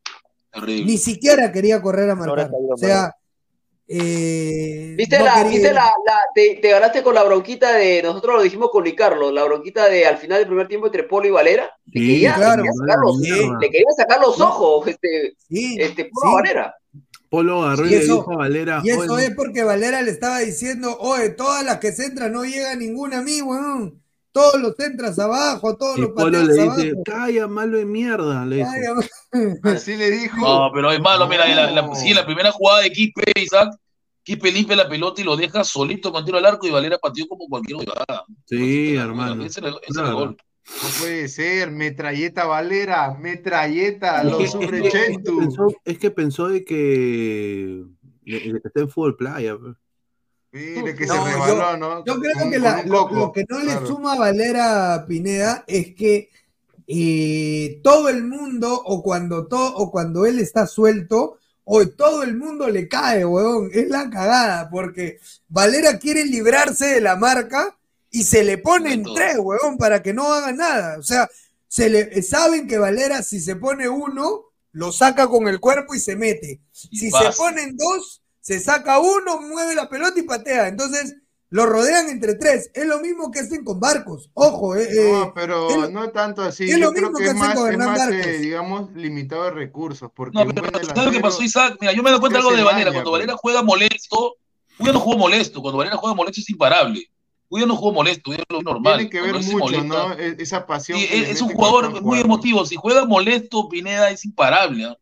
[0.52, 0.84] Terrible.
[0.84, 2.50] Ni siquiera quería correr a marcar.
[2.72, 3.14] O sea,
[3.92, 8.02] eh, ¿Viste, no la, quería- viste la, la- te, te ganaste con la bronquita de,
[8.02, 11.26] nosotros lo dijimos con Ricardo, la bronquita de al final del primer tiempo entre Polo
[11.26, 11.70] y Valera?
[11.86, 15.34] Le Sí, quería, claro, le quería mandó sacar los, le quería sacar los ojos, este,
[15.48, 16.34] Sí, este Polo sí.
[16.36, 16.74] Valera.
[17.28, 20.02] Polo agarró y, Y le eso- dijo a Valera, Y eso "Oye, es porque Valera
[20.02, 23.99] le estaba diciendo, oye, todas las que centran no llega ninguna a mí, weón.
[24.32, 26.80] Todos los centras abajo, todos y los pateas le abajo.
[26.80, 28.68] dice, calla, malo de mierda, le dijo.
[28.70, 30.36] Ay, Así le dijo.
[30.40, 31.94] No, pero es malo, mira, en la, la- No.
[31.94, 33.70] sí, la primera jugada de Quispe, Isaac,
[34.22, 37.26] Quispe limpia la pelota y lo deja solito con tiro al arco y Valera pateó
[37.26, 38.24] como cualquier jugada.
[38.46, 39.44] Sí, hermano.
[39.44, 40.36] Ese era, ese era el gol.
[40.66, 46.14] No puede ser, metralleta Valera, metralleta, Es lo que- sufre es que- es que Chentu.
[46.14, 47.84] pensó, de que,
[48.24, 49.56] de que está en fútbol playa.
[49.58, 49.74] pues.
[50.52, 52.04] Sí, de que No, se yo- rebaló, ¿no?
[52.04, 53.86] Yo creo Con- que la- lo, que no le claro.
[53.86, 56.28] suma a Valera Pineda es que
[56.92, 62.36] eh, todo el mundo, o cuando, to- o cuando él está suelto, o todo el
[62.36, 63.70] mundo le cae, weón.
[63.72, 67.78] Es la cagada, porque Valera quiere librarse de la marca
[68.10, 69.14] y se le ponen Todo.
[69.14, 70.98] tres, weón, para que no haga nada.
[70.98, 71.28] O sea,
[71.68, 76.00] se le, saben que Valera, si se pone uno, lo saca con el cuerpo y
[76.00, 76.60] se mete.
[76.90, 77.30] Y Si pasa.
[77.30, 80.68] se ponen dos, se saca uno, mueve la pelota y patea.
[80.68, 81.16] Entonces,
[81.50, 82.70] lo rodean entre tres.
[82.74, 84.30] Es lo mismo que hacen con barcos.
[84.34, 86.70] Ojo, eh, eh, No, pero es no tanto así.
[86.70, 88.92] es lo Yo creo mismo que que es hace más, con es más eh, digamos,
[88.94, 90.10] limitado de recursos.
[90.14, 91.76] Porque No, pero ¿sabes lo que pasó, Isaac?
[91.80, 92.92] Mira, yo me doy cuenta algo de Valera.
[92.92, 93.20] Cuando pues.
[93.20, 94.36] Valera juega molesto,
[94.78, 95.60] Uy no jugó molesto.
[95.60, 97.10] Cuando Valera juega molesto es imparable.
[97.48, 98.94] Uy no jugó molesto, es lo normal.
[98.98, 100.12] Tiene que ver mucho, molesta- ¿no?
[100.14, 100.98] E- Esa pasión.
[101.00, 102.24] Sí, que es, es un jugador muy jugando.
[102.26, 102.64] emotivo.
[102.64, 104.84] Si juega molesto, Pineda es imparable.
[104.84, 104.96] ¿ah?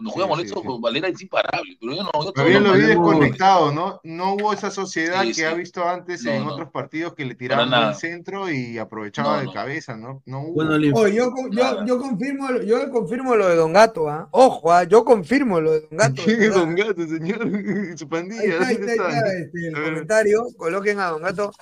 [0.00, 0.78] Cuando juega Sí, molesto, sí, sí.
[0.80, 1.76] Valera es imparable.
[1.80, 4.00] Pero yo no, yo Pero yo lo vi desconectado, ¿no?
[4.02, 5.44] No hubo esa sociedad Sí, que sí.
[5.44, 6.52] ha visto antes No, en no.
[6.54, 9.52] otros partidos que le tiraban al centro y aprovechaba No, de no.
[9.52, 10.22] cabeza, ¿no?
[10.24, 10.54] No hubo.
[10.64, 14.28] Bueno, Oh, yo, yo, yo confirmo, yo confirmo lo de Don Gato, ¿ah?
[14.30, 14.84] Ojo, ¿ah?
[14.84, 16.22] yo confirmo lo de Don Gato.
[16.24, 16.54] ¿Quién es.
[16.54, 17.38] Don Gato, señor?
[17.98, 19.26] Su Ahí pandilla, está, ahí ¿dónde está, ahí está?
[19.28, 21.52] está, este, el comentario, coloquen a Don Gato.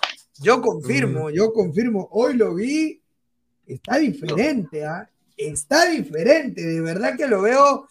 [0.40, 2.08] Yo confirmo, yo confirmo.
[2.12, 3.02] Hoy lo vi,
[3.66, 5.08] está diferente, ¿ah?
[5.36, 7.86] Está diferente, de verdad que lo veo.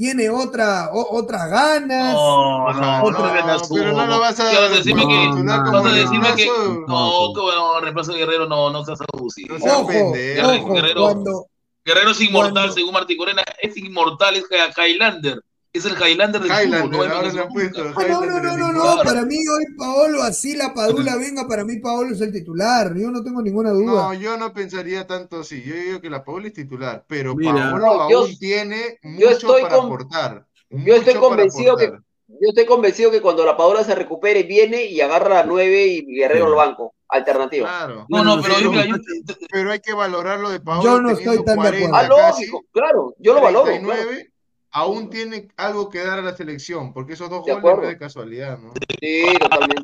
[0.00, 2.14] Tiene otra, o- otras ganas.
[2.14, 5.42] No, no, otra- no, pero no lo vas a- ¿Qué vas a decirme que, no,
[5.42, 8.70] no, vas a no, decirme no, que, no, no, que bueno, reemplazo de Guerrero, no,
[8.70, 9.58] no seas abusivo.
[9.58, 9.88] seas Ojo.
[9.88, 11.46] Guerrero, ojo, Guerrero, cuando,
[11.84, 15.38] Guerrero es inmortal, cuando- según Martín Corena, es inmortal, es Hi- Highlander.
[15.72, 18.40] Es el Highlander del Highlander, fútbol, no ahora hay le han puesto Ah, no, no,
[18.40, 22.20] no, no, no, para mí hoy Paolo, así la Padula venga, para mí Paolo es
[22.20, 23.84] el titular, yo no tengo ninguna duda.
[24.08, 25.62] No, yo no pensaría tanto así.
[25.62, 27.52] Yo digo que la Paola es titular, pero Mira.
[27.52, 30.46] Paolo No, yo- aún tiene yo mucho estoy para con- aportar.
[30.70, 32.06] Yo estoy convencido que aportar.
[32.26, 36.04] yo estoy convencido que cuando la Paola se recupere viene y agarra la 9 y
[36.16, 37.68] Guerrero al banco, alternativa.
[37.68, 38.06] Claro.
[38.08, 40.82] No, no, pero pero, yo- hay que valorarlo de Paola.
[40.82, 42.16] Yo no estoy tan de 40 acuerdo.
[42.16, 43.64] Ah, casi, lógico, claro, yo lo valoro.
[43.66, 44.26] 39, claro.
[44.72, 47.88] Aún tiene algo que dar a la selección, porque esos dos De goles no es
[47.90, 48.72] de casualidad, ¿no?
[49.00, 49.82] Sí, totalmente.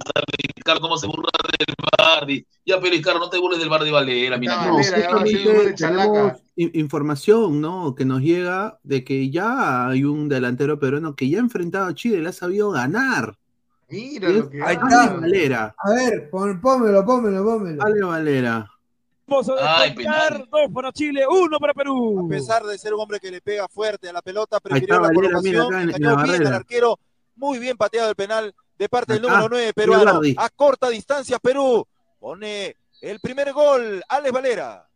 [0.65, 2.47] Carlos, cómo se burla del Bardi.
[2.65, 4.67] Ya, pero Carlos, no te burles del Bardi Valera, mira.
[4.67, 7.95] No, información, ¿no?
[7.95, 11.95] Que nos llega de que ya hay un delantero peruano que ya ha enfrentado a
[11.95, 13.37] Chile, le ha sabido ganar.
[13.89, 15.15] Mira lo es que Ahí está.
[15.15, 15.75] Valera.
[15.79, 17.83] A ver, pónmelo, pónmelo, pónmelo.
[17.85, 18.71] Ale Valera.
[19.29, 19.95] Vamos a Ay,
[20.51, 22.27] dos para Chile, uno para Perú.
[22.27, 25.07] A pesar de ser un hombre que le pega fuerte a la pelota, prefirió está
[25.07, 26.57] la mira colocación, acá en, en engañó la bien al barrera.
[26.57, 26.99] arquero,
[27.35, 30.21] muy bien pateado el penal de parte del número 9 mira peruano.
[30.37, 31.85] A corta distancia Perú
[32.21, 34.89] pone el primer gol, Alex Valera.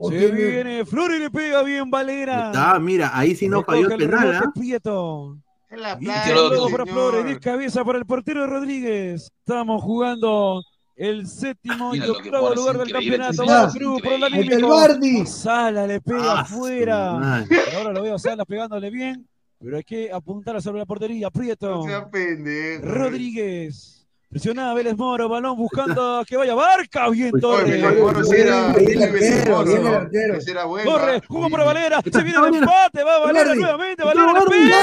[0.00, 2.52] Se viene Flor y le pega bien Valera.
[2.54, 4.52] Ah, mira, ahí sí no falló el el penal, ¿ah?
[5.70, 6.86] En la playa, luego para.
[6.86, 9.30] Flores, de cabeza para el portero Rodríguez.
[9.40, 10.62] Estamos jugando
[10.98, 13.44] el séptimo y Mira lo que octavo lugar del campeonato.
[13.44, 13.72] increíble.
[13.72, 14.64] Perú por el.
[14.64, 15.26] Bardi.
[15.26, 17.44] Sala le pega Ah, afuera.
[17.48, 19.26] Y ahora lo veo a Salas pegándole bien,
[19.60, 21.30] pero hay que apuntar sobre la portería.
[21.30, 21.76] Prieto.
[21.76, 22.84] No sea pendejo.
[22.84, 23.94] Rodríguez.
[24.30, 27.08] Presionada Vélez Moro, balón buscando que vaya Barca.
[27.08, 27.82] Bien Torres.
[30.84, 31.20] Corre, ¿ah?
[31.26, 32.58] jugó para Valera, se viene el Valera.
[32.58, 34.76] empate, va Valera nuevamente, Valera pega.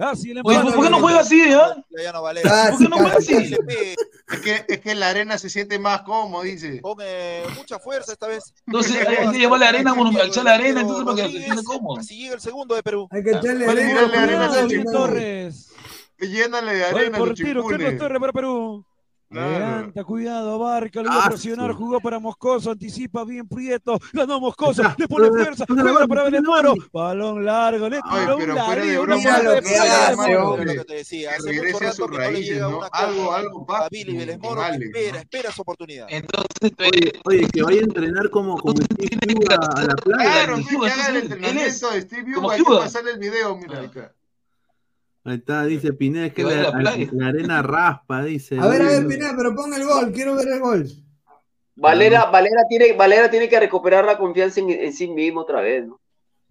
[0.00, 0.72] Oye, empate.
[0.74, 1.58] ¿por qué no juega así, eh?
[2.02, 2.22] Ya no.
[2.22, 3.34] Casi, ¿Por qué no juega así?
[3.34, 6.80] Es que, es que la arena se siente más cómodo, dice.
[6.80, 8.54] con eh, mucha fuerza esta vez.
[8.66, 11.64] Entonces hay que llevar la arena, bueno, echar la arena, entonces para que se Rodríguez,
[11.64, 12.00] cómodo.
[12.00, 13.06] Así llega el segundo de Perú.
[13.10, 14.22] Hay que echarle Vale, arena.
[14.22, 14.92] arena al bien chimpún.
[14.92, 15.68] Torres.
[16.18, 17.98] Llénale de arena portero Carlos.
[17.98, 18.86] Torres para Perú.
[19.32, 19.50] Claro.
[19.58, 24.40] Levanta, cuidado, Barca, lo iba a Ah, presionar, jugó para Moscoso, anticipa bien Prieto, ganó
[24.40, 28.74] Moscoso, le pone fuerza, juega para pero, balón largo, le tiró un broma,
[29.16, 30.74] Mira lo que hace, hombre.
[30.76, 31.30] que te decía.
[31.32, 32.78] Hace regrese a sus que no le raíces, llega ¿no?
[32.78, 34.62] una Algo- algo va a Billy Vélez con Moro.
[34.62, 35.18] Alex, Espera, ¿no?
[35.18, 36.06] espera su oportunidad.
[36.10, 39.16] Entonces, Oye, oye, que vaya a entrenar como, como Steve
[39.50, 40.30] a, la playa.
[40.44, 44.12] Claro, que haga el entrenamiento de Steve como hay que pasarle el video, mira acá.
[45.24, 48.58] Ahí está, dice Pineda, es que la, arena raspa, dice.
[48.58, 50.86] A ver, a ver, Pineda, pero pon el gol, quiero ver el gol.
[51.76, 55.86] Valera, Valera, tiene, Valera tiene que recuperar la confianza en, en sí mismo otra vez,
[55.86, 56.02] ¿no?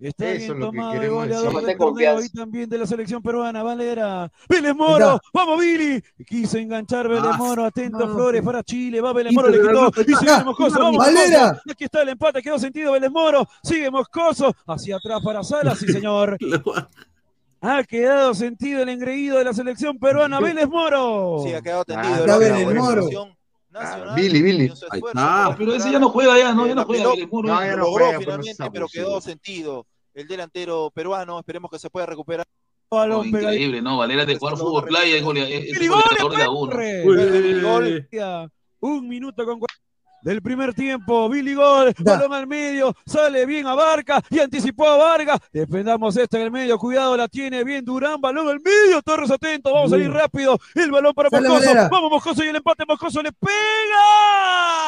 [0.02, 2.78] Está Eso bien es lo que tomado el queremos goleador del torneo y también de
[2.80, 4.32] la selección peruana, Valera.
[4.50, 5.22] Vélez Moro, está.
[5.32, 6.02] vamos Billy.
[6.26, 8.14] Quiso enganchar Vélez Ah, Moro, atento no.
[8.16, 10.44] Flores para Chile, va Vélez Moro, le quitó y sigue acá.
[10.44, 11.40] Moscoso, vamos Valera.
[11.40, 11.72] Moscoso.
[11.72, 15.88] Aquí está el empate, quedó sentido Vélez Moro, sigue Moscoso, hacia atrás para Salas, sí
[15.88, 16.36] señor.
[17.64, 21.44] Ha quedado sentido el engreído de la selección peruana, Vélez Moro.
[21.46, 22.16] Sí, ha quedado Ah, tendido.
[22.16, 22.90] está la Vélez Moro.
[23.04, 23.38] selección
[23.70, 24.66] nacional, Billy, Billy.
[24.66, 25.14] esfuerzo está.
[25.14, 27.10] para pero ese ya no juega ya, no, ya no juega.
[27.12, 27.48] Vélez Moro.
[27.50, 29.86] No, ya no logró juega, finalmente, pero quedó sentido
[30.16, 31.38] el delantero peruano.
[31.40, 32.46] Esperemos que se pueda recuperar.
[32.90, 33.38] Oh, pegadito.
[33.38, 33.98] increíble, ¿no?
[34.00, 35.50] Valera de jugar fútbol playa es goleador
[36.32, 36.72] de la 1.
[36.72, 37.06] Torres.
[37.06, 37.62] Uy.
[37.62, 38.08] Gol.
[38.82, 39.68] Un minuto con cua-
[40.24, 41.28] del primer tiempo.
[41.30, 42.18] Billy Gol, Da.
[42.18, 45.40] balón al medio, sale bien a Barca y anticipó a Vargas.
[45.52, 49.74] Defendamos esto en el medio, cuidado, la tiene bien Durán, balón al medio, Torres atento,
[49.74, 50.20] vamos a salir Bien.
[50.20, 50.58] rápido.
[50.76, 53.32] El balón para Sale Moscoso, vamos Moscoso y el empate, Moscoso le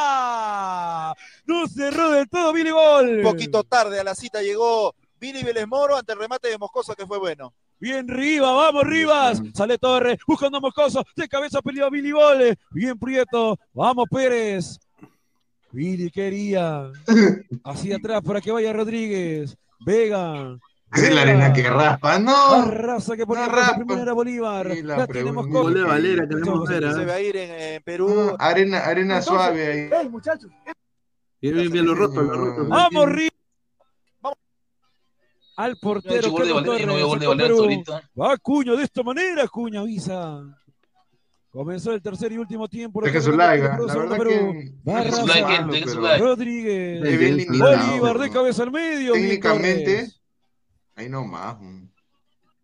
[0.04, 1.16] pega.
[1.46, 3.18] No cerró del todo Billy Gol.
[3.18, 6.96] Un poquito tarde a la cita llegó Billy Vélez Moro ante el remate de Moscoso
[6.96, 7.54] que fue bueno.
[7.80, 9.42] Bien Rivas, vamos Rivas.
[9.54, 11.04] Sale Torres, buscando a Moscoso.
[11.16, 12.58] De cabeza peleó Billy Gol.
[12.72, 13.58] Bien Prieto.
[13.74, 14.80] Vamos Pérez.
[15.74, 16.92] Billy quería.
[17.64, 19.58] Hacia atrás para que vaya Rodríguez.
[19.86, 20.58] Vega.
[20.96, 22.54] Es la arena que raspa, no.
[22.54, 23.78] Arrasa que ponía raspa.
[23.78, 24.72] primera Bolívar.
[24.78, 25.64] Y la La tenemos con.
[25.64, 26.94] Gol de Valera, queremos ver.
[26.94, 27.06] Se ¿eh?
[27.06, 28.36] va a ir en, en Perú.
[28.38, 29.90] Ah, Arena, arena suave ahí.
[30.02, 30.52] ¡Ey, muchachos!
[31.42, 32.70] Bien, bien, bien, lo roto, lo roto.
[32.70, 33.32] Vamos Rivas.
[35.58, 37.84] Al portero de Valera, no de.
[38.20, 40.44] Va Acuña de esta manera, Acuña avisa.
[41.54, 43.00] Comenzó el tercer y último tiempo.
[43.00, 46.02] Deje su like, la verdad que Barra su like, su.
[46.02, 47.04] Rodríguez.
[47.04, 49.14] Es bien Bien, limitado, Bolívar de cabeza al medio.
[49.14, 50.08] Técnicamente,
[50.96, 51.58] ahí nomás.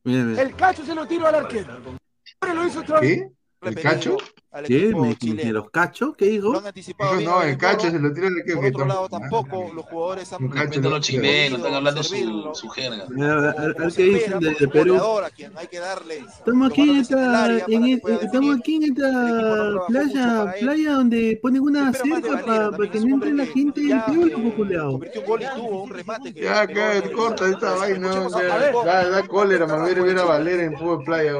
[0.03, 1.99] El cacho se lo tiró al arquero.
[2.41, 3.19] Ahora lo hizo otra vez.
[3.19, 3.69] ¿Qué?
[3.69, 4.17] ¿El cacho?
[4.51, 4.85] Al ¿Qué?
[4.85, 5.51] equipo ¿Me, chileno.
[5.53, 6.13] los cacho?
[6.13, 6.51] ¿Qué dijo?
[6.53, 7.29] Lo han anticipado bien.
[7.29, 9.73] No, a el cacho se lo tira de que Por que otro lado, tampoco- tampoco
[9.75, 13.03] los jugadores han cacho a los chilenos, están hablando su, su jerga.
[13.03, 14.93] A ver, a a qué dicen de, de Perú.
[14.93, 18.83] goleador a quien hay que darle Estamos aquí en esta, en este- estamos aquí en
[18.85, 24.37] esta playa, playa donde ponen una cerca para que no entre la gente del pueblo,
[24.37, 27.99] un gol y tuvo un remate que Ya, acá, corta esta vaina.
[28.13, 29.83] no, Da, da cólera, man.
[29.85, 31.33] Ver, ver a Valera en fútbol playa.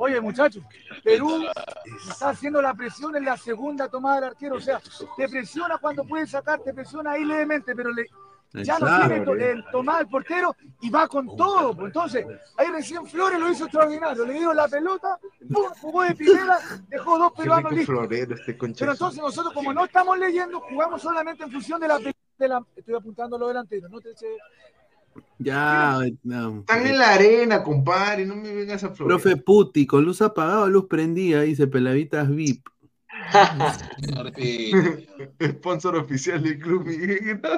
[0.00, 0.62] Oye, muchachos,
[1.02, 1.44] Perú
[2.08, 4.56] está haciendo la presión en la segunda tomada del arquero.
[4.56, 4.80] O sea,
[5.16, 8.06] te presiona cuando puede sacar, te presiona ahí levemente, pero le,
[8.64, 11.74] ya no tiene to- el tomada el portero y va con todo.
[11.74, 11.86] pues.
[11.88, 12.26] Entonces,
[12.56, 14.24] ahí recién Flores lo hizo extraordinario.
[14.24, 15.18] Le dio la pelota,
[15.52, 15.66] ¡pum!
[15.80, 16.58] jugó de primera,
[16.88, 17.94] dejó dos peruanos listos.
[18.04, 18.54] este.
[18.80, 22.64] Pero entonces nosotros, como no estamos leyendo, jugamos solamente en función de la, de la-
[22.74, 24.36] estoy apuntando a los delanteros, no te eché-
[25.38, 26.60] Ya, no.
[26.60, 28.24] Están en la arena, compadre.
[28.26, 29.20] No me vengas a florear.
[29.20, 32.66] Profe Puti, con luz apagada, luz prendida, dice Pelavitas VIP.
[35.42, 37.40] Sponsor oficial del club Miguel.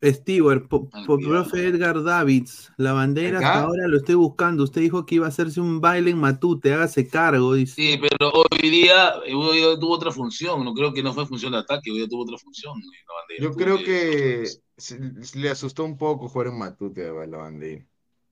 [0.00, 4.62] Stewart, po- po- profe Edgar Davids, la bandera hasta ahora lo estoy buscando.
[4.62, 7.74] Usted dijo que iba a hacerse un baile en Matute, hágase cargo, dice.
[7.74, 10.64] Sí, pero hoy día, hoy día tuvo otra función.
[10.64, 12.78] No creo que no fue función de ataque, hoy día tuvo otra función.
[12.78, 13.42] eh, la bandera.
[13.42, 14.44] Yo creo que
[14.78, 14.98] se
[15.34, 17.84] le asustó un poco jugar en Matute a la bandera.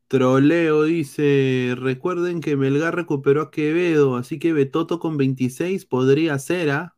[0.09, 6.71] Troleo dice, recuerden que Melgar recuperó a Quevedo, así que Betoto con 26 podría ser,
[6.71, 6.95] ¿ah?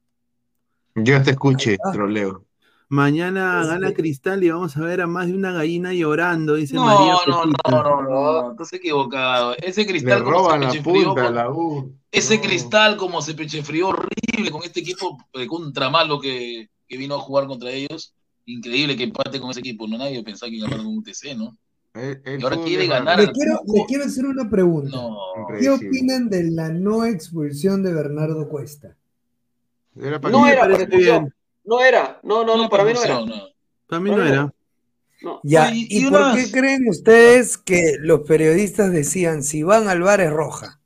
[0.94, 2.44] Yo te escuché, troleo.
[2.90, 7.16] Mañana gana Cristal y vamos a ver a más de una gallina llorando, dice María
[7.26, 9.54] No, no, no, no, no, no, estás equivocado.
[9.58, 11.94] Ese Le cristal como roban se la punta la U.
[12.10, 17.14] ese cristal como se pechefrió horrible con este equipo eh, contra malo que, que vino
[17.14, 18.14] a jugar contra ellos.
[18.50, 21.02] Increíble que empate con ese equipo, no nadie pensaba que iba a ganar con un
[21.04, 21.56] TC, ¿no?
[21.94, 24.98] Y ahora quiere ganar Le quiero, le quiero hacer una pregunta.
[25.60, 28.96] ¿Qué opinan de la no expulsión de Bernardo Cuesta?
[29.94, 31.34] No era para expulsión.
[31.64, 32.20] No era.
[32.22, 33.20] No, no, no, para mí no era.
[33.86, 34.52] Para mí no era.
[35.42, 40.00] Ya, ¿y, y por unas- qué creen ustedes que los periodistas decían si van al
[40.00, 40.80] bar es roja?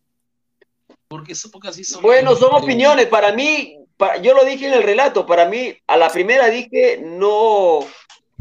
[1.08, 2.02] Porque, eso- porque así son.
[2.02, 3.06] Bueno, son opiniones.
[3.06, 3.76] Para mí,
[4.22, 5.26] yo lo dije en el relato.
[5.26, 7.80] Para mí, a la primera dije no,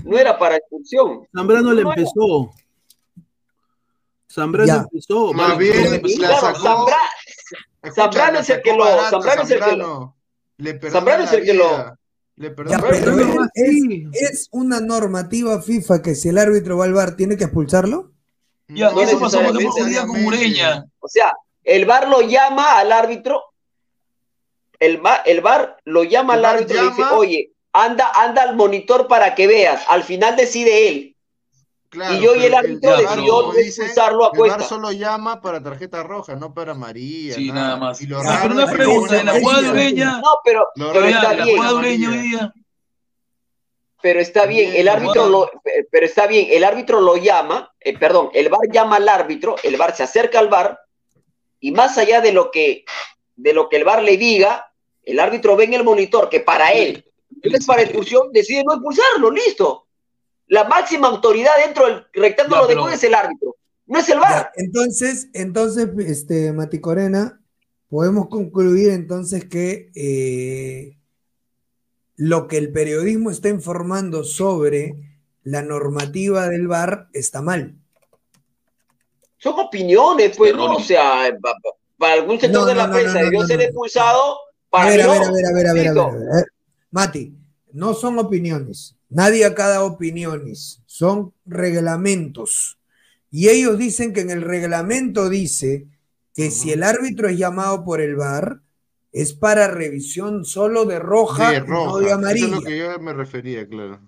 [0.03, 1.27] no era para expulsión.
[1.35, 2.51] Zambrano le No empezó.
[4.31, 4.85] Zambrano Ya.
[4.91, 5.33] empezó.
[5.33, 6.87] Más bien, la sacó-
[7.93, 10.15] Zambrano es el que lo- Zambrano es el que lo- Zambrano.
[10.57, 11.97] Le perdona Zambrano es el que lo-.
[12.37, 17.15] Le Ya, pero es, es una normativa FIFA que si el árbitro va al bar
[17.15, 18.11] tiene que expulsarlo.
[18.67, 20.85] Ya, No eso pasó con Ureña.
[20.99, 21.33] O sea,
[21.63, 23.41] el VAR lo llama al árbitro,
[24.81, 28.55] el VAR, el VAR lo llama El al árbitro y dice, oye, anda, anda al
[28.55, 29.83] monitor para que veas.
[29.87, 31.15] Al final decide él.
[31.89, 34.63] Claro, y yo y el árbitro decidió como no dice, expulsarlo a El VAR Cuesta.
[34.69, 37.35] solo llama para tarjeta roja, no para amarilla.
[37.35, 38.01] Sí, nada más.
[38.01, 39.61] Y lo Ah, raro una pregunta, en la jugada.
[40.21, 41.59] No, pero, Lo pero raro está la bien.
[41.59, 42.53] hoy día.
[44.01, 45.51] Pero está bien, el árbitro lo,
[45.91, 49.77] pero está bien, el árbitro lo llama, eh, perdón, el VAR llama al árbitro, el
[49.77, 50.79] VAR se acerca al VAR
[51.59, 52.83] y más allá de lo que
[53.35, 54.70] de lo que el VAR le diga,
[55.11, 57.05] el árbitro ve en el monitor que para él
[57.41, 59.87] es para expulsión, decide no expulsarlo, listo.
[60.47, 63.55] La máxima autoridad dentro del rectángulo Ya, de es el árbitro,
[63.85, 64.51] no es el VAR.
[64.55, 67.41] Entonces, entonces, este, Mati Corena,
[67.89, 70.97] podemos concluir entonces que eh,
[72.15, 74.93] lo que el periodismo está informando sobre
[75.43, 77.75] la normativa del VAR está mal.
[79.37, 80.75] Son opiniones, pues, ¿no?
[80.75, 83.47] O sea, pa- pa- para algún sector No, de la prensa no, no, debió no,
[83.47, 83.63] ser no.
[83.63, 84.37] expulsado,
[84.71, 84.91] para a no.
[84.91, 86.45] ver, a ver, a ver, a ver, a ver, a ver, a ver.
[86.89, 87.35] Mati,
[87.73, 88.95] no son opiniones.
[89.09, 90.81] Nadie acá da opiniones.
[90.87, 92.79] Son reglamentos.
[93.29, 95.87] Y ellos dicen que en el reglamento dice
[96.33, 98.61] que si el árbitro es llamado por el VAR,
[99.11, 101.99] es para revisión solo de roja, De y no roja.
[101.99, 102.45] de Eso amarilla.
[102.45, 104.01] es lo que yo me refería, claro.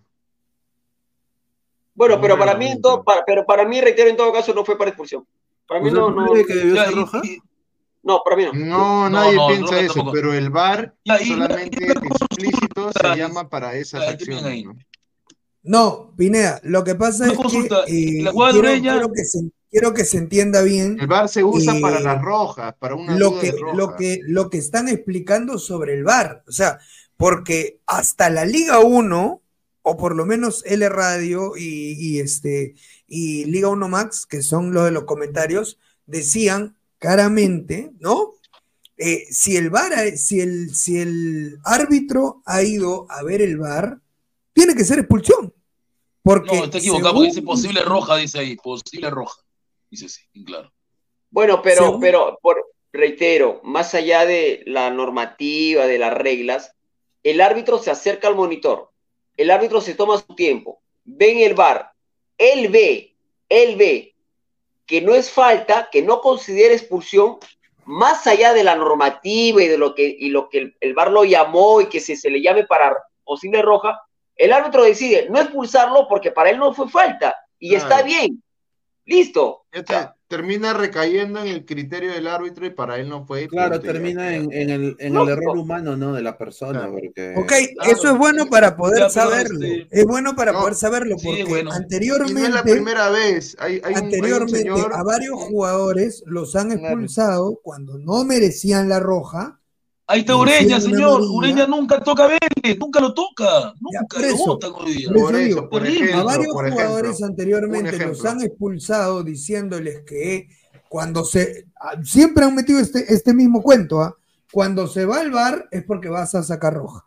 [1.96, 4.66] Bueno, No pero para mí, todo, para, pero para mí, reitero, en todo caso, no
[4.66, 5.28] fue para expulsión.
[5.68, 6.32] Para mí O sea, no, ¿tú no.
[6.32, 7.22] crees que debió ser y- roja?
[7.24, 7.38] y-
[8.04, 8.54] No, para mí no.
[8.54, 10.12] No, No, nadie no, piensa no, eso, tampoco.
[10.14, 14.66] pero el VAR solamente explícito se llama para esas acciones.
[14.66, 14.76] ¿no?
[15.64, 19.24] No, Pineda, lo que pasa es consulta, que eh, la jugada de quiero, quiero que
[19.24, 19.40] se,
[19.72, 20.98] quiero que se entienda bien.
[21.00, 23.78] El VAR se usa eh, para las rojas, para una lo que, de roja.
[23.78, 26.80] lo que lo que están explicando sobre el VAR, o sea,
[27.16, 29.42] porque hasta la Liga 1
[29.86, 32.76] o por lo menos L Radio y, y este
[33.08, 36.76] y Liga 1 Max, que son los de los comentarios, decían
[37.08, 38.36] claramente, ¿no?
[38.98, 43.58] Eh, si el VAR, ha- si el, si el árbitro ha ido a ver el
[43.58, 44.00] VAR,
[44.54, 45.54] tiene que ser expulsión.
[46.22, 49.42] Porque No, está equivocado, según- porque dice posible roja, dice ahí, posible roja.
[49.92, 50.72] Dice sí, claro.
[51.30, 52.56] Bueno, pero, Según- pero, por,
[52.94, 56.72] reitero, más allá de la normativa, de las reglas,
[57.24, 58.92] el árbitro se acerca al monitor,
[59.36, 61.92] el árbitro se toma su tiempo, ve en el bar,
[62.38, 63.18] él ve,
[63.50, 64.13] él ve
[64.86, 67.38] que no es falta, que no considera expulsión,
[67.86, 71.12] más allá de la normativa y de lo que, y lo que el, el VAR
[71.12, 74.02] lo llamó y que se, se le llame para posible roja,
[74.36, 77.84] el árbitro decide no expulsarlo porque para él no fue falta y Claro.
[77.84, 78.44] está bien.
[79.06, 79.66] Listo.
[79.72, 79.96] Este
[80.38, 83.48] termina recayendo en el criterio del árbitro y para él no fue.
[83.48, 86.12] Claro, termina en, en el, en el error humano, ¿no?
[86.14, 87.36] De la persona, porque...
[87.38, 87.52] Ok,
[87.88, 89.64] eso es bueno para poder saberlo.
[89.64, 91.72] este- Es bueno para No, poder saberlo sí, porque bueno.
[91.72, 93.56] anteriormente, Y no es la primera vez.
[93.60, 98.24] Hay, hay un- hay un anteriormente señor- a varios jugadores los han expulsado cuando no
[98.24, 99.60] merecían la roja.
[100.06, 101.22] Ahí está Ureña, señor.
[101.22, 103.74] Ureña nunca toca a Vélez, nunca lo toca.
[103.80, 105.10] Nunca por lo eso, botan hoy día.
[105.10, 106.14] por eso digo, Terrible.
[106.14, 108.30] a varios por jugadores ejemplo, anteriormente un los ejemplo.
[108.30, 110.50] han expulsado diciéndoles que
[110.90, 114.16] cuando se ah, siempre han metido este, este mismo cuento, ¿ah?
[114.52, 117.06] cuando se va al bar es porque vas a sacar roja.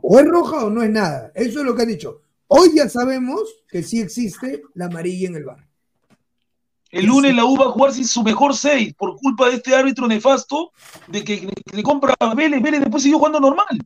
[0.00, 1.32] O es roja o no es nada.
[1.34, 2.20] Eso es lo que han dicho.
[2.46, 5.63] Hoy ya sabemos que sí existe la amarilla en el bar.
[6.94, 9.74] El lunes la U va a jugar sin su mejor seis por culpa de este
[9.74, 10.72] árbitro nefasto
[11.08, 12.62] de que, le compra a Vélez.
[12.62, 13.78] Vélez después siguió jugando normal.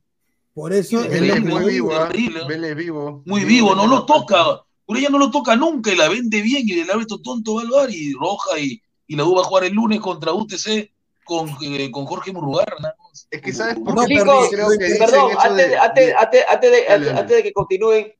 [0.55, 2.09] Por eso es Vélez lo muy que- vivo, ¿ah?
[2.09, 2.41] terrible.
[2.49, 3.23] Vélez vivo.
[3.25, 4.63] Muy vivo, no lo toca.
[4.87, 7.69] Ureña no lo toca nunca y la vende bien y el árbitro tonto va al
[7.71, 10.91] bar y roja y, y la U va a jugar el lunes contra UTC
[11.25, 12.95] con, eh, con Jorge Murrugarra.
[13.31, 16.07] Es que sabes por No, qué chicos, creo que dicen perdón, eso antes, de- antes-
[16.07, 17.21] de- antes- antes de, Dale, antes- dale.
[17.21, 18.13] antes de que continúen,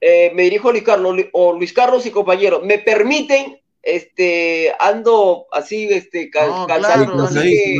[0.00, 2.62] eh, me dirijo a Luis Carlos o Luis Carlos y compañeros.
[2.64, 3.58] ¿Me permiten?
[3.86, 7.12] este, ando así, este, no, calzadito.
[7.12, 7.78] Claro, así,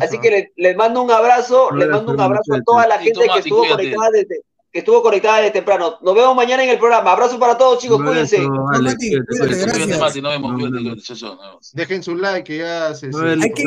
[0.00, 3.38] así que les mando un abrazo, les mando un abrazo a toda la gente que
[3.40, 4.40] estuvo conectada desde
[4.72, 5.98] que estuvo conectada temprano.
[6.02, 7.12] Nos vemos mañana en el programa.
[7.12, 8.02] Abrazo para todos, chicos.
[8.02, 8.38] Cuídense.
[11.72, 13.06] Dejen su like, que ya se.
[13.06, 13.64] Hay, que,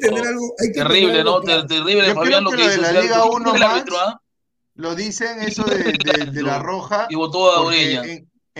[0.00, 0.54] tener algo.
[0.74, 1.40] Terrible, ¿no?
[1.40, 3.84] Terrible, Fabián, lo que
[4.74, 7.06] Lo dicen eso de, la roja.
[7.10, 7.70] Y votó a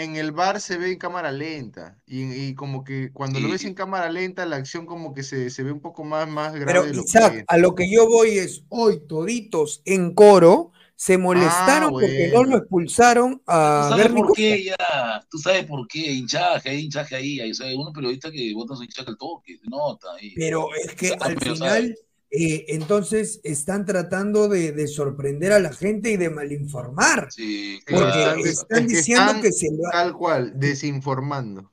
[0.02, 1.98] en el bar se ve en cámara lenta.
[2.06, 5.50] Y, y como que cuando lo ves en cámara lenta, la acción como que se,
[5.50, 7.90] se ve un poco más, más grave Pero de lo Isaac, que a lo que
[7.90, 12.50] yo voy es hoy toditos en coro se molestaron porque no bueno.
[12.50, 13.42] lo expulsaron
[13.80, 14.42] ¿Tú a sabes Bernie por Costa.
[14.42, 15.26] qué ya?
[15.30, 16.12] ¿Tú sabes por qué?
[16.12, 17.40] Hinchaje, hay hinchaje ahí.
[17.40, 20.08] Hay, o sea, hay unos periodistas que votan su hinchaje al toque, se nota.
[20.18, 20.32] ahí.
[20.34, 21.94] Pero es que al final, sabe.
[22.30, 27.28] Eh, entonces están tratando de, de sorprender a la gente y de malinformar.
[27.28, 28.44] Sí, Porque claro.
[28.44, 31.70] están es que diciendo están que si el, va- tal cual, desinformando.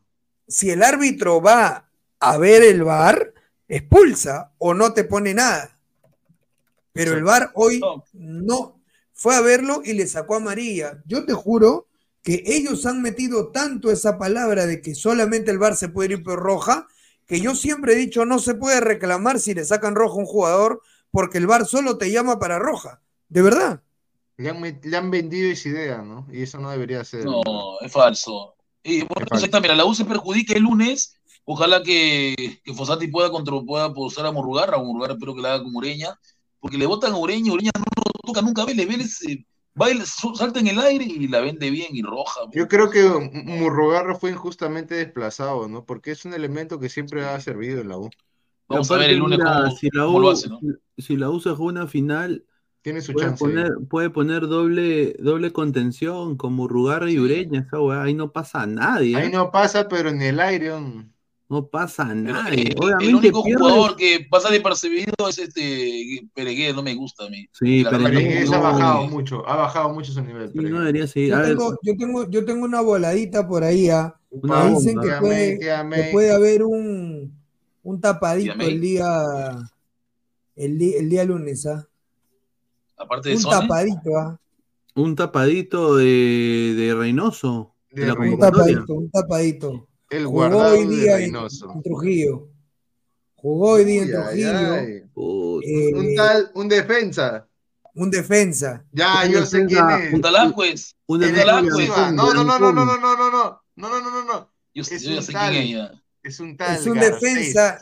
[0.48, 1.90] si el árbitro va
[2.20, 3.34] a ver el VAR,
[3.68, 5.78] expulsa o no te pone nada.
[6.94, 7.80] Pero el VAR hoy
[8.14, 8.82] no
[9.14, 11.02] fue a verlo y le sacó amarilla.
[11.06, 11.88] Yo te juro
[12.24, 16.24] que ellos han metido tanto esa palabra de que solamente el VAR se puede ir
[16.24, 16.88] por roja,
[17.28, 20.26] que yo siempre he dicho no se puede reclamar si le sacan roja a un
[20.26, 20.82] jugador
[21.12, 23.02] porque el VAR solo te llama para roja.
[23.30, 23.84] De verdad.
[24.38, 26.28] Le han, met- le han vendido esa idea, ¿no?
[26.32, 27.26] Y eso no debería ser.
[27.26, 27.44] No,
[27.82, 28.56] es falso.
[28.84, 31.16] Y bueno, ahí está, mira, la U se perjudica el lunes.
[31.44, 35.54] Ojalá que, que Fossati pueda, contra, pueda posar a Murrugarra, o Murrugarra espero que la
[35.56, 36.20] haga con Ureña,
[36.60, 39.46] porque le votan a Ureña, Ureña no lo toca nunca Vélez, Vélez eh,
[39.78, 42.42] baila, salta en el aire y la vende bien y roja.
[42.52, 45.86] Yo creo que Murrogarra fue injustamente desplazado, ¿no?
[45.86, 48.10] Porque es un elemento que siempre ha servido en la U.
[48.68, 50.60] Vamos a ver el lunes mira, cómo, si la cómo U, lo hace, ¿no?
[50.98, 52.44] si, la U se juega una final,
[52.82, 57.80] Tiene su puede chance poner, puede poner doble, doble contención como Rugarra y Ureña, esa
[57.80, 59.16] weá, ahí no pasa a nadie.
[59.16, 59.32] Ahí ¿eh?
[59.32, 60.74] no pasa, pero en el aire.
[61.50, 62.62] No pasa a Pero, nadie.
[62.72, 67.30] eh, el único pierde- jugador que pasa desapercibido es este Peregué, no me gusta a
[67.30, 67.48] mí.
[67.54, 69.10] Sí, Peregués no, ha bajado no.
[69.10, 70.52] mucho, ha bajado mucho su nivel.
[70.52, 71.30] Sí, no debería seguir.
[71.32, 73.90] Yo tengo, yo tengo, yo tengo una voladita por ahí.
[73.90, 74.14] ah.
[74.30, 77.34] Una Me dicen que puede, que puede haber un,
[77.84, 79.24] un tapadito el día,
[80.58, 81.66] el, di- el día lunes.
[81.66, 81.88] ah.
[82.98, 84.38] Aparte de Un Sony, tapadito, ah.
[84.96, 87.74] un tapadito de, de Reynoso.
[87.90, 89.87] De, De la un tapadito, un tapadito.
[90.10, 91.72] El Jugó guardado hoy de día en, Reynoso.
[91.74, 92.48] en Trujillo.
[93.36, 94.76] Jugó hoy día en Trujillo.
[94.76, 97.48] eh, Un tal, un defensa.
[97.94, 98.86] un defensa.
[98.92, 100.14] Ya, Un yo sé quién es.
[100.14, 101.66] un- Talacues, Una El Talacues.
[101.66, 102.12] exclusiva.
[102.12, 103.62] No, no, no, no, no, no, no, no, no.
[103.76, 104.52] No, no, no, no, no.
[104.74, 105.52] Yo, Es yo ya un sé tal.
[105.54, 105.92] quién es.
[106.24, 106.76] Es un tal.
[106.78, 107.22] Es un Garcés.
[107.22, 107.80] defensa.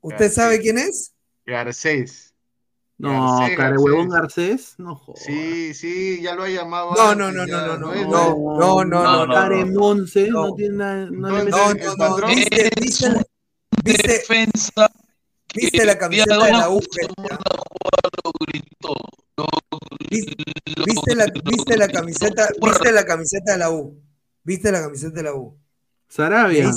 [0.00, 0.34] ¿Usted Garcés.
[0.34, 1.12] sabe quién es?
[1.46, 2.31] Garcés.
[3.02, 4.74] No, Garcés, cara huevón Garcés.
[4.78, 5.24] No jodas.
[5.24, 6.94] Sí, sí, ya lo ha llamado.
[6.94, 9.80] No, no, no, no, no, no, no, no, no, no, Care no.
[9.80, 10.54] Monse, no, No.
[10.54, 12.14] tiene nada, no le Entonces, No, no, no.
[12.14, 13.22] patrón ¿Viste, viste, Es un
[13.82, 14.90] viste, defensa
[15.52, 16.80] viste la camiseta de la U?
[20.86, 24.00] ¿Viste, la, viste la camiseta, viste la camiseta de la U?
[24.44, 25.58] ¿Viste la camiseta de la U?
[26.08, 26.70] Sarabia.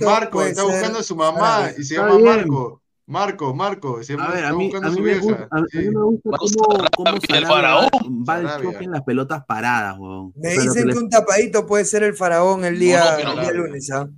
[0.00, 2.18] Marco, está buscando a su mamá y se llama.
[2.18, 2.82] Marco.
[3.08, 5.78] Marco, Marco, A ver, a mí, a mí me gusta, a, a mí Sí.
[5.90, 7.88] me gusta cómo, cómo el faraón.
[8.28, 8.72] va al Sarabia.
[8.72, 10.32] choque en las pelotas paradas, weón.
[10.34, 13.24] Me O sea, lo dicen que un tapadito puede ser el faraón el día, No,
[13.24, 14.08] no, el día lunes, ¿ah?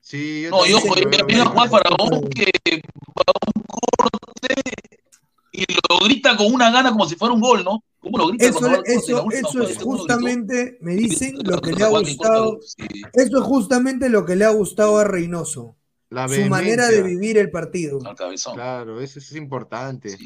[0.00, 1.48] Sí, yo No, yo, también yo, lo veo vi a bien.
[1.48, 2.50] Juan Faraón que
[3.18, 4.54] va a un corte
[5.52, 7.82] y lo grita con una gana como si fuera un gol, ¿no?
[7.98, 11.88] ¿Cómo lo grita Eso, eso, última eso es justamente, me dicen, lo que le ha
[11.88, 12.58] gustado.
[12.64, 12.86] sí.
[13.12, 15.76] Eso es justamente lo que le ha gustado a Reynoso.
[16.12, 17.98] La Su manera de vivir el partido.
[18.54, 20.16] Claro, eso es importante.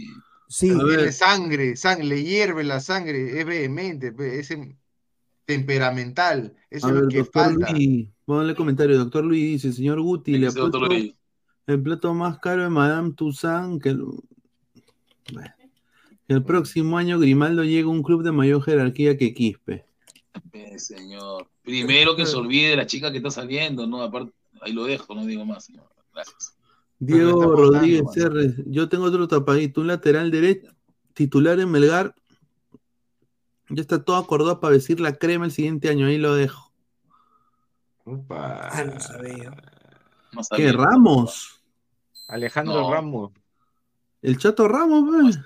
[0.48, 0.70] Sí.
[0.70, 0.96] A ver.
[0.96, 4.76] Tiene sangre, sangre, le hierve la sangre, es vehemente, es em-
[5.44, 6.56] temperamental.
[6.70, 7.72] Eso A es ver, lo que doctor falta.
[7.72, 8.98] Luis, ponle comentario.
[8.98, 10.80] Doctor Luis dice, señor Guti, ¿Qué le apuesto
[11.66, 14.04] el plato más caro de Madame Toussaint que el...
[15.32, 15.52] Bueno.
[16.28, 19.84] El próximo año Grimaldo llegue a un club de mayor jerarquía que Quispe.
[20.52, 21.48] Eh, señor.
[21.62, 24.02] Primero que se olvide de la chica que está saliendo, ¿no?
[24.02, 24.32] Aparte,
[24.66, 25.88] ahí lo dejo, no digo más, señor.
[26.12, 26.56] Gracias.
[26.98, 28.04] Diego Rodríguez.
[28.66, 30.72] Yo tengo otro tapadito, un lateral derecho,
[31.14, 32.14] titular en Melgar.
[33.68, 36.72] Ya está todo acordado para vestir la crema el siguiente año, ahí lo dejo.
[38.04, 38.68] Upa.
[38.72, 39.50] Ah, no sabía.
[40.32, 40.70] No ¿Qué.
[40.72, 41.60] Ramos?
[42.28, 42.92] Alejandro No.
[42.92, 43.32] Ramos.
[44.22, 45.38] El Chato Ramos, pues.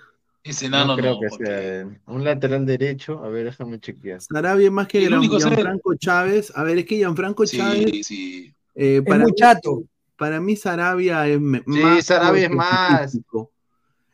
[0.42, 1.20] Ese No enano creo no.
[1.20, 3.22] que porque- sea un lateral derecho.
[3.24, 4.20] A ver, déjame chequear.
[4.20, 5.06] Sarabia más que.
[5.06, 6.52] Gianfranco Chávez.
[6.54, 9.82] A ver, es que Gianfranco Chávez, Sí, eh, Es para, muy mí, chato.
[10.16, 12.04] para mí Sarabia es Sí, más.
[12.04, 13.18] Sarabia es más.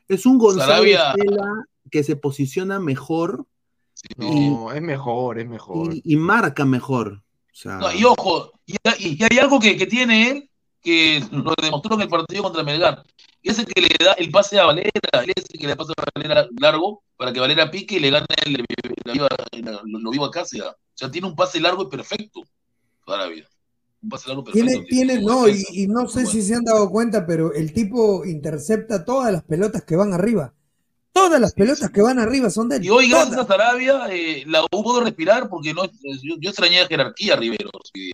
[0.09, 3.45] Es un Estela que se posiciona mejor
[4.17, 5.93] No, es mejor, es mejor.
[5.95, 7.23] y, y marca mejor.
[7.53, 10.51] O sea, No, y ojo, y, y- hay algo que, que tiene él
[10.83, 13.03] que lo demostró en el partido contra Melgar.
[13.43, 14.91] Y es el que le da el pase a Valera,
[15.25, 18.11] él es el que le pasa a Valera largo para que Valera pique y le
[18.11, 18.65] gane el,
[19.15, 20.67] lo, lo viva Cáceres.
[20.69, 22.43] O sea, tiene un pase largo y perfecto
[23.05, 23.47] para vida.
[24.03, 24.69] Un pase largo perfecto.
[24.69, 28.25] Tiene, tiene, no, y, y no sé si se han dado cuenta, pero el tipo
[28.25, 30.53] intercepta todas las pelotas que van arriba.
[31.13, 32.85] Todas las pelotas que van arriba son de él.
[32.85, 33.31] Y hoy, todas.
[33.31, 37.35] gracias a Sarabia, eh, la U pudo respirar porque no, yo, yo extrañé a jerarquía
[37.35, 37.71] a Rivero.
[37.95, 38.13] sí.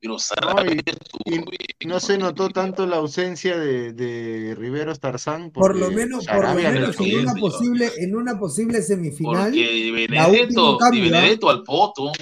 [0.00, 1.44] Pero Sarabia estuvo bien.
[1.80, 5.50] Y no se notó tanto la ausencia de, de Riveros Tarzán.
[5.50, 9.50] Por lo menos, por lo menos en una posible, en una posible semifinal.
[9.50, 11.04] Porque la Benedetto, Di ¿ah?
[11.04, 12.12] Benedetto al poto.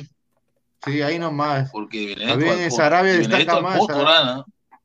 [0.84, 1.70] Sí, ahí nomás.
[1.70, 2.70] Porque También.
[2.70, 3.78] Sarabia Di destaca más.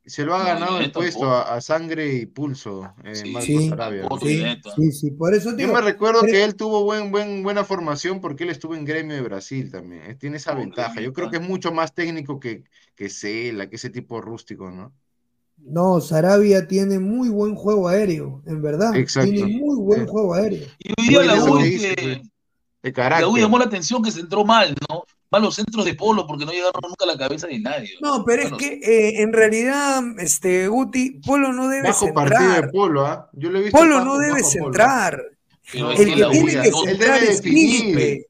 [0.05, 3.67] Se lo ha No, ganado el puesto a, a sangre y pulso, eh, Sí, Sí,
[3.67, 4.07] Sarabia.
[4.07, 4.71] poto, sí, Benedetto.
[4.77, 7.65] sí, sí, por eso te Yo me recuerdo pero- que él tuvo buen, buen, buena
[7.65, 10.03] formación porque él estuvo en gremio de Brasil también.
[10.03, 11.01] Él tiene esa Oh, ventaja.
[11.01, 12.63] Yo creo que es mucho más técnico que,
[12.95, 14.93] que Cela, que ese tipo rústico, ¿no?
[15.57, 18.95] No, Sarabia tiene muy buen juego aéreo, en verdad.
[18.95, 19.29] Exacto.
[19.29, 20.07] Tiene muy buen Eh.
[20.07, 20.67] juego aéreo.
[20.79, 22.21] Y hoy día Muy la bien lo U, que es dice, que- pues.
[22.83, 23.27] De la carácter.
[23.27, 25.03] U llamó la atención que se entró mal, ¿no?
[25.29, 27.91] Malos centros de polo porque no llegaron nunca a la cabeza de nadie.
[28.01, 32.45] No, pero es que eh, en realidad, este Guti, Polo no debe Bajo partido de
[32.47, 32.71] centrar.
[32.71, 33.29] Polo, ¿ah?
[33.33, 34.45] Yo lo he visto Polo bajo- no debe Polo.
[34.45, 35.21] centrar.
[35.71, 38.27] pero es El que que tiene que no- centrar debe es definir, Quispe.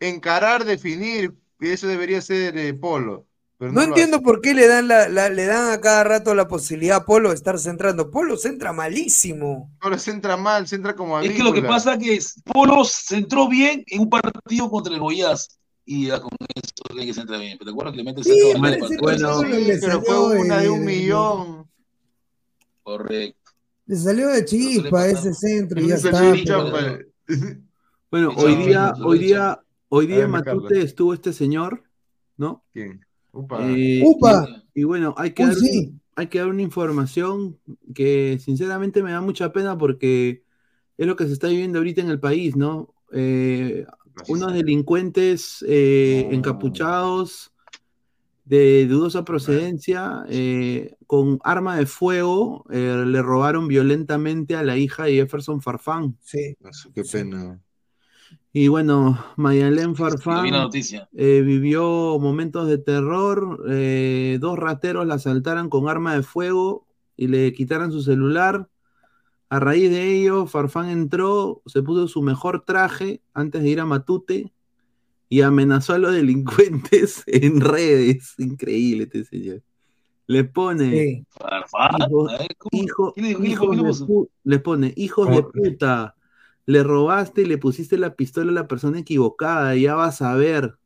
[0.00, 1.34] encarar, definir.
[1.60, 3.26] y Eso debería ser eh, Polo.
[3.58, 4.24] Pero No entiendo hace.
[4.24, 7.28] por qué le dan la, la- le dan a cada rato la posibilidad a Polo
[7.30, 8.10] de estar centrando.
[8.10, 9.70] Polo centra malísimo.
[9.80, 11.68] Polo centra mal, centra como Es que lo que avícola.
[11.68, 15.58] pasa que es, Polo se entró bien en un partido contra el Goiás.
[15.90, 17.56] Y ya con eso hay que se entra bien.
[17.56, 19.02] ¿Te acuerdas que le mete Sí, centro pero al ese partido?
[19.06, 21.66] partido Sí, le pero fue una de un millón.
[22.82, 23.52] Correcto.
[23.86, 26.10] Le salió de chispa ese centro y ya está.
[26.20, 26.98] pero-.
[28.10, 31.82] Bueno, hoy día, hoy día, hoy día en Matute estuvo este señor,
[32.36, 32.62] ¿no?
[32.74, 33.00] ¿Quién?
[33.32, 33.58] Upa.
[33.62, 34.46] Eh, Upa.
[34.74, 35.94] Y, y bueno, hay que, dar, sí.
[36.16, 37.58] hay que dar una información
[37.94, 40.42] que sinceramente me da mucha pena porque
[40.98, 42.92] es lo que se está viviendo ahorita en el país, ¿no?
[43.10, 43.86] Eh,
[44.26, 47.52] unos delincuentes eh, encapuchados
[48.44, 55.04] de dudosa procedencia eh, con arma de fuego eh, le robaron violentamente a la hija
[55.04, 56.16] de Jefferson Farfán.
[56.22, 56.56] Sí.
[56.94, 57.60] Qué pena.
[58.52, 60.46] Y bueno, Mayalén Farfán
[61.12, 63.62] eh, vivió momentos de terror.
[63.68, 66.86] eh, dos rateros la asaltaron con arma de fuego
[67.16, 68.66] y le quitaron su celular.
[69.50, 73.86] A raíz de ello, Farfán entró, se puso su mejor traje antes de ir a
[73.86, 74.52] Matute
[75.30, 78.34] y amenazó a los delincuentes en redes.
[78.38, 79.62] Increíble este señor.
[80.26, 81.26] Le pone,
[81.98, 82.82] Hijo- a ver, ¿cómo?
[82.82, 83.22] hijo, ¿Qué
[84.44, 86.14] le pone, hijos de puta,
[86.66, 90.76] le robaste y le pusiste la pistola a la persona equivocada, ya vas a ver.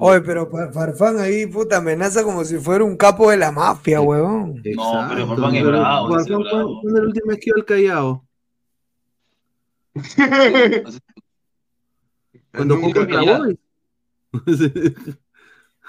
[0.00, 4.00] Oye, pero Fa- Farfán ahí, puta, amenaza como si fuera un capo de la mafia,
[4.00, 4.62] huevón.
[4.76, 6.26] No, pero Farfán es pero bravo, Farfán.
[6.34, 8.24] ¿cuándo- ¿Cuándo es la última vez que iba al Callao?
[12.52, 12.92] Cuando jugó.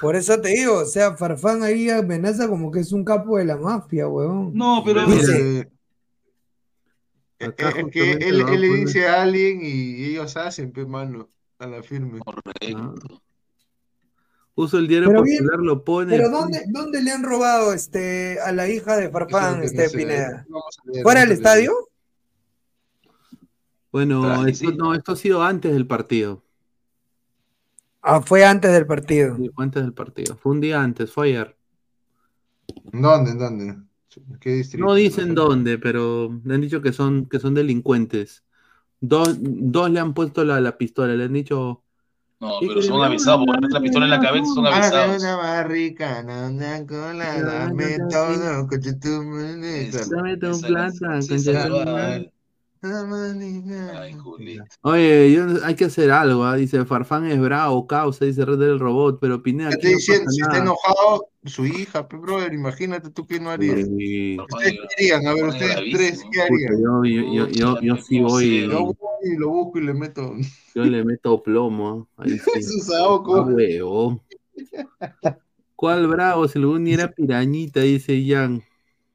[0.01, 3.45] Por eso te digo, o sea, Farfán ahí amenaza como que es un capo de
[3.45, 4.51] la mafia, weón.
[4.55, 5.69] No, pero Dice,
[7.39, 11.67] Acá es que él, él le dice a alguien y ellos hacen, pe mano, a
[11.67, 12.19] la firme.
[14.53, 16.15] Puso el diario Pero bien, popular, lo pone.
[16.17, 19.91] Pero ¿dónde, ¿dónde le han robado este, a la hija de Farfán, este no.
[19.91, 20.45] Pineda?
[21.03, 21.73] ¿Fuera del estadio?
[23.91, 24.77] Bueno, Traje, esto, sí.
[24.77, 26.43] no, esto ha sido antes del partido.
[28.01, 29.37] Ah, fue antes del partido.
[29.37, 30.35] Sí, fue antes del partido.
[30.37, 31.55] Fue un día antes, fue ayer.
[32.91, 33.35] ¿Dónde?
[33.35, 33.77] ¿Dónde?
[34.39, 34.85] ¿Qué distrito?
[34.85, 38.43] No dicen dónde, pero le han dicho que son, que son delincuentes.
[38.99, 41.83] Dos, dos le han puesto la, la pistola, le han dicho.
[42.41, 45.21] No, pero son avisados, porque la pistola en la cabeza son avisados.
[45.21, 49.09] una barrica, no, una cola, dame todo, coche tu.
[50.09, 51.39] Dame tu plata, de
[52.25, 52.40] tu.
[52.83, 54.17] Ay.
[54.81, 56.55] Oye, yo- hay que hacer algo, ¿ah?
[56.55, 61.65] dice Farfán es bravo, causa, dice Red del Robot, pero Pineda, Si está enojado, su
[61.65, 63.85] hija, pe, brother, imagínate tú qué no harías.
[63.85, 64.37] Sí.
[64.39, 65.27] ¿Ustedes qué harían?
[65.27, 66.81] A ver, ustedes tres, ¿qué Puta, harían?
[66.81, 70.33] yo, yo, yo, yo, yo sí voy, Yo voy y lo busco y le meto
[70.73, 72.07] yo le meto plomo.
[72.17, 72.51] Ahí sí.
[75.01, 75.37] Ah.
[75.75, 76.47] ¿Cuál bravo?
[76.47, 78.63] Si algún día era pirañita, dice Jan.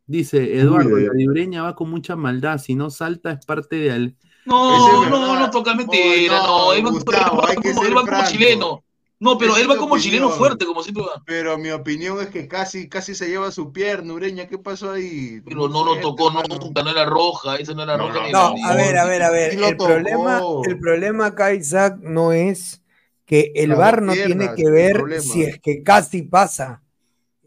[0.06, 4.16] Dice Eduardo, la libreña va con mucha maldad, si no salta es parte de al.
[4.44, 5.40] No, no, verdad.
[5.40, 8.30] no toca mentira, no, no, él va, como, ser él va como franco.
[8.30, 8.84] chileno.
[9.18, 11.22] No, pero él va como chileno fuerte, como siempre va.
[11.26, 14.46] Pero mi opinión es que casi, casi se lleva su pierna, Ureña.
[14.46, 15.40] ¿Qué pasó ahí?
[15.44, 18.98] Pero no lo tocó nunca, no era roja, esa no era roja No, a ver,
[18.98, 19.54] a ver, a ver.
[19.54, 22.82] El problema, el problema acá, Isaac, no es
[23.24, 26.82] que el VAR no tiene que ver si es que casi pasa.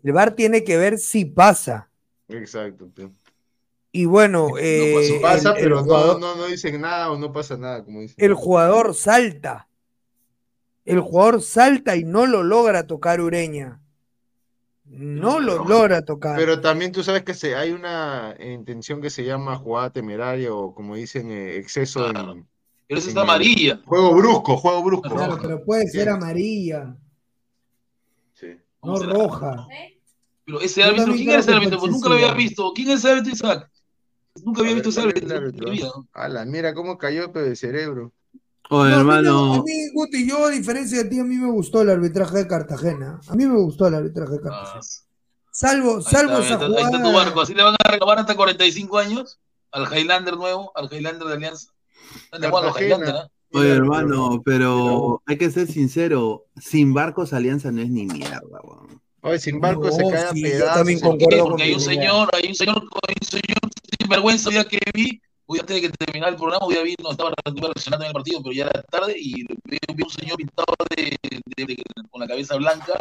[0.03, 1.88] El VAR tiene que ver si pasa.
[2.29, 2.89] Exacto.
[3.91, 7.31] Y bueno, eh, pasa, el- el pero no, jugador- no, no dicen nada o no
[7.33, 8.15] pasa nada, como dicen.
[8.23, 9.67] el jugador salta.
[10.85, 13.81] El jugador salta y no lo logra tocar Ureña.
[14.85, 16.35] No lo logra tocar.
[16.35, 20.73] Pero también tú sabes que se, hay una intención que se llama jugada temeraria o
[20.73, 22.47] como dicen, eh, exceso en,
[22.87, 23.81] Pero esa el- amarilla.
[23.85, 25.09] Juego brusco, juego brusco.
[25.09, 26.95] Claro, pero puede ser amarilla,
[28.33, 28.57] Sí.
[28.81, 29.67] no roja.
[30.49, 31.79] Pero ese árbitro, ¿quién era ese árbitro?
[31.79, 32.73] Pues nunca lo había visto.
[32.73, 33.69] ¿Quién es ese árbitro, Isaac?
[34.43, 35.67] Nunca había visto ese ¿cuál es árbitro.
[35.69, 36.45] árbitro?
[36.47, 38.11] mira cómo cayó pero de cerebro.
[38.71, 39.53] Oye, No, a mí no, hermano.
[39.53, 42.47] a mí, Guti, yo a diferencia de ti, a mí me gustó el arbitraje de
[42.47, 43.19] Cartagena.
[43.27, 44.81] A mí me gustó el arbitraje de Cartagena.
[45.51, 47.25] Salvo, Ahí salvo está, esa ahí está, ahí está tu jugada.
[47.25, 47.41] barco.
[47.41, 49.39] Así le van a renovar hasta 45 años
[49.71, 51.71] al Highlander nuevo, al Highlander de Alianza.
[52.31, 52.81] Los.
[52.81, 53.29] Highlander, ¿ah?
[53.53, 58.99] Oye, hermano, pero hay que ser sincero, sin barcos Alianza no es ni mierda, weón.
[59.21, 60.73] Oye, sin barco No, se cae a sí, yo pedazos.
[60.75, 61.43] también concuerdo.
[61.45, 62.77] Porque hay un señor, hay un señor,
[63.07, 63.59] hay un señor
[63.99, 67.11] sin vergüenza ya que vi, hoy antes de que terminara el programa, hoy vi, no
[67.11, 70.73] estaba reaccionando en el partido, pero ya era tarde y vi, vi un señor pintado
[70.95, 71.17] de,
[71.57, 72.93] de- de- con la cabeza blanca,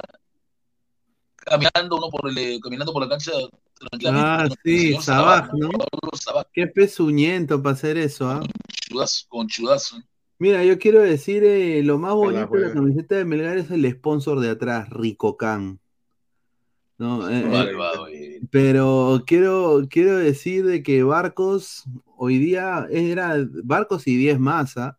[1.36, 3.32] caminando uno por el, eh, caminando por la cancha
[3.78, 4.28] tranquilamente.
[4.28, 5.70] Ah, sí, Sabaj, ¿no?
[6.14, 8.40] Sabaj, Qué pezuñento para hacer eso, ¿ah?
[8.88, 9.98] chudazo, con chudazo.
[10.40, 13.90] Mira, yo quiero decir, eh, lo más bonito de la camiseta de Melgar es el
[13.90, 15.80] sponsor de atrás, Rico Can.
[16.98, 17.30] ¿No?
[17.30, 17.76] Eh, eh,
[18.12, 18.40] eh.
[18.50, 21.84] pero quiero, quiero decir de que Barcos
[22.16, 24.98] hoy día era Barcos y 10 más, ¿ah?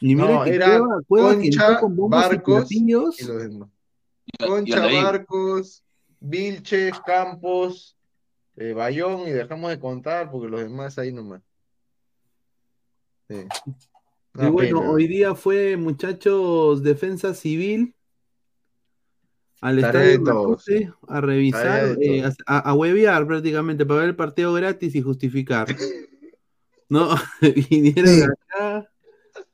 [0.00, 3.16] Y mira No, que era Cueva, Cueva que Concha, entró con Barcos platillos.
[3.20, 4.86] y Concha.
[5.02, 5.82] Barcos,
[6.20, 7.96] Vilches, Campos,
[8.56, 11.40] eh, Bayón y dejamos de contar porque los demás ahí nomás.
[13.28, 13.46] Sí.
[14.34, 14.90] Y bueno, pena.
[14.90, 17.94] hoy día fue, muchachos, defensa civil
[19.66, 20.48] al Tarea estadio de todos.
[20.68, 25.66] Matute a revisar, eh, a, a huevear prácticamente para ver el partido gratis y justificar.
[26.88, 27.08] ¿No?
[27.70, 28.88] Vinieron acá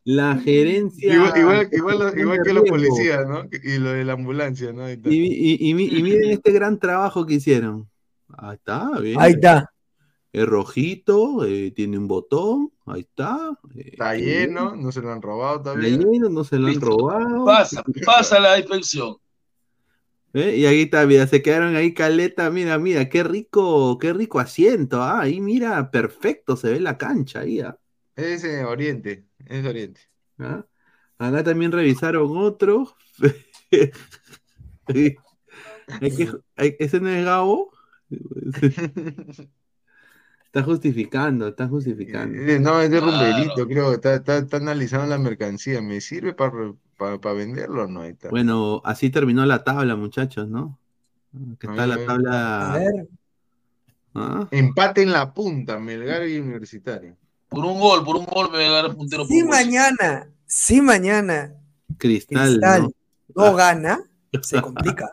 [0.04, 1.14] la gerencia.
[1.14, 3.44] Igual, igual, igual, de igual que los policías, ¿no?
[3.62, 4.86] Y lo de la ambulancia, ¿no?
[4.86, 5.08] Está.
[5.10, 7.88] Y, y- y mi- y miren este gran trabajo que hicieron.
[8.36, 9.20] Ahí está, bien.
[9.20, 9.72] Ahí está.
[10.32, 13.50] Es rojito, eh, tiene un botón, ahí está.
[13.76, 15.96] eh, Está lleno, no se lo han robado Está todavía.
[15.98, 17.44] lleno, no se lo han robado.
[17.44, 19.16] Pasa, pasa la inspección.
[20.32, 20.56] ¿Eh?
[20.58, 25.02] Y ahí está, mira, se quedaron ahí caleta, mira, mira, qué rico, qué rico asiento,
[25.02, 27.76] ah, ahí mira, perfecto, se ve la cancha ahí, ah.
[28.14, 30.00] Es eh, Oriente, es Oriente.
[30.38, 30.64] ¿Ah?
[31.18, 32.94] Acá también revisaron otro.
[36.00, 37.72] Hay que- hay- ese no es Gabo.
[40.46, 42.36] Está justificando, está justificando.
[42.40, 43.12] Eh, No, es de Claro.
[43.12, 43.92] rumberito, creo.
[43.92, 45.80] Está, está, está analizando la mercancía.
[45.80, 46.74] ¿Me sirve para
[47.34, 48.02] venderlo o no?
[48.02, 48.28] Ahí está.
[48.30, 50.78] Bueno, así terminó la tabla, muchachos, ¿no?
[51.58, 52.72] Que está la A tabla.
[52.78, 53.08] ver,
[54.14, 54.48] ¿Ah?
[54.50, 57.16] Empate en la punta, Melgar y Universitario.
[57.48, 59.56] Por un gol, por un gol me va a ganar puntero por si un gol.
[59.56, 61.54] mañana, si mañana
[61.98, 62.90] Cristal, Cristal ¿no?
[63.36, 63.54] no Ah.
[63.56, 64.00] gana,
[64.42, 65.12] se complica.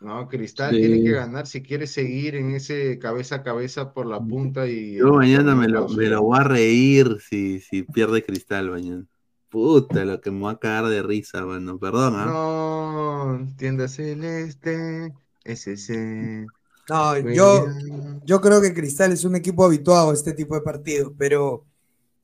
[0.00, 0.80] No, Cristal Sí.
[0.80, 4.96] tiene que ganar si quiere seguir en ese cabeza a cabeza por la punta y.
[4.96, 9.04] Yo mañana me lo, me lo voy a reír si, si pierde Cristal mañana.
[9.48, 11.78] Puta, lo que me va a cagar de risa, mano.
[11.78, 12.26] Perdón, ¿ah?
[12.26, 15.12] No, tienda celeste,
[15.44, 16.46] SC.
[16.88, 17.66] No, yo,
[18.24, 21.64] yo creo que Cristal es un equipo habituado a este tipo de partidos, pero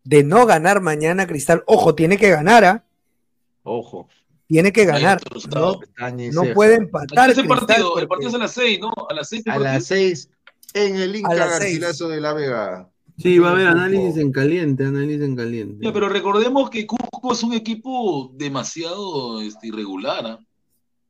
[0.05, 2.85] de no ganar mañana Cristal, ojo, tiene que ganar, ¿ah?
[3.63, 4.09] Ojo.
[4.47, 5.21] Tiene que ganar.
[5.55, 5.81] No,
[6.33, 7.31] no puede ¿A qué empatar.
[7.31, 7.99] es el Cristal partido?
[7.99, 8.93] El partido es a las 6, ¿no?
[9.09, 9.47] A las 6.
[9.47, 10.29] A las 6
[10.75, 11.81] en el Inca las seis.
[11.81, 12.89] Garcilaso de la Vega.
[13.19, 15.85] Sí, va a haber análisis en caliente, análisis en caliente.
[15.85, 20.27] Ya, pero recordemos que Cusco es un equipo demasiado este, irregular.
[20.27, 20.39] ¿ah?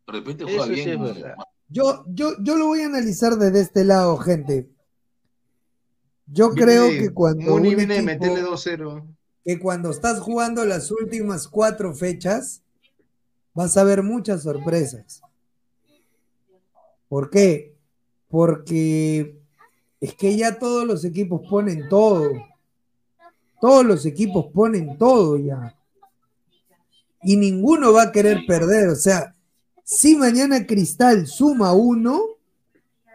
[0.07, 0.89] De repente juega Eso sí bien.
[0.91, 1.35] es verdad.
[1.69, 4.69] Yo, yo, yo lo voy a analizar desde este lado, gente.
[6.27, 9.07] Yo Viene creo que cuando Muni un viene equipo- meterle 2-0.
[9.45, 12.63] que cuando estás jugando las últimas cuatro fechas,
[13.55, 15.23] vas a ver muchas sorpresas.
[17.09, 17.75] ¿Por qué?
[18.29, 19.39] Porque
[20.03, 22.33] es que ya todos los equipos ponen todo.
[23.61, 25.79] Todos los equipos ponen todo ya.
[27.23, 28.89] Y ninguno va a querer perder.
[28.89, 29.37] O sea,
[29.85, 32.21] si mañana Cristal suma uno,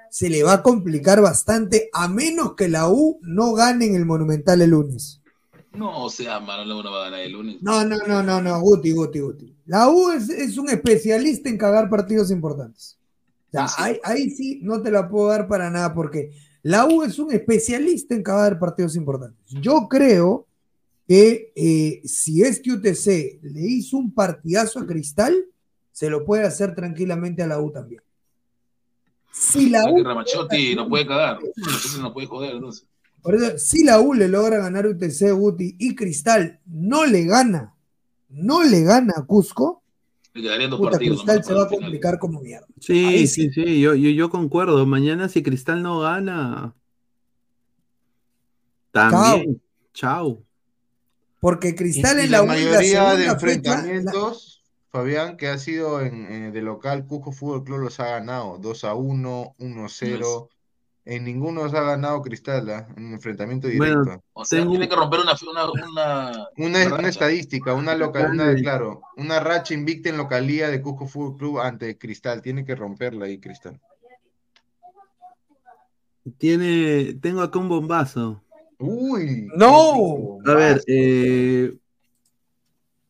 [0.10, 4.06] se le va a complicar bastante, a menos que la U no gane en el
[4.06, 5.22] Monumental el lunes.
[5.74, 7.58] No, o sea, la una va a ganar el lunes.
[7.62, 9.58] No, no, no, no, no, Guti, Guti, Guti.
[9.66, 12.98] La U es, es un especialista en cagar partidos importantes.
[13.50, 16.32] O sea, ahí, ahí sí no te la puedo dar para nada porque
[16.68, 19.40] la U es un especialista en cagar partidos importantes.
[19.62, 20.46] Yo creo
[21.08, 25.34] que eh, si este UTC le hizo un partidazo a Cristal,
[25.94, 28.02] se lo puede hacer tranquilamente a la U también.
[29.32, 31.40] Si la U, Ramachotti no puede cagar.
[31.56, 32.56] Entonces no puede joder.
[32.56, 32.86] Entonces.
[33.22, 37.78] por eso, si la U le logra ganar UTC, Guti, y Cristal no le gana,
[38.28, 39.84] no le gana a Cusco,
[40.38, 41.18] Le quedarían dos puta, partidos.
[41.24, 42.68] Cristal se va a complicar como mierda.
[42.80, 44.86] Sí, Ahí sí, sí, yo, yo, yo concuerdo.
[44.86, 46.76] Mañana si Cristal no gana,
[48.92, 49.62] también.
[49.94, 50.44] Chao.
[51.40, 55.48] Porque Y, Cristal y en la, la la mayoría de segunda fecha, enfrentamientos, Fabián, que
[55.48, 58.60] ha sido en, en- de local, Cusco Fútbol Club los ha ganado.
[58.60, 60.50] 2 a 1, 1 a 0.
[61.10, 62.86] En ninguno los ha ganado Cristal, ¿ah?
[62.98, 64.04] En un enfrentamiento directo.
[64.04, 67.08] Bueno, O sea, Tengo- tiene que romper una, una, una, Una, una racha.
[67.08, 71.98] estadística, una loca, una, claro, una racha invicta en localía de Cusco Fútbol Club ante
[71.98, 72.42] Cristal.
[72.42, 73.80] Tiene que romperla ahí, Cristal.
[76.38, 78.44] Tiene, tengo acá un bombazo.
[78.80, 80.40] Uy, ¡No!
[80.46, 81.74] A ver, eh,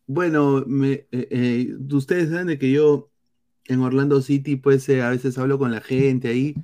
[0.05, 3.09] bueno, me, eh, eh, ustedes saben de que yo
[3.65, 6.55] en Orlando City, pues eh, a veces hablo con la gente ahí.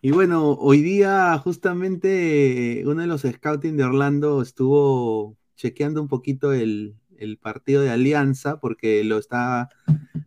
[0.00, 6.52] Y bueno, hoy día justamente uno de los scouting de Orlando estuvo chequeando un poquito
[6.52, 9.68] el, el partido de Alianza, porque lo está,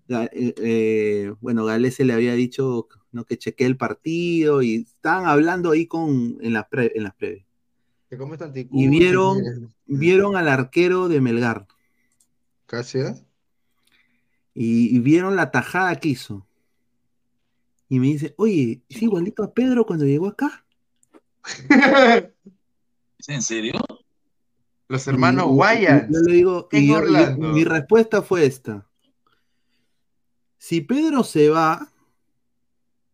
[0.09, 3.23] Ga- eh, eh, bueno, Galese le había dicho ¿no?
[3.25, 7.45] que chequee el partido y estaban hablando ahí con, en las pre, en las previas.
[8.09, 8.39] ¿Te comes
[8.73, 9.41] Y vieron,
[9.85, 11.65] vieron al arquero de Melgar.
[12.65, 12.99] Casi.
[14.53, 16.45] Y, y vieron la tajada que hizo.
[17.91, 20.63] Y me dice, oye, es igualito a Pedro cuando llegó acá.
[23.19, 23.73] ¿Es en serio?
[24.87, 26.07] Los hermanos Wayans.
[26.09, 27.01] Yo le digo, y yo-
[27.37, 28.87] mi respuesta fue esta.
[30.57, 31.91] Si Pedro se va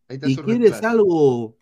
[0.08, 1.56] y quieres algo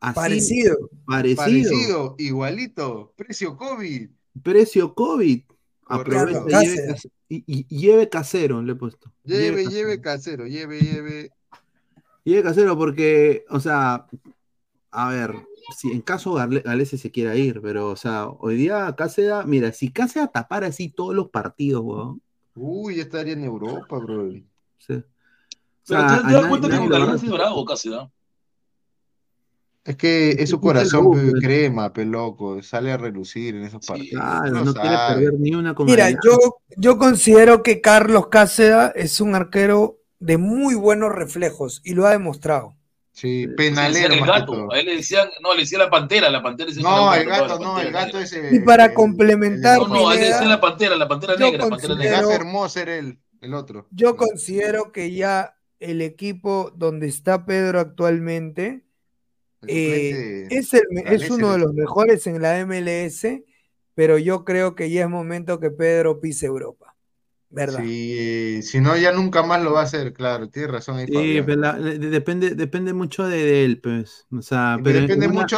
[0.00, 0.90] así, Parecido.
[1.06, 4.08] parecido, Parecido, igualito, precio COVID.
[4.42, 5.42] precio COVID,
[5.86, 6.60] aprovecha
[7.28, 9.12] y lleve, casero, le he puesto.
[9.22, 9.70] Lleve, casero.
[9.70, 11.30] lleve casero, lleve, lleve.
[12.28, 14.06] Lleve casero porque, o sea,
[14.90, 15.34] a ver,
[15.74, 19.72] si en caso Gale- Galese se quiera ir, pero, o sea, hoy día Cáceres, mira,
[19.72, 22.20] si Cáceres tapara así todos los partidos, weón.
[22.54, 24.30] Uy, ya estaría en Europa, bro.
[24.30, 24.44] sí.
[24.92, 25.02] O
[25.86, 27.26] Pero sea, te, te das cuenta nadie- que con hace.
[27.26, 28.12] es bravo ¿no?
[29.84, 34.22] Es que es su corazón crema, pe loco, sale a relucir en esos partidos.
[34.22, 38.92] Claro, Lo no quiere perder ni una con Mira, yo, yo considero que Carlos Cáceres
[38.96, 42.74] es un arquero de muy buenos reflejos y lo ha demostrado.
[43.12, 44.72] Sí, Le penalero el gato.
[44.72, 47.46] A él le decían, no, le decía la pantera, la pantera decía No, el gato,
[47.48, 50.48] la no, el pantera gato es Y para complementar, No, no, a él le decían
[50.48, 52.12] la pantera, la pantera negra, pantera El negra.
[52.18, 53.88] gato considero- hermoso era el, el otro.
[53.90, 58.84] yo considero que ya el equipo donde está Pedro actualmente
[59.62, 60.82] El eh, es, el
[61.22, 63.42] es uno de los mejores en la MLS,
[63.94, 66.87] pero yo creo que ya es momento que Pedro pise Europa.
[67.50, 67.80] ¿Verdad?
[67.82, 71.40] Sí, si no, ya nunca más lo va a hacer, claro, tienes razón ahí, Sí,
[71.46, 74.26] pero la- de- depende, depende mucho de, de él, pues.
[74.30, 75.56] O sea, pero Depende una- mucho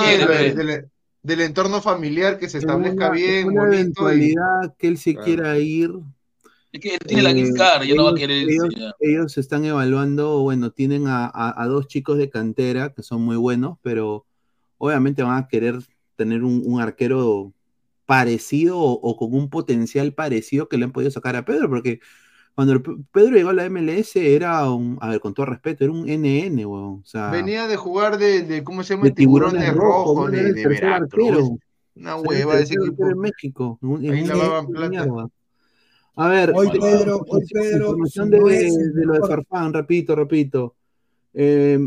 [1.22, 4.86] del, entorno familiar que se en establezca una- bien, en una bonito y eventualidad que
[4.86, 5.24] él se Claro.
[5.26, 5.90] quiera ir,
[6.72, 8.94] Es que él tiene la Eh, green card, ya no va a ellos- querer ellos,
[9.00, 13.34] ellos están evaluando, bueno, tienen a, a- a dos chicos de cantera que son muy
[13.34, 14.24] buenos, pero
[14.78, 15.80] obviamente van a querer
[16.14, 17.52] tener un, un arquero
[18.10, 22.00] parecido o, o con un potencial parecido que le han podido sacar a Pedro, porque
[22.56, 22.82] cuando
[23.12, 26.66] Pedro llegó a la MLS era un, a ver, con todo respeto, era un NN,
[26.66, 27.00] weón.
[27.02, 29.04] O sea, Venía de jugar de, de ¿cómo se llama?
[29.04, 31.28] de El tiburón tiburones de rojos, rojo, de, de Veracruz.
[31.28, 31.58] arquero.
[31.94, 33.06] Una hueva ese tercer equipo.
[33.10, 33.78] en México.
[33.80, 34.88] en Ahí un- lavaban plata.
[34.88, 35.28] mierda.
[36.16, 40.74] A ver, Hoy Pedro, hoy Pedro, información de, de lo de Farfán, repito, repito.
[41.32, 41.78] Eh,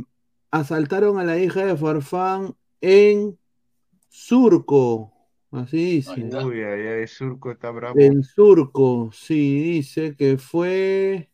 [0.52, 3.38] asaltaron a la hija de Farfán en
[4.10, 5.13] Surco.
[5.54, 6.12] Así dice.
[6.44, 8.00] Uy, ay, Surco está bravo.
[8.00, 11.30] En Surco, sí, dice que fue.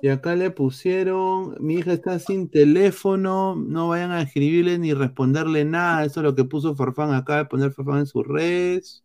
[0.00, 5.64] Y acá le pusieron, mi hija está sin teléfono, no vayan a escribirle ni responderle
[5.64, 6.04] nada.
[6.04, 9.04] Eso es lo que puso Farfán acá, de poner Farfán en sus redes.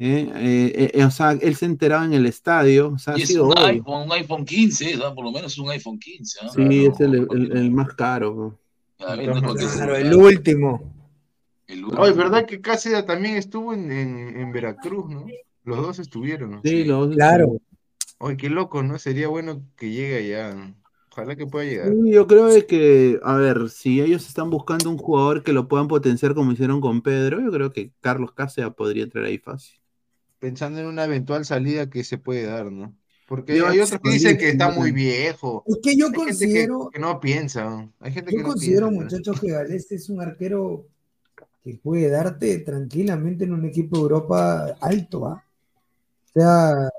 [0.00, 2.92] Eh, eh, eh, o sea, él se enteraba en el estadio.
[2.94, 5.14] O sea, ha Y es sido un iPhone, un iPhone 15, ¿no?
[5.14, 6.38] por lo menos es un iPhone 15.
[6.44, 6.50] ¿no?
[6.50, 8.58] Sí, es el, el- el más caro.
[8.98, 10.97] no Claro, el último.
[11.68, 15.26] El Oye, ¿verdad que Cáceres también estuvo en, en, en Veracruz, no?
[15.64, 16.60] Los dos estuvieron, ¿no?
[16.64, 17.58] Sí, los dos Claro.
[18.18, 18.98] Oye, qué loco, ¿no?
[18.98, 20.74] Sería bueno que llegue allá.
[21.12, 21.88] Ojalá que pueda llegar.
[21.92, 25.88] Sí, yo creo que, a ver, si ellos están buscando un jugador que lo puedan
[25.88, 29.78] potenciar como hicieron con Pedro, yo creo que Carlos Cáceres podría entrar ahí fácil.
[30.38, 32.94] Pensando en una eventual salida que se puede dar, ¿no?
[33.26, 35.64] Porque Yo- hay otros que dicen que está muy viejo.
[35.66, 37.64] Es que yo Hay gente que- considero, que, no piensa.
[37.68, 37.92] ¿no?
[38.00, 39.04] Hay gente yo que no considero, piensa.
[39.04, 40.86] muchachos, que Galeste es un arquero
[41.64, 45.44] que puede darte tranquilamente en un equipo de Europa alto, ¿ah?
[46.26, 46.90] O sea,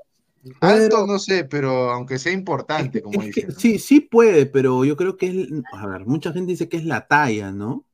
[0.60, 3.52] Alto no sé, pero aunque sea importante, como Es que dicen.
[3.52, 6.84] sí, sí puede, pero yo creo que es, a ver, mucha gente dice que es
[6.84, 7.84] la talla, ¿no?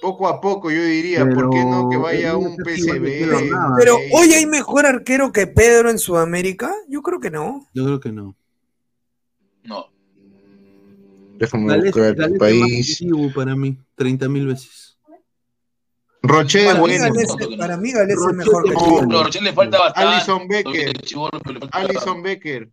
[0.00, 3.48] Poco a poco yo diría, ¿por qué no que Pero vaya un PCB?
[3.50, 3.72] Navas.
[3.76, 4.10] pero Rey?
[4.12, 6.72] hoy hay mejor arquero que Pedro en Sudamérica.
[6.88, 7.66] Yo creo que no.
[7.74, 8.36] Yo creo que no.
[9.64, 9.86] No.
[11.38, 12.98] Déjame buscar el país.
[13.34, 14.87] para mí, 30 mil veces.
[16.28, 17.04] Roche es mí, bueno.
[17.58, 20.14] Para mí Galese es Roche mejor que es No, pero a Rochelle le falta bastante.
[20.14, 20.92] Alison Becker.
[21.44, 22.68] pero Alison Becker.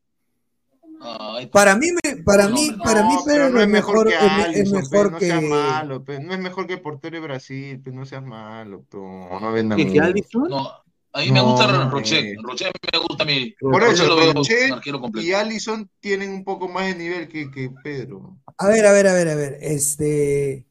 [1.01, 4.05] Ay, Para mí, me- para mí, No, para mí No, pero Pedro no es mejor
[4.05, 6.67] mejor, que es, me- es Alison, mejor no que seas malo, pe, no es mejor
[6.67, 9.99] que portero de Brasil, no seas malo, pe, no vendan ¿Qué, que.
[9.99, 10.47] Alisson?
[10.49, 10.67] No,
[11.13, 12.35] a mí me No, gusta no, Roche.
[12.41, 13.53] Roche me gusta a mí.
[13.59, 15.27] Por eso, lo veo Roche un arquero completo.
[15.27, 18.37] y Alison tienen un poco más de nivel que, que Pedro.
[18.57, 19.57] A ver, a ver, a ver, a ver.
[19.61, 20.65] Este.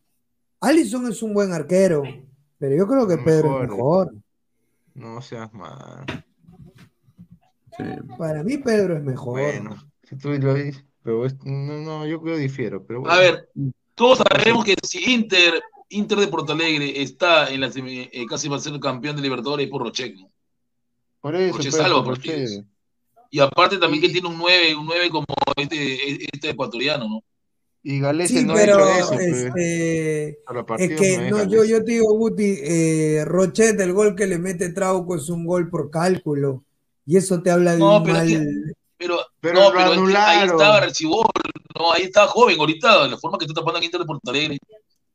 [0.60, 2.02] Allison es un buen arquero,
[2.58, 4.14] pero yo creo que Pedro es Mejor.
[4.94, 6.04] No seas mal.
[8.18, 9.40] Para mí, Pedro es mejor.
[9.40, 9.76] Bueno,
[10.08, 13.14] si tú lo dices, pero es- no, no, yo creo difiero, pero bueno.
[13.14, 13.48] A ver,
[13.94, 18.48] todos sabemos que si Inter, Inter de Porto Alegre está en la semi- eh, casi
[18.48, 20.14] va a ser campeón de Libertadores es por Roche.
[20.14, 20.30] ¿no?
[21.20, 22.14] Por eso, Roche salva por.
[22.16, 22.64] Roche.
[23.30, 25.26] Y aparte también que tiene un 9, un 9 como
[25.56, 27.20] este, este ecuatoriano, ¿no?
[27.86, 29.28] Y Galese Sí, no pero ha hecho eso, pe.
[29.28, 30.28] este,
[30.78, 34.38] es que no no, yo, yo te digo, Guti, eh, Rochet, el gol que le
[34.38, 36.64] mete Trauco es un gol por cálculo.
[37.04, 38.26] Y eso te habla de No, un pero mal.
[38.26, 38.46] que-
[38.96, 40.50] Pero, Pero no, pero ahí anularon.
[40.50, 41.26] estaba Archibol,
[41.78, 44.58] no, ahí está joven ahorita, la forma que está tapando en Inter de Porto Alegre.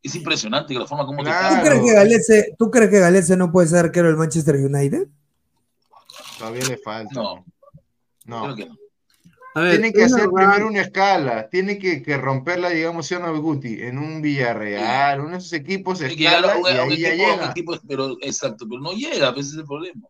[0.03, 3.51] Es impresionante la forma como te ¿Tú crees que Galese, ¿tú crees que Galese no
[3.51, 5.07] puede ser arquero del Manchester United?
[6.37, 7.09] Todavía le falta.
[7.15, 7.43] No,
[8.25, 8.43] No.
[8.43, 8.77] creo que no.
[9.55, 13.19] A ver, Tienen que hacer primero una escala, tienen que, que romperla, digamos, ¿sí o
[13.19, 13.81] no, Guti?
[13.81, 17.15] En un Villarreal, uno de esos equipos Tiene escala a y a ahí ya a
[17.15, 17.49] llega.
[17.49, 20.07] equipo, pero exacto, pero no llega, pues ese es el problema.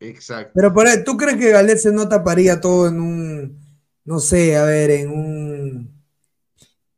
[0.00, 0.52] Exacto.
[0.54, 3.58] Pero por ahí, ¿tú crees que Galese no taparía todo en un,
[4.04, 6.04] no sé, a ver, en un,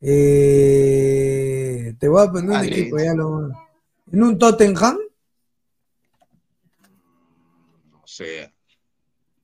[0.00, 3.48] eh, te voy a poner un equipo, ya lo,
[4.12, 4.98] en un Tottenham?
[8.02, 8.52] O sea,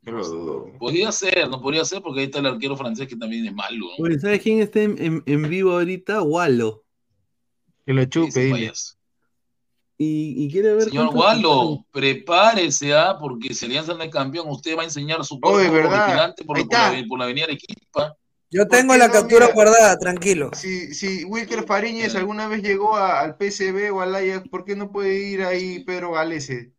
[0.03, 0.73] yo lo dudo.
[0.79, 3.87] Podría ser, no podría ser porque ahí está el arquero francés que también es malo.
[3.99, 4.05] ¿no?
[4.05, 6.23] Oye, ¿sabes quién está en, en- en vivo ahorita?
[6.23, 6.85] Wallo.
[7.87, 8.73] Que lo chupe, dile.
[9.99, 13.17] Y, y quiere ver Señor Wallo, prepárese, ¿ah?
[13.21, 15.89] porque si Alianza no es campeón, usted va a enseñar su Oye, cuerpo
[16.47, 18.17] por, por la, por la avenida Arequipa.
[18.51, 19.13] Yo ¿Por tengo la no?
[19.13, 19.55] captura Mira.
[19.55, 20.51] guardada, tranquilo.
[20.55, 24.75] Si, si Wilker Fariñez alguna vez llegó a- al PSV o al Ajax, ¿por qué
[24.75, 26.73] no puede ir ahí Pedro Galese?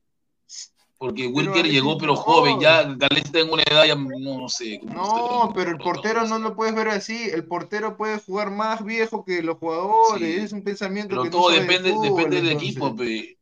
[1.03, 2.17] Porque Wilker llegó, pero no.
[2.17, 4.79] joven, ya Galés está en una edad, ya no, no sé.
[4.85, 7.29] No, pero el portero no lo puedes ver así.
[7.29, 10.35] El portero puede jugar más viejo que los jugadores.
[10.37, 10.41] Sí.
[10.45, 13.03] Es un pensamiento Pero que no todo de depende, fútbol, depende del equipo, pe.
[13.03, 13.37] De-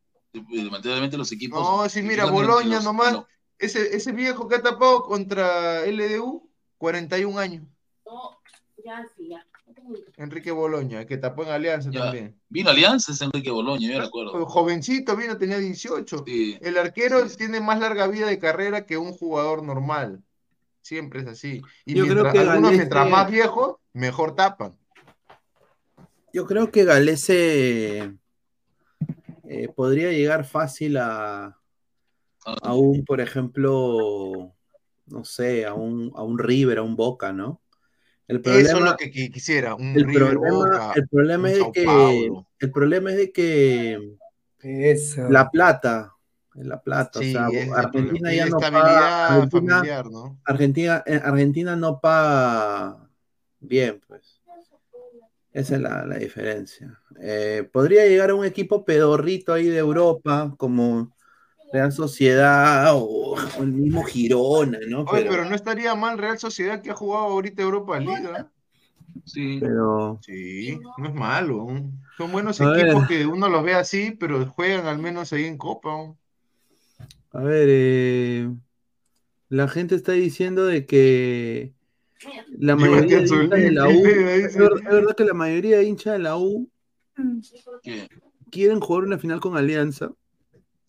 [0.63, 1.59] Lamentablemente los equipos.
[1.59, 3.13] No, sí, mira, Boloña los- nomás.
[3.13, 3.27] no.
[3.59, 7.63] Ese, ese viejo que ha tapado contra LDU, 41 años.
[10.17, 12.03] Enrique Boloña, que tapó en Alianza Ya.
[12.03, 12.39] también.
[12.49, 14.45] Vino Alianza, es Enrique Boloña, yo me recuerdo.
[14.45, 16.23] Jovencito, vino, tenía 18.
[16.25, 16.57] Sí.
[16.61, 20.23] El arquero tiene más larga vida de carrera que un jugador normal.
[20.81, 21.61] Siempre es así.
[21.85, 24.75] Y Yo creo mientras, que algunos mientras más viejos, mejor tapan.
[26.33, 28.13] Yo creo que Galese
[29.43, 31.57] eh, podría llegar fácil a,
[32.45, 34.53] a un, por ejemplo,
[35.07, 37.60] no sé, a un, a un River, a un Boca, ¿no?
[38.31, 41.53] El Eso es lo que qui- quisiera, un el River problema, Boca, el problema un
[41.53, 42.47] es de que Paulo.
[42.59, 44.15] el problema es de que
[44.63, 45.29] Eso.
[45.29, 46.13] la plata,
[46.55, 50.39] la plata, Sí, o sea, Argentina ya no paga, Argentina, familiar, ¿no?
[50.45, 53.09] Argentina, eh, Argentina no paga
[53.59, 54.39] bien, pues.
[55.53, 56.97] Esa es la, la diferencia.
[57.19, 61.13] Eh, podría llegar a un equipo pedorrito ahí de Europa, como
[61.71, 65.01] Real Sociedad o, o el mismo Girona, ¿no?
[65.01, 68.51] Oye, Pero, pero no estaría mal Real Sociedad que ha jugado ahorita Europa Liga.
[69.25, 69.57] Sí.
[69.59, 71.67] pero Sí, no es malo.
[72.17, 73.19] Son buenos A equipos ver.
[73.19, 75.89] que uno los ve así, pero juegan al menos ahí en Copa.
[77.31, 78.49] a ver, eh,
[79.49, 81.73] la gente está diciendo de que
[82.57, 85.83] la mayoría de hinchas de la U, es verdad, es verdad que la mayoría de
[85.85, 86.69] hinchas de la U
[87.81, 88.07] ¿Qué?
[88.49, 90.11] quieren jugar una final con Alianza.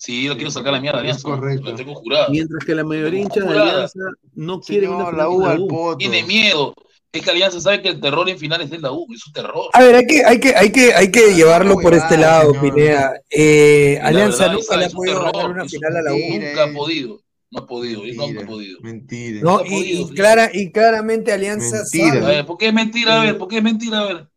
[0.05, 1.29] Sí, lo quiero sacar la mierda de Es Alianza.
[1.29, 1.71] correcto.
[1.71, 2.27] Lo tengo jurado.
[2.31, 3.57] Mientras que la mayoría de hinchas de.
[3.57, 4.01] Alianza
[4.35, 5.99] no quieren una Señor, final la U al poto.
[5.99, 6.75] Tiene miedo.
[7.13, 9.07] Es que Alianza sabe que el terror en finales es la U.
[9.15, 9.71] Es un terror.
[9.73, 13.13] A ver, hay que, hay que, hay que, hay que llevarlo por este lado, Pineda.
[13.31, 16.19] Eh, Alianza verdad, nunca le ha podido terror, ganar una es final a la U.
[16.19, 17.21] Nunca ha podido.
[17.53, 18.05] No ha podido.
[18.05, 18.81] y nunca ha podido.
[18.81, 19.41] Mentira.
[19.41, 20.15] No, y, podido, y sí.
[20.15, 22.07] clara, y claramente Alianza Mentira.
[22.07, 22.35] A sabe.
[22.35, 23.21] ver, ¿por qué es mentira?
[23.21, 24.01] A ver, ¿por qué es mentira?
[24.01, 24.32] A ver.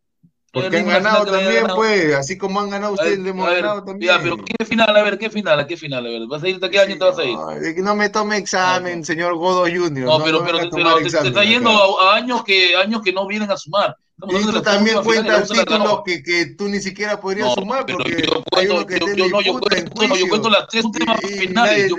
[0.62, 1.76] Porque han ganado también, ganado.
[1.76, 2.14] pues.
[2.14, 4.12] Así como han ganado ustedes, le hemos ganado también.
[4.12, 4.96] Ya, pero ¿qué final?
[4.96, 5.60] A ver, ¿qué final?
[5.60, 6.06] ¿A qué final?
[6.06, 7.82] A ver, ¿vas a irte a qué año te vas a ir?
[7.82, 10.06] No me tome examen, señor Godo Junior.
[10.06, 11.70] No, pero, no pero, te- pero está yendo
[12.00, 13.96] a, a años que años que no vienen a sumar.
[14.18, 18.26] Estamos Y tú también cuentas títulos que, que tú ni siquiera podrías No, sumar porque
[18.26, 21.20] yo hay cuento, uno que yo, yo, no, yo cuento, yo cuento las tres últimas
[21.20, 21.92] finales.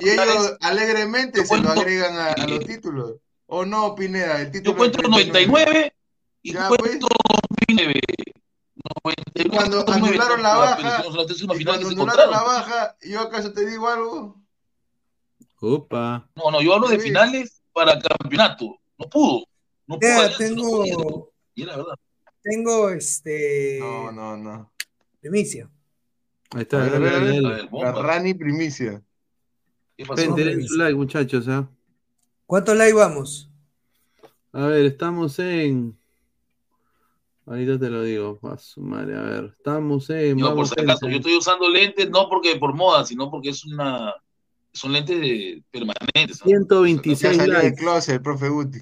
[0.00, 3.14] Y ellos alegremente se lo agregan a, los títulos.
[3.46, 4.42] ¿O no, Pineda?
[4.42, 5.94] El título Yo cuento del 99
[6.42, 7.08] y cuento
[7.68, 8.00] 2009.
[9.34, 11.04] Y cuando 99, anularon la baja,
[11.58, 14.40] y cuando anularon la baja, ¿yo acaso te digo algo?
[15.60, 16.28] Opa.
[16.36, 18.78] No, no, yo hablo de finales para campeonato.
[18.98, 19.44] No pudo.
[19.86, 20.10] No pudo.
[20.10, 20.36] No podía.
[20.38, 21.94] tengo, Y es la verdad.
[22.42, 24.72] tengo este No, no, no.
[25.20, 25.68] primicia.
[26.52, 27.42] Ahí está, ver, a dale, ver, a dale, ver.
[27.42, 27.54] dale.
[27.56, 27.92] ver, bomba.
[27.92, 29.02] La Rani primicia.
[29.96, 30.34] ¿Qué pasó?
[30.34, 30.76] Primicia.
[30.78, 31.46] like, muchachos.
[31.48, 31.68] ¿ah?
[32.46, 33.50] ¿Cuántos likes vamos?
[34.52, 35.98] A ver, estamos en.
[37.48, 39.54] Ahorita te lo digo, a su madre, a ver.
[39.56, 40.36] Estamos en.
[40.38, 43.64] Yo, por si acaso, yo estoy usando lentes no porque por moda, sino porque es
[43.64, 44.14] una
[44.72, 46.40] son lentes de- permanentes.
[46.44, 46.50] ¿no?
[46.50, 47.76] Ya 126 salió del likes.
[47.80, 48.78] closet el profe Guti.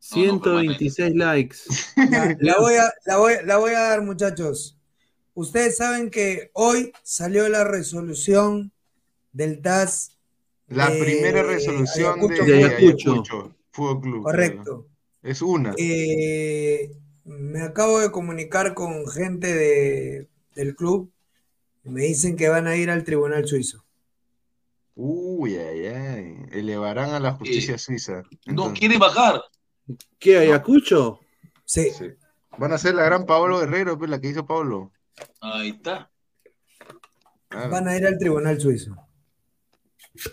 [0.00, 1.56] 126 likes.
[2.10, 4.76] La, la voy a, la, voy, la voy a dar, muchachos.
[5.34, 8.72] Ustedes saben que hoy salió la resolución
[9.32, 10.18] del TAS.
[10.68, 13.12] La de primera resolución de, Ayacucho De Fútbol Ayacucho.
[13.12, 14.22] Ayacucho Fútbol Club.
[14.24, 14.86] Correcto.
[15.22, 15.74] Es una.
[15.78, 16.90] Eh,
[17.24, 21.12] me acabo de comunicar con gente de, del club.
[21.84, 23.84] y Me dicen que van a ir al tribunal suizo.
[24.94, 26.36] Uy, ay, ay.
[26.52, 28.22] Elevarán a la justicia suiza.
[28.46, 29.42] No quiere bajar.
[30.18, 31.20] ¿Qué, Ayacucho?
[31.64, 31.90] Sí.
[31.90, 32.12] sí.
[32.58, 34.92] Van a ser la gran Pablo Guerrero, pues, la que hizo Pablo.
[35.40, 36.10] Ahí está.
[37.48, 37.70] Claro.
[37.70, 38.96] Van a ir al tribunal suizo.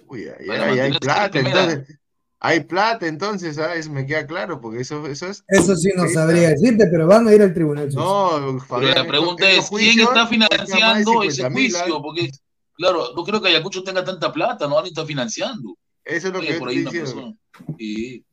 [0.08, 2.00] Uy, ay, ay, hay mantenerse plata, entonces.
[2.44, 3.88] Hay plata, entonces, ¿sabes?
[3.88, 5.44] Me queda claro, porque eso, eso es.
[5.48, 7.88] Eso sí no sabría decirte, pero van a ir al tribunal.
[7.94, 11.98] No, Pero Fabián, la pregunta es, ¿quién está financiando ese 50.000, juicio?
[11.98, 12.02] ¿ah?
[12.02, 12.32] Porque,
[12.74, 15.78] claro, no creo que Ayacucho tenga tanta plata, no alguien está financiando.
[16.04, 17.36] Eso es lo Oye, que por estoy ahí una diciendo.
[17.54, 17.78] persona.
[17.78, 18.26] Sí.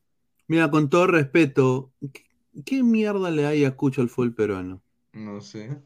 [0.47, 2.25] Mira, con todo respeto, ¿qué,
[2.65, 4.81] qué mierda le da Ayacucho al fútbol peruano?
[5.13, 5.77] No sé.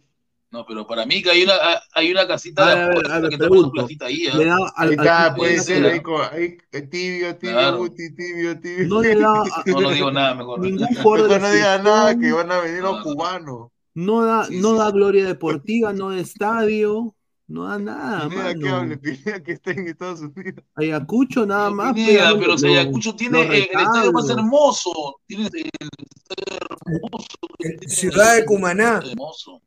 [0.53, 1.55] No, pero para mí que hay una,
[1.95, 3.39] hay una casita A de ver, que
[3.73, 4.27] platita ahí.
[4.31, 4.37] ¿ah?
[4.37, 7.89] Le da al- Ahí está, puede ser, ahí, eh, tibio, tibio, Claro.
[7.91, 8.87] Tibio, tibio.
[8.87, 10.61] No le da No, no digo nada mejor.
[10.61, 13.03] ningún Mejor no diga nada, que van a venir los No.
[13.03, 13.69] cubanos.
[13.95, 17.15] no da, Sí, no sí, da gloria deportiva, no da estadio,
[17.47, 20.65] no da nada, Pineda que hable, Pineda que está en Estados Unidos.
[20.75, 21.95] Ayacucho nada más.
[21.95, 25.17] Pineda, pero si Ayacucho tiene el, el estadio más hermoso.
[25.27, 25.71] Tiene el
[26.15, 27.27] estadio hermoso.
[27.59, 29.03] El- tiene Ciudad de Cumaná.
[29.03, 29.63] Hermoso.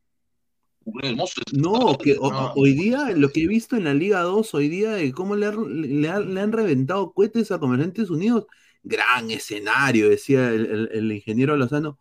[1.02, 1.40] Hermoso.
[1.52, 2.52] No, que o- No.
[2.54, 5.46] hoy día, lo que he visto en la Liga 2, hoy día, de cómo le,
[5.46, 8.46] han- le han, le han reventado cohetes a Comerciantes Unidos.
[8.82, 11.98] Gran escenario, decía el, el- el ingeniero Lozano.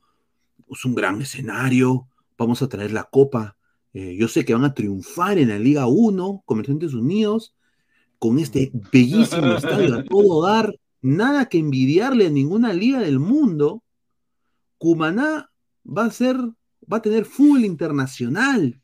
[0.69, 2.07] Es un gran escenario,
[2.37, 3.57] vamos a traer la copa.
[3.93, 7.55] Eh, yo sé que van a triunfar en la Liga 1, Comerciantes Unidos,
[8.19, 10.75] con este bellísimo estadio a todo dar.
[11.01, 13.83] Nada que envidiarle a ninguna liga del mundo.
[14.77, 15.49] Cumaná
[15.85, 16.35] va a ser,
[16.91, 18.79] va a tener fútbol internacional.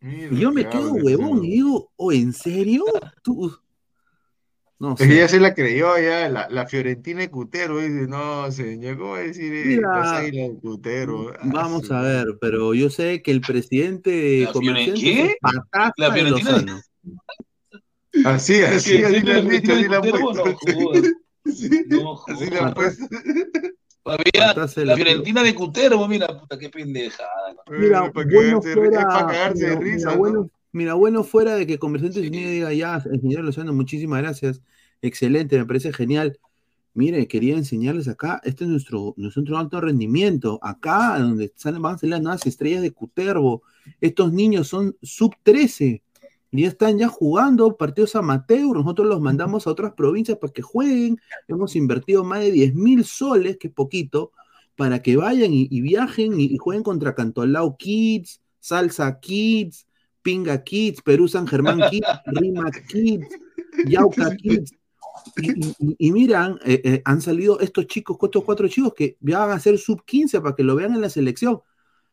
[0.00, 2.84] Mira Y yo me que quedo huevón y digo, ¿o en serio?
[3.22, 3.56] ¿Tú?
[4.78, 5.16] No sé.
[5.16, 9.54] ya se la creyó, ya, la, la Fiorentina de Cutero, dice, no, señor, ¿cómo decir
[9.54, 11.32] eh, Mira, de Cutero?
[11.38, 15.36] Ah, Vamos a ver, pero yo sé que el presidente ¿La Fiore- qué?
[15.96, 16.82] ¿La Fiorentina.
[18.24, 20.44] Así, así, así ¿Sí, le han dicho, así le han puesto.
[20.44, 20.52] No.
[21.44, 23.04] Sí, No así le han puesto.
[24.04, 24.96] La.
[24.96, 27.54] Fiorentina de Cutero, mira, puta, qué pendejada.
[27.70, 30.18] Mira, Eh, para bueno cagarse es fuera, para cagarse de mira, risa, mira, ¿no?
[30.18, 34.60] bueno, mira, bueno fuera de que Comerciante Unido diga ya, el señor Lozano, muchísimas gracias,
[35.00, 36.38] excelente, me parece genial.
[36.94, 41.98] Mire, quería enseñarles acá, este es nuestro, nuestro alto rendimiento, acá donde salen, van a
[41.98, 43.62] salir las nuevas estrellas de Cutervo,
[44.00, 46.02] estos niños son sub 13,
[46.52, 50.62] y ya están ya jugando partidos amateur, nosotros los mandamos a otras provincias para que
[50.62, 51.18] jueguen,
[51.48, 54.30] hemos invertido más de 10 mil soles, que es poquito,
[54.76, 59.86] para que vayan y, y viajen y, y jueguen contra Cantolao Kids, Salsa Kids,
[60.22, 63.26] Pinga Kids, Perú San Germán Kids, Rima Kids,
[63.86, 64.72] Yauca Kids.
[65.36, 69.16] Y, y- y- y miran, eh, eh, han salido estos chicos, estos cuatro chicos que
[69.20, 71.60] ya van a ser sub 15 para que lo vean en la selección.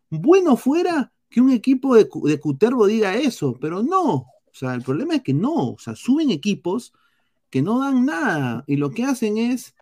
[0.09, 4.13] Bueno fuera que un equipo de, de Cutervo diga eso, pero no.
[4.13, 5.71] O sea, el problema es que no.
[5.71, 6.91] O sea, suben equipos
[7.49, 9.73] que no dan nada y lo que hacen es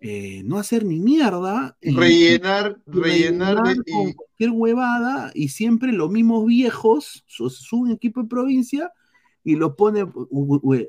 [0.00, 1.76] eh, no hacer ni mierda.
[1.80, 7.50] y- Rellenar, y rellenar de- con y- cualquier huevada y siempre los mismos viejos su-
[7.50, 8.92] suben equipo de provincia
[9.42, 10.06] y lo pone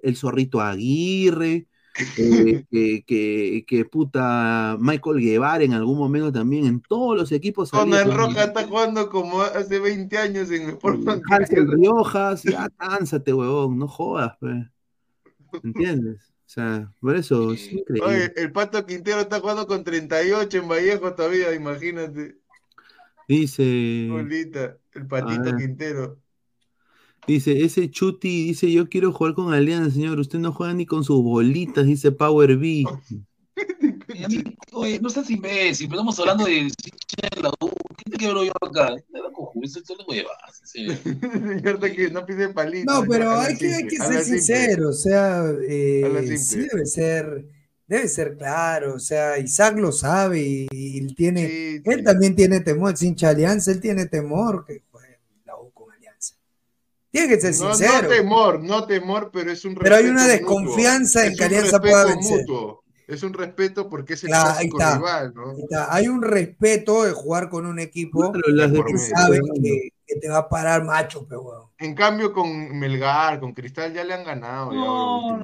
[0.03, 1.67] el zorrito Aguirre,
[2.17, 7.71] eh, que, que, que puta Michael Guevara en algún momento también en todos los equipos
[7.71, 13.77] con- Roca está jugando como hace 20 años en Sport Hansel Riojas, ya cánsate, huevón,
[13.77, 14.37] no jodas.
[15.63, 16.21] ¿entiendes?
[16.21, 18.09] O sea, por eso es increíble.
[18.09, 22.37] Oye, el Pato Quintero está jugando con 38 en Vallejo todavía, imagínate.
[23.27, 25.55] Dice, Bolita, el Patito.
[25.55, 26.17] Quintero.
[27.27, 31.03] Dice, ese Chuti dice, yo quiero jugar con Alianza, señor, usted no juega ni con
[31.03, 32.85] sus bolitas, dice Power B.
[34.73, 36.69] Oye, no seas imbécil, pero estamos hablando de
[37.41, 37.69] la U.
[37.97, 38.95] ¿Qué te quiero yo acá?
[42.11, 42.91] No palito.
[42.91, 43.91] No, pero hay que, hay ser
[44.23, 44.23] simple.
[44.23, 47.45] sincero, o sea, eh, sí debe ser,
[47.87, 52.95] debe ser claro, o sea, Isaac lo sabe y, y tiene, él también tiene temor,
[52.99, 56.35] hincha de Alianza, él tiene temor que juegue la U con Alianza.
[57.11, 58.03] Tiene que ser No, sincero.
[58.03, 60.59] no temor, no temor, pero es un Pero hay una respeto mutuo.
[60.59, 62.39] desconfianza en Es que Alianza pueda respeto vencer.
[62.39, 62.83] mutuo.
[63.07, 64.95] Es un respeto porque es el Claro, ahí clásico está.
[64.97, 65.49] rival, ¿no?
[65.49, 65.93] Ahí está.
[65.95, 70.37] Hay un respeto de jugar con un equipo Claro, que sabe que, que te va
[70.37, 71.69] a parar macho, pero weón.
[71.79, 74.71] En cambio, con Melgar, con Cristal, ya le han ganado.
[74.71, 75.37] ya, No,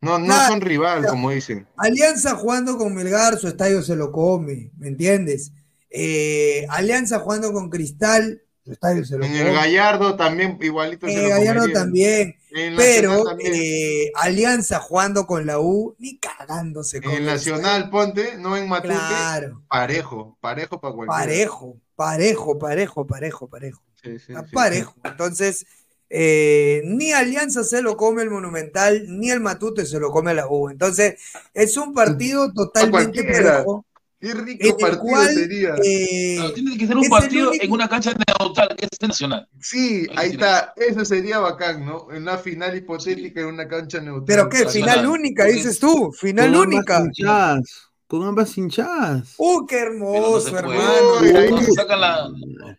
[0.00, 1.66] no, no Nada, son rival, como dicen.
[1.76, 5.52] Alianza jugando con Melgar, su estadio se lo come, ¿me entiendes?
[5.88, 8.42] Eh, Alianza jugando con Cristal,
[8.72, 12.36] estadio se lo En el Gallardo también, igualito En lo Gallardo también.
[12.76, 13.52] Pero también.
[13.54, 18.68] eh, Alianza jugando con la U, ni cagándose con En el Nacional, ponte, no en
[18.68, 18.94] Matute.
[18.94, 19.62] Claro.
[19.68, 21.18] Parejo, parejo para cualquiera.
[21.18, 23.82] Parejo, parejo, parejo, parejo, parejo.
[24.02, 24.54] Sí, sí, Está sí.
[24.54, 24.94] parejo.
[25.04, 25.66] Entonces,
[26.10, 30.46] eh, ni Alianza se lo come el Monumental, ni el Matute se lo come la
[30.48, 30.70] U.
[30.70, 31.16] Entonces,
[31.52, 33.84] es un partido totalmente parejo.
[34.32, 35.74] Qué rico partido cual, sería.
[35.84, 39.00] eh, No, tiene que ser un el partido único- en una cancha neutral, que es
[39.08, 39.48] nacional.
[39.60, 40.72] Sí, ahí está.
[40.76, 42.06] Eso sería bacán, ¿no?
[42.10, 44.24] En una final hipotética en una cancha neutral.
[44.26, 46.96] Pero qué, final única, dices tú, final con única.
[46.96, 47.62] Ambas hinchadas,
[48.06, 49.34] con ambas hinchadas.
[49.36, 50.58] Uh, qué no hermoso, puede.
[50.58, 51.20] hermano.
[51.20, 52.28] Uy, ahí sacan la,
[52.62, 52.78] la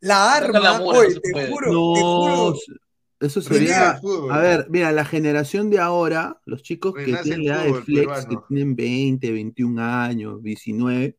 [0.00, 2.56] la arma, mula, oye, no te juro, te No, juro.
[3.22, 3.98] Eso sería.
[4.30, 7.82] A ver, mira, la generación de ahora, los chicos que Renace tienen la edad de
[7.82, 8.28] flex, peruano.
[8.28, 11.16] que tienen 20, 21 años, 19,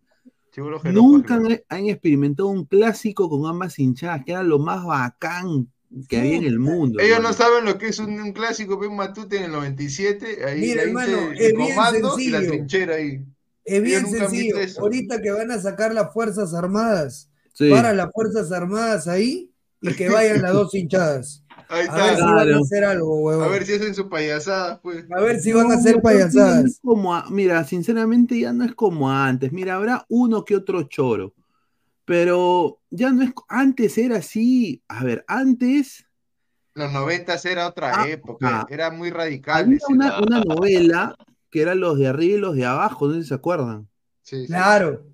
[0.52, 4.60] Seguro que no, nunca han, han experimentado un clásico con ambas hinchadas, que era lo
[4.60, 5.68] más bacán
[6.08, 7.00] que había en el mundo.
[7.00, 7.30] Ellos hermano.
[7.30, 10.82] no saben lo que es un, un clásico, pues Matute en el 97, ahí Mira,
[10.84, 13.24] ahí hermano, se- es el bien comando y la trinchera ahí.
[13.66, 14.56] Es bien sencillo.
[14.80, 17.70] Ahorita que van a sacar las Fuerzas Armadas, Sí.
[17.70, 19.52] para las Fuerzas Armadas ahí
[19.82, 21.43] y que vayan las dos hinchadas.
[21.74, 22.60] Ahí A ver si van a Claro.
[22.62, 23.44] hacer algo, huevón.
[23.45, 25.06] A ver si hacen su payasada, pues.
[25.12, 26.66] A ver si van a hacer payasadas.
[26.66, 29.52] es como a- mira, sinceramente ya no es como antes.
[29.52, 31.34] Mira, habrá uno que otro choro.
[32.06, 33.32] Pero ya no es.
[33.48, 34.82] Antes era así.
[34.88, 36.06] A ver, antes
[36.76, 38.68] Los 90 era otra Ah, época, ah.
[38.70, 39.66] era muy radical.
[39.66, 41.16] había una, una novela
[41.52, 43.88] que era los de arriba y los de abajo, no sé si se acuerdan.
[44.24, 44.48] Sí, sí.
[44.48, 45.06] Claro.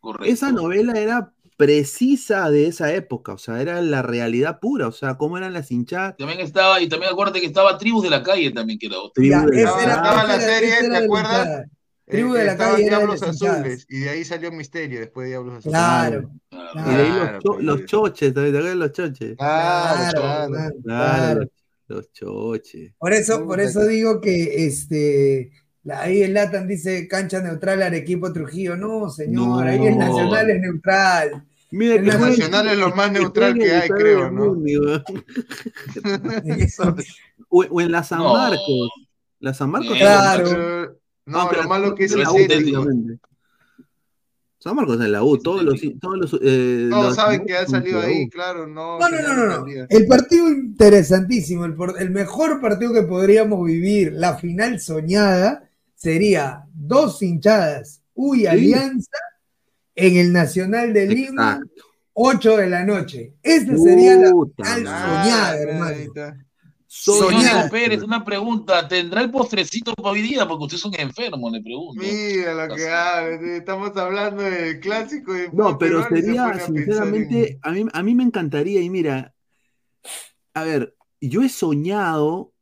[0.00, 0.26] Correcto.
[0.32, 5.16] Esa novela era precisa de esa época, o sea, era la realidad pura, o sea,
[5.16, 6.16] cómo eran las hinchadas.
[6.16, 9.22] También estaba, y también acuérdate que estaba Tribus de la Calle también, que era otro.
[9.22, 11.48] Ya, de la era, Estaba la serie, ¿te acuerdas?
[11.60, 11.64] Eh,
[12.06, 13.22] Tribu de la calle Diablos.
[13.22, 15.72] Azules y de ahí salió Misterio, después de Diablos Azules.
[15.78, 16.30] Claro.
[16.50, 17.64] Y de ahí los, Claro, cho- pues.
[17.64, 19.36] los choches, ¿te acuerdas de los choches?
[19.36, 20.48] Claro, Claro, claro.
[20.48, 20.74] Claro.
[20.84, 21.50] claro.
[21.88, 22.92] Los choches.
[22.98, 25.50] Por eso, por eso digo que este,
[25.90, 28.76] ahí el Latan dice cancha neutral Arequipo Trujillo.
[28.76, 29.98] No, señor, ahí el.
[29.98, 31.44] Nacional es neutral.
[31.70, 34.54] Mira El que Nacional es lo más neutral que hay, creo, ¿no?
[37.50, 38.90] O, o en la San Marcos.
[39.40, 39.96] La San Marcos.
[39.96, 40.44] Claro.
[40.44, 43.18] Pero- no, Aunque lo la- malo que es la el U.
[44.58, 47.68] San Marcos en la U, todos los, todos los, eh, Todos los- saben que han
[47.68, 48.02] salido U.
[48.02, 48.98] ahí, claro, no.
[48.98, 49.66] No, no, no, no, no.
[49.88, 58.02] El partido interesantísimo, el, mejor partido que podríamos vivir, la final soñada, sería dos hinchadas,
[58.14, 59.16] Uy, Alianza,
[59.98, 61.60] en el Nacional de Lima,
[62.12, 63.34] 8 de la noche.
[63.42, 65.96] Esa sería la final soñada, hermano.
[66.90, 67.68] Soñada.
[67.68, 68.88] Pérez, una pregunta.
[68.88, 70.48] ¿Tendrá el postrecito para hoy día?
[70.48, 72.02] Porque ustedes son enfermos, le pregunto.
[72.02, 77.58] Mira lo que habla, estamos hablando del clásico de No, pero sería, a en- sinceramente,
[77.62, 79.34] a mí, a mí me encantaría, y mira,
[80.54, 82.52] a ver, yo he soñado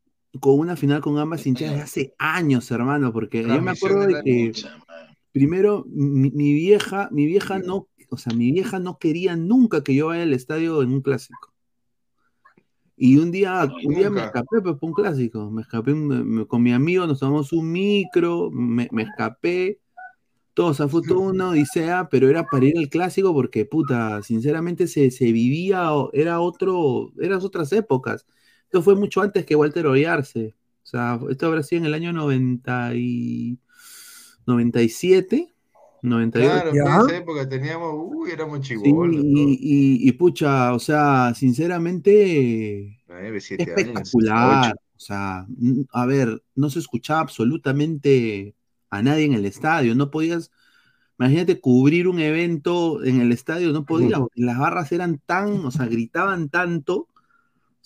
[0.41, 4.15] con una final con ambas hinchadas de hace años, hermano, porque yo me acuerdo de
[4.15, 4.51] de que
[5.37, 9.95] primero mi, mi vieja, mi vieja no, o sea, mi vieja no quería nunca que
[9.95, 11.53] yo vaya al estadio en un clásico.
[12.95, 15.51] Y un día, un día me escapé pues, por un clásico.
[15.51, 19.79] Me escapé me- me- con mi amigo, nos tomamos un micro, me, me escapé.
[20.53, 24.23] Todo, o sea, fue toda una odisea, pero era para ir al clásico porque, puta,
[24.23, 28.25] sinceramente se, se vivía, era otro, eran otras épocas.
[28.65, 30.55] Esto fue mucho antes que Walter Oyarse.
[30.83, 33.59] O sea, esto habrá sido en el año 90 y
[34.47, 35.53] 97,
[36.01, 36.51] 98.
[36.51, 39.23] Claro, en esa época teníamos, uy, éramos Sí, chibolos.
[39.23, 39.53] y,
[40.05, 42.97] y- y pucha, o sea, sinceramente,
[43.57, 44.75] espectacular.
[44.95, 45.45] O sea,
[45.93, 48.55] a ver, no se escuchaba absolutamente
[48.89, 49.93] a nadie en el estadio.
[49.95, 50.51] No podías,
[51.19, 55.71] imagínate cubrir un evento en el estadio, no podías, porque las barras eran tan, o
[55.71, 56.95] sea, gritaban tanto.
[56.97, 57.09] O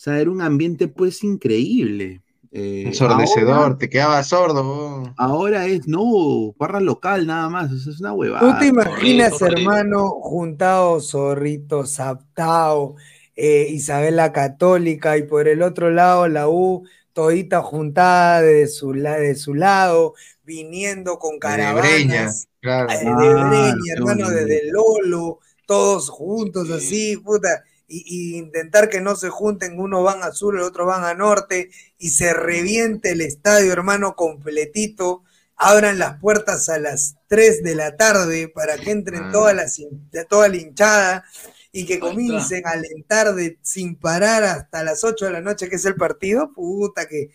[0.04, 2.22] sea, era un ambiente pues increíble.
[2.54, 5.04] Eh, Ensordecedor, ahora- te quedabas sordo.
[5.16, 8.42] Ahora es, no, barra local nada más, es una huevada.
[8.54, 12.96] ¿Tú te imaginas, hermano, juntado Zorrito, Zaptao,
[13.38, 16.84] eh, Isabela Católica y por el otro lado la U,
[17.14, 20.14] todita juntada de su, la- de su lado,
[20.44, 22.90] viniendo con Breña, caravanas claro.
[22.90, 23.16] de Ah,
[23.50, 28.04] Breña, qué hermano, desde Lolo, todos juntos así, puta, y,
[28.36, 31.70] y intentar que no se junten, uno van a sur, el otro van a norte,
[31.98, 35.24] y se reviente el estadio, hermano, completito,
[35.58, 39.30] abran las puertas a las 3 de la tarde para que entren Ah.
[39.32, 41.24] todas las, hin- de toda la hinchada
[41.72, 45.76] y que comiencen a alentar de, sin parar hasta las 8 de la noche, que
[45.76, 47.30] es el partido, puta que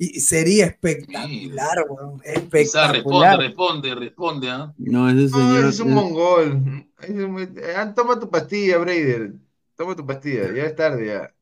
[0.00, 3.38] y sería espectacular, weón, espectacular.
[3.40, 4.72] responde, responde, responde, ¿ah?
[4.78, 5.58] No, ese No, señor.
[5.60, 6.86] ese es un mongol.
[7.00, 9.32] Ese es un- eh, Toma tu pastilla, Brader.
[9.78, 11.32] Toma tu pastilla, ya es tarde ya.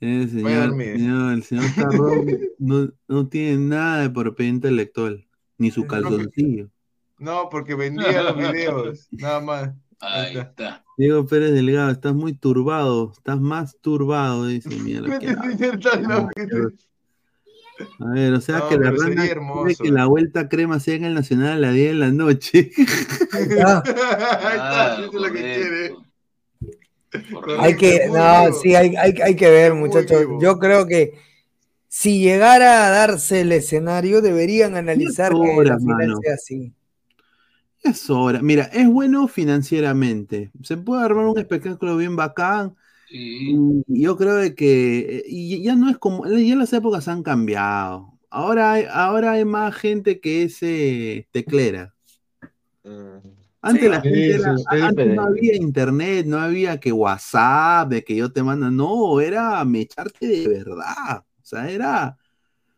[0.00, 0.96] Vaya a señor, dormir.
[0.96, 2.26] señor- el señor Carrón
[2.58, 6.68] no, no tiene nada de propiedad intelectual, ni su calzoncillo.
[7.18, 9.70] No, porque vendía los videos, nada más.
[10.00, 10.84] Ahí está.
[10.98, 14.68] Diego Pérez Delgado, estás muy turbado, estás más turbado, dice,
[15.00, 15.14] loco.
[18.00, 21.04] A ver, o sea No, que la rana quiere que la vuelta crema sea en
[21.04, 22.70] el Nacional a las 10 de la noche.
[23.64, 23.82] Ah,
[24.42, 25.94] Ahí está, eso es lo que quiere.
[27.58, 30.26] Hay que, no, sí, hay, hay, hay que ver, muchachos.
[30.40, 31.14] Yo creo que
[31.88, 36.18] si llegara a darse el escenario, deberían analizar que la final mano.
[36.22, 36.72] sea así.
[37.82, 38.42] Es hora.
[38.42, 40.50] Mira, es bueno financieramente.
[40.62, 42.74] Se puede armar un espectáculo bien bacán.
[43.08, 43.56] Y
[43.86, 48.12] yo creo de que y ya no es como, ya las épocas han cambiado.
[48.28, 51.94] Ahora hay, ahora hay más gente que es eh, teclera.
[53.66, 57.88] Antes Sí, la gente sí, era, sí, antes no había internet, no había que WhatsApp,
[57.88, 61.18] de que yo te mando, no, era mecharte de verdad.
[61.18, 62.16] O sea, era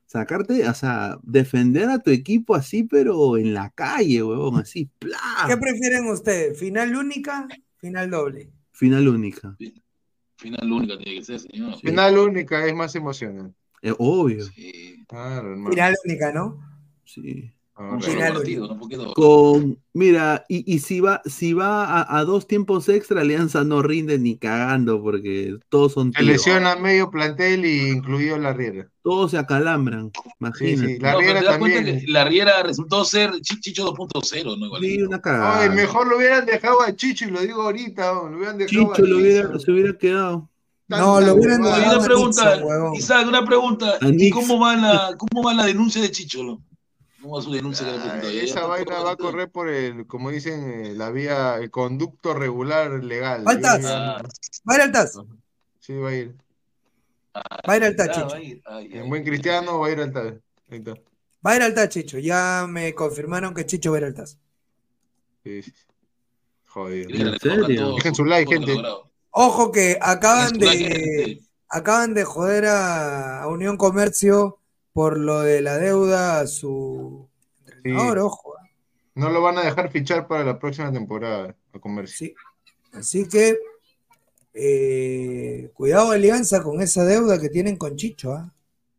[0.07, 5.19] sacarte, o sea, defender a tu equipo así, pero en la calle, huevón, así, ¡plá!
[5.47, 6.59] ¿Qué prefieren ustedes?
[6.59, 7.47] ¿Final única?
[7.77, 8.51] ¿Final doble?
[8.73, 9.57] Final única.
[10.37, 11.77] Final única tiene que ser, señor.
[11.79, 13.59] Final única es más emocionante.
[13.83, 14.47] Es obvio.
[15.07, 15.71] Claro, hermano.
[15.71, 16.59] Final única, ¿no?
[17.05, 17.53] Sí.
[17.79, 19.15] Un partido, no dos.
[19.15, 23.83] Con, mira, y, y si va, si va a, a dos tiempos extra, Alianza no
[23.83, 28.89] rinde ni cagando, porque todos son Se lesiona medio plantel y incluido la Riera.
[29.03, 30.11] Todos se acalambran,
[30.41, 30.95] imagínate.
[30.95, 32.03] sí, la No, Riera también.
[32.09, 34.67] la Riera resultó ser Chi- Chicho 2.0, ¿no?
[34.67, 34.83] Igual.
[34.83, 35.61] Sí, una cagada.
[35.61, 39.05] Ay, mejor lo hubieran dejado a Chicho y lo digo ahorita, lo hubieran dejado Chicho
[39.05, 39.61] a lo hubiera, Chicho.
[39.61, 40.51] se hubiera quedado.
[40.89, 42.61] No, lo hubieran dejado una a pregunta.
[42.97, 43.99] Isaac, una pregunta.
[44.01, 46.61] ¿Y cómo va la, cómo va la denuncia de Chicho?
[47.29, 47.33] No?
[47.33, 48.33] ¿Cómo va su denuncia que le ha presentado?
[48.33, 51.71] ¿Ya- ya Esa vaina va a correr por el, como dicen, eh, la vía, el
[51.71, 53.45] conducto regular legal.
[53.45, 53.83] Faltas.
[53.83, 54.23] Yo ya-
[54.69, 55.19] ¿Va a ir al TAS?
[55.81, 56.35] Sí, va a ir.
[57.37, 58.29] Va a ir al TAS, Ah,
[58.75, 60.95] va En buen cristiano va a ir al está.
[61.47, 62.19] Va a ir al TAS, Chicho.
[62.19, 64.39] Ya me confirmaron que Chicho va a ir al TAS.
[65.45, 65.61] Sí.
[66.67, 67.07] Joder.
[67.15, 67.95] ¿En serio?
[67.95, 68.75] Dejen su like, gente.
[69.31, 74.58] Ojo que acaban de acaban de joder a, a Unión Comercio
[74.99, 77.29] por lo de la deuda a su
[77.65, 78.55] entrenador, ojo.
[79.15, 82.33] No lo van a dejar fichar para la próxima temporada a comercio.
[82.93, 83.57] Así que
[84.55, 88.53] eh, cuidado Alianza con esa deuda que tienen con Chicho, ¿ah?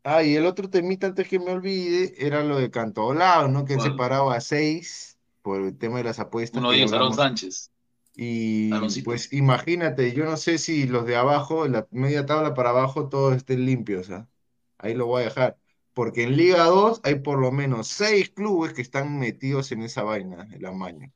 [0.06, 3.66] Ah, y el otro temita antes que me olvide era lo de Cantolao, ¿no?
[3.66, 6.62] Que él se paraba a seis por el tema de las apuestas.
[6.62, 7.14] Uno de ellos, Aaron.
[7.14, 7.72] Sánchez.
[8.16, 8.70] Y
[9.04, 13.36] pues imagínate, yo no sé si los de abajo, la media tabla para abajo, todos
[13.36, 14.30] estén limpios, ¿ah?
[14.78, 15.58] Ahí lo voy a dejar.
[15.94, 20.04] Porque en Liga 2 hay por lo menos seis clubes que están metidos en esa
[20.04, 21.12] vaina, el amaño.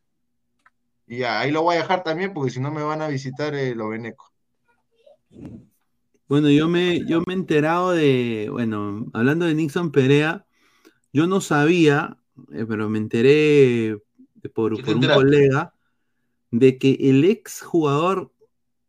[1.07, 3.53] Y ya, ahí lo voy a dejar también porque si no me van a visitar
[3.55, 4.31] eh, los venecos.
[6.27, 10.45] Bueno, yo me, yo me he enterado de, bueno, hablando de Nixon Perea,
[11.11, 12.17] yo no sabía,
[12.51, 13.97] eh, pero me enteré
[14.35, 15.73] de- por, por un colega
[16.49, 18.31] de que el ex jugador,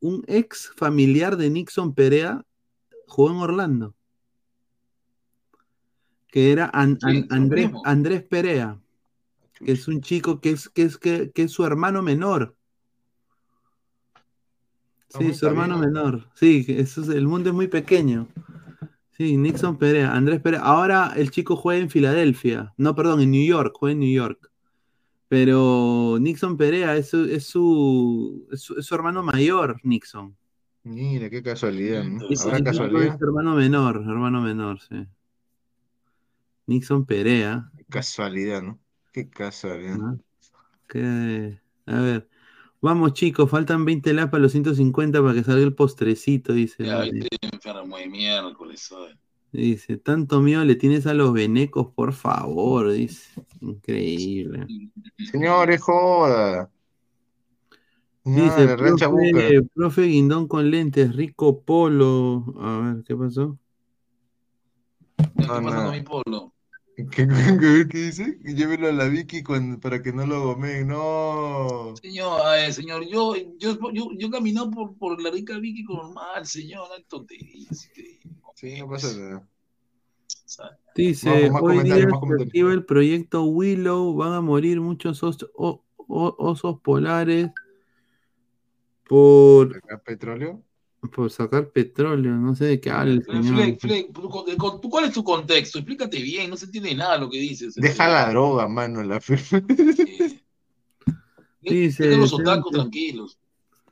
[0.01, 2.44] un ex familiar de Nixon Perea,
[3.06, 3.94] jugó en Orlando.
[6.35, 8.77] Que era An- Sí, An- su Andrés, Perea,
[9.65, 12.56] que es un chico que es, que es, que, que es su hermano menor.
[15.06, 16.28] Sí, su hermano menor.
[16.35, 18.27] Sí, eso es- el mundo es muy pequeño.
[19.12, 20.59] Sí, Nixon Perea, Andrés Perea.
[20.62, 22.74] Ahora el chico juega en Filadelfia.
[22.78, 24.51] No, perdón, en New York, juega en New York.
[25.28, 30.36] Pero Nixon Perea es su, es su, es su, es su hermano mayor, Nixon.
[30.82, 33.15] Mira, qué casualidad, su ¿Habrá chico casualidad?
[33.15, 35.06] es hermano menor, hermano menor, sí.
[36.66, 37.70] Nixon Perea.
[37.89, 38.78] Casualidad, ¿no?
[39.12, 39.97] Qué casualidad.
[39.97, 40.19] ¿no?
[40.89, 42.28] Que- a ver.
[42.81, 46.85] Vamos, chicos, faltan 20 lapas para los 150 para que salga el postrecito, dice.
[46.85, 48.93] Ya, viste, enfermo de miércoles.
[49.53, 53.41] Dice, tanto miedo le tienes a los venecos, por favor, dice.
[53.61, 54.66] Increíble.
[55.31, 56.70] Señores, joda.
[58.24, 62.45] Dice, profe, profe Guindón con lentes, rico polo.
[62.59, 63.59] A ver, ¿qué pasó?
[65.16, 66.53] ¿Qué No, pasa con mi polo?
[67.11, 67.27] ¿Qué,
[67.61, 68.39] qué- qué dice?
[68.45, 70.89] Llévelo a la Vicky cuando- para que no lo gomeen.
[70.89, 71.95] No.
[72.01, 76.89] Señor, ay, señor, yo, yo, yo, yo camino por, por la rica Vicky normal, señor,
[76.89, 77.91] no hay tonterías.
[78.55, 79.49] Sí, no pasa nada.
[80.95, 82.47] Dice, Vamos, más hoy comentarios, día más se comentarios.
[82.49, 87.51] activa el proyecto Willow, van a morir muchos os- o- o- osos polares
[89.09, 90.62] por, ¿Acá petróleo?
[91.10, 93.56] Por sacar petróleo, no sé de qué habla el Fleck, señor.
[93.56, 95.78] Fleck, Fleck, ¿tú- tú- tú- ¿cuál es tu contexto?
[95.78, 97.74] Explícate bien, no se entiende nada lo que dices.
[97.74, 99.20] Deja la droga, mano, la
[101.60, 103.39] Dice, Deja los otakus tranquilos.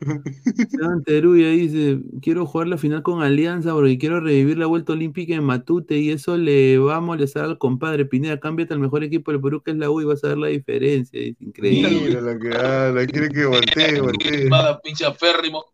[0.69, 5.35] Sean Teruya dice, quiero jugar la final con Alianza porque quiero revivir la vuelta olímpica
[5.35, 9.31] en Matute y eso le va a molestar al compadre Pineda, cámbiate al mejor equipo
[9.31, 11.21] del Perú que es la U y vas a ver la diferencia.
[11.21, 12.01] Dice, increíble.
[12.09, 14.51] Mira lo que habla, quiere que voltee, voltee.
[14.83, 15.65] Pinche férrimo.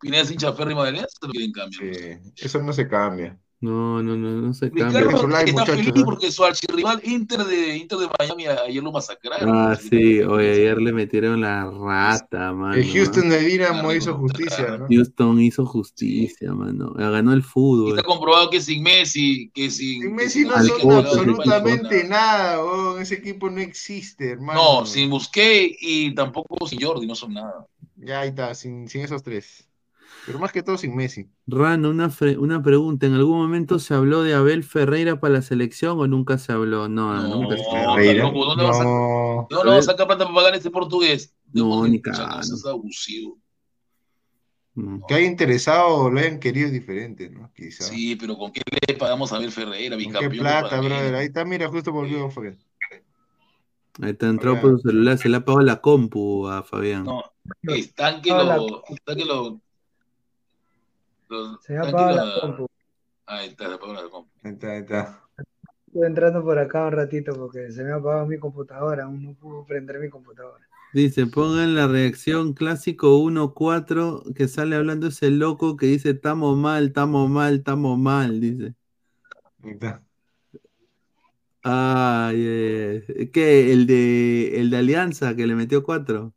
[0.00, 2.20] Pineda es hincha férrimo de Alianza, lo quieren cambiar.
[2.36, 3.38] Eso no se cambia.
[3.58, 5.00] No, no, no, no se cambia.
[5.00, 9.48] Ricardo está muchachos, feliz porque su archirrival Inter de, Inter de Miami ayer lo masacraron.
[9.50, 12.74] Ah, sí, hoy ayer le metieron la rata, mano.
[12.74, 14.86] El Houston de Dinamo hizo justicia, ¿no?
[14.90, 16.92] Houston hizo justicia, mano.
[16.92, 17.96] Ganó el fútbol.
[17.96, 22.60] Está comprobado que sin Messi, que sin, Sin Messi no son absolutamente nada.
[23.00, 24.80] Ese equipo no existe, hermano.
[24.80, 27.66] No, sin Busquets y tampoco sin Jordi, no son nada.
[27.96, 29.65] Ya ahí está, sin, sin esos tres.
[30.26, 31.28] Pero más que todo sin Messi.
[31.46, 33.06] Rano, una, una pregunta.
[33.06, 36.88] ¿En algún momento se habló de Abel Ferreira para la selección o nunca se habló?
[36.88, 37.94] No, nunca se habló.
[37.94, 38.24] Ferreira.
[38.24, 39.46] loco, ¿dónde vas a- No.
[39.50, 41.32] No, no, saca plata para pagar ese portugués.
[41.52, 42.40] No, ni cagando.
[42.40, 43.38] es abusivo.
[45.08, 47.50] Que haya interesado o lo hayan querido es diferente, ¿no?
[47.54, 47.84] Quizá.
[47.84, 50.32] Sí, pero ¿con qué le pagamos a Abel Ferreira, ¿Con bicampeón?
[50.32, 51.14] qué plata, brother?
[51.14, 52.58] Ahí está, mira, justo volvió Fabián.
[54.02, 57.04] Ahí está, entró por su celular, se le ha apagado la compu a Fabián.
[57.04, 57.22] No,
[57.62, 58.84] están que lo.
[58.88, 59.60] Están que lo.
[61.60, 62.66] Se me ha apagado la compu.
[63.26, 64.30] Ahí está, se apagó la compu.
[64.42, 65.22] Ahí está, ahí está.
[65.86, 69.34] Estuve entrando por acá un ratito porque se me ha apagado mi computadora, aún no
[69.34, 70.66] puedo prender mi computadora.
[70.92, 76.86] Dice, pongan la reacción clásico 1-4 que sale hablando ese loco que dice, estamos mal,
[76.86, 78.74] estamos mal, estamos mal, dice.
[79.62, 80.02] Ahí está.
[81.62, 83.72] Ay, eh, ¿qué?
[83.72, 86.32] El de, el de Alianza que le metió 4.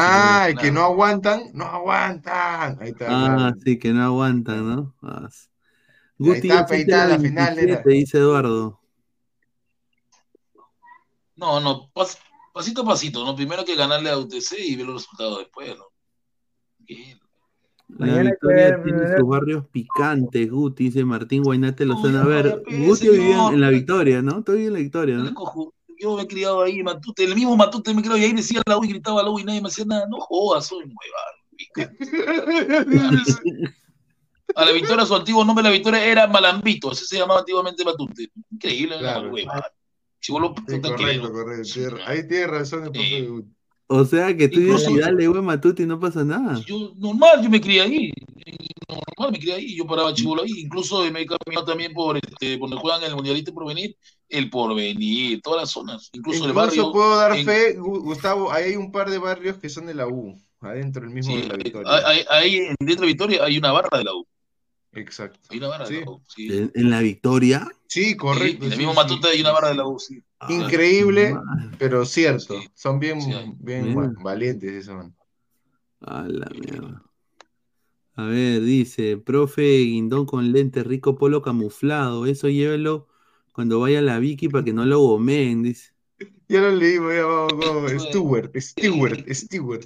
[0.00, 2.78] Ah, el que no aguantan, no aguantan.
[2.80, 3.06] Ahí está.
[3.06, 3.60] Ah, claro.
[3.64, 4.94] sí, que no aguantan, ¿no?
[5.02, 5.28] Ah, Ahí
[6.18, 7.74] Guti, está, ahí a la final era.
[7.74, 8.80] 27, dice Eduardo.
[11.36, 12.18] No, no, pas-
[12.52, 13.34] pasito a pasito, ¿no?
[13.36, 15.84] Primero hay que ganarle a UTC y ver los resultados después, ¿no?
[16.78, 17.18] Bien.
[17.88, 22.20] La victoria tiene sus barrios picantes, Guti, dice Martín Guainate Lozano.
[22.20, 24.42] A Uy, ver, Guti vivía en la victoria, ¿no?
[24.42, 25.34] Todavía en la victoria, ¿no?
[26.00, 28.78] Yo me he criado ahí, Matute, el mismo Matute me crió y ahí decía la
[28.78, 30.06] U y gritaba la U y nadie me hacía nada.
[30.08, 31.88] No jodas, soy nueva.
[34.54, 37.84] A la Victoria, su antiguo nombre de la Victoria era Malambito, así se llamaba antiguamente
[37.84, 38.30] Matute.
[38.50, 39.24] Increíble, Claro.
[39.28, 39.72] no, huevada.
[40.20, 41.96] Chibolo, Sí, puta, correcto, correcto.
[42.06, 42.88] Ahí tiene razón el
[43.28, 43.48] Guti.
[43.90, 46.60] O sea que tú dices, dale, güey, Matuti, no pasa nada.
[46.66, 48.12] Yo, normal, yo me crié ahí.
[48.88, 49.76] Normal, me crié ahí.
[49.76, 50.52] Yo paraba chivolo ahí.
[50.58, 53.96] Incluso me he caminado también por este, donde juegan el Mundialista Porvenir,
[54.28, 56.10] el Porvenir, todas las zonas.
[56.12, 56.92] Incluso, el Incluso barrio.
[56.92, 59.94] puedo dar en- fe, Gu- Gustavo, ahí hay un par de barrios que son de
[59.94, 62.06] la U, adentro el mismo Sí, de la Victoria.
[62.06, 64.26] Ahí, ahí, en- dentro de Victoria hay una barra de la U.
[64.98, 65.38] Exacto.
[65.50, 66.22] Hay una barra de la U.
[66.26, 66.48] Sí.
[66.48, 67.68] ¿En, en la victoria?
[67.86, 68.64] Sí, correcto.
[68.64, 70.22] Sí, el sí, mismo sí, Matute sí, una barra de la U, sí.
[70.48, 71.34] Increíble,
[71.78, 72.60] pero cierto.
[72.74, 73.18] Son bien,
[73.58, 73.98] bien Bien.
[73.98, 75.14] va- valientes esos man.
[76.00, 77.02] A la mierda.
[78.14, 82.26] A ver, dice, profe Guindón con lente rico polo camuflado.
[82.26, 83.06] Eso llévelo
[83.52, 85.92] cuando vaya a la Vicky para que no lo gomeen, dice.
[86.48, 87.92] Ya lo ya vamos, vamos.
[87.92, 89.84] Stewart, Stewart, Stewart.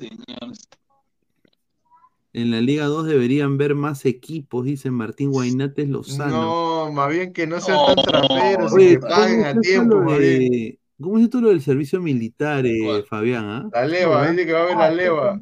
[2.34, 6.42] En la Liga 2 deberían ver más equipos, dice Martín Guainates Lozano.
[6.86, 10.12] No, más bien que no sean tan traperos y Oye, que paguen ¿cómo a tiempo,
[10.14, 13.44] de- ¿Cómo es esto lo del servicio militar, eh, Fabián?
[13.44, 13.68] ah?
[13.72, 15.40] La leva, dice que va a haber la leva.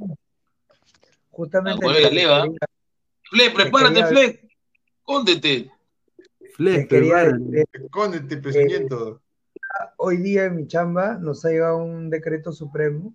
[1.30, 1.82] Justamente.
[1.82, 2.44] ¿Cuál es la leva?
[3.30, 4.48] Fle, prepárate, quería- Fle.
[5.02, 5.70] Cóndete.
[6.54, 7.64] Fle, prepárate.
[7.72, 9.20] Escóndete, pezuñento.
[9.98, 13.14] hoy día en mi chamba nos ha llegado un decreto supremo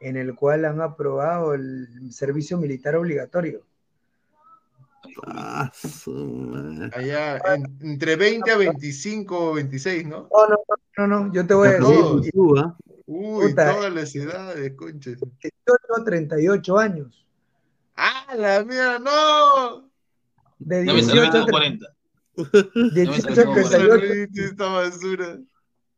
[0.00, 3.62] en el cual han aprobado el servicio militar obligatorio.
[5.26, 5.70] Ah.
[6.94, 10.28] Allá, en- entre 20 a 25 o 26, ¿no?
[10.32, 10.56] No, no,
[10.96, 11.94] no, no, yo te voy a decir,
[12.24, 12.76] Jesús, ¿ah?
[13.06, 13.74] Uy, Puta.
[13.74, 15.18] todas las edades, conches.
[15.20, 15.52] 18
[16.00, 17.26] a 38 años.
[17.96, 19.90] ¡Ah, la mierda, no!
[20.58, 21.86] De Ya me salió 18 a 40.
[22.94, 25.38] 18 a salió 38, Esta basura.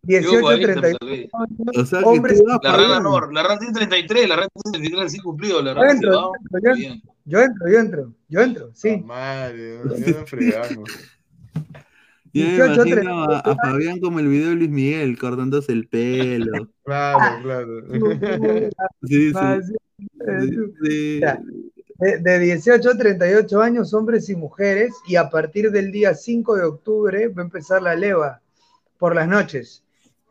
[0.06, 1.30] 18 a 40 me 38 salvé.
[1.76, 2.38] O sea que hombres.
[2.38, 5.62] tú vas La rana no, la rana tiene 33, la rana tiene 33 recién cumplido,
[5.62, 6.60] la Yo rana entro, va.
[6.62, 8.96] yo entro, yo entro, yo entro, yo entro, yo entro, sí.
[9.04, 9.80] Madre,
[10.26, 10.90] fregamos.
[12.32, 15.72] Yo me 18, imagino a, a 38 Fabián como el video de Luis Miguel, cortándose
[15.72, 16.68] el pelo.
[16.84, 17.82] Claro, claro.
[19.04, 19.38] Sí, sí.
[20.20, 20.50] Sí,
[20.84, 21.20] sí.
[21.20, 21.20] sí.
[21.98, 26.64] De 18 a 38 años, hombres y mujeres, y a partir del día 5 de
[26.64, 28.42] octubre va a empezar la leva
[28.98, 29.82] por las noches.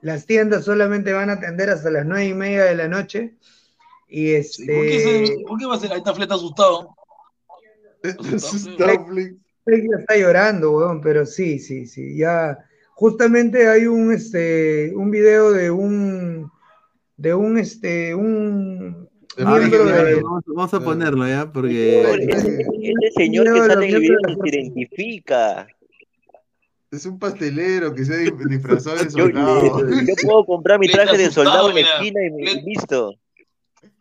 [0.06, 3.34] Las tiendas solamente van a atender hasta las 9 y media de la noche.
[4.08, 4.42] Y ¿Por
[4.86, 5.26] qué, este.
[5.26, 5.92] se- por qué va a ser?
[5.94, 6.96] Ahí está Fleta asustado.
[8.36, 9.08] Asustado.
[9.66, 12.16] Ella está llorando, weón, pero sí, sí, sí.
[12.16, 12.56] Ya,
[12.94, 16.52] justamente hay un, este, un video de un,
[17.18, 19.10] de un, este, un
[19.40, 24.20] Ah, de, vamos, vamos a ponerlo ya, porque Ese, señor que sale en el video
[24.44, 25.68] se identifica.
[26.92, 28.18] Es un pastelero que se ha
[28.48, 29.78] disfrazado de Yo, soldado.
[29.90, 33.16] yo puedo comprar mi traje de soldado en la esquina y, me- y listo.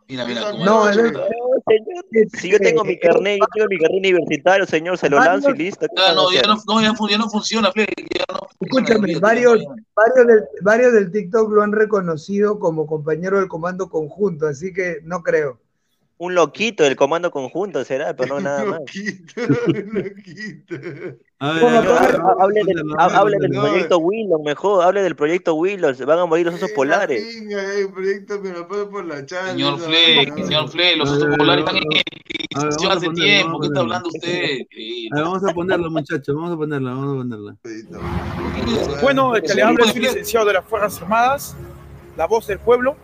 [0.07, 1.25] Mira, mira, cómo No, No, señor.
[2.37, 5.57] Si yo tengo mi carnet, yo tengo mi carnet universitario, señor, se lo lanzo y
[5.57, 5.87] listo.
[5.87, 7.87] ¿qué Ah, no, ya no, no, ya, no funciona, Fle.
[8.13, 13.39] Ya no Escúchame, funciona, varios, varios, del, varios del TikTok lo han reconocido como compañero
[13.39, 15.59] del comando conjunto, así que no creo.
[16.17, 18.79] Un loquito del comando conjunto será, pero no nada más.
[18.79, 19.41] Loquito,
[19.91, 20.75] loquito.
[21.39, 26.45] Hable, del- hable del proyecto Willow, mejor, hable del proyecto Willow, se van a morir
[26.45, 27.21] los osos polares.
[27.41, 29.51] Venga, el proyecto me lo paso por la charla.
[29.51, 30.35] Señor esa Fle, vaina.
[30.37, 32.09] señor Fle, los osos polares están en extinción
[32.53, 33.47] vamos a hace ponerlo, tiempo.
[33.51, 33.81] vamos ¿Qué a está ponerlo.
[33.81, 34.57] hablando usted?
[34.71, 35.09] Sí.
[35.11, 37.55] A ver, vamos a ponerlo, muchachos, vamos a ponerla, vamos a ponerla.
[39.01, 41.55] Bueno, el que le un habla grupo es un de- licenciado de las Fuerzas Armadas,
[42.15, 42.95] la voz del pueblo.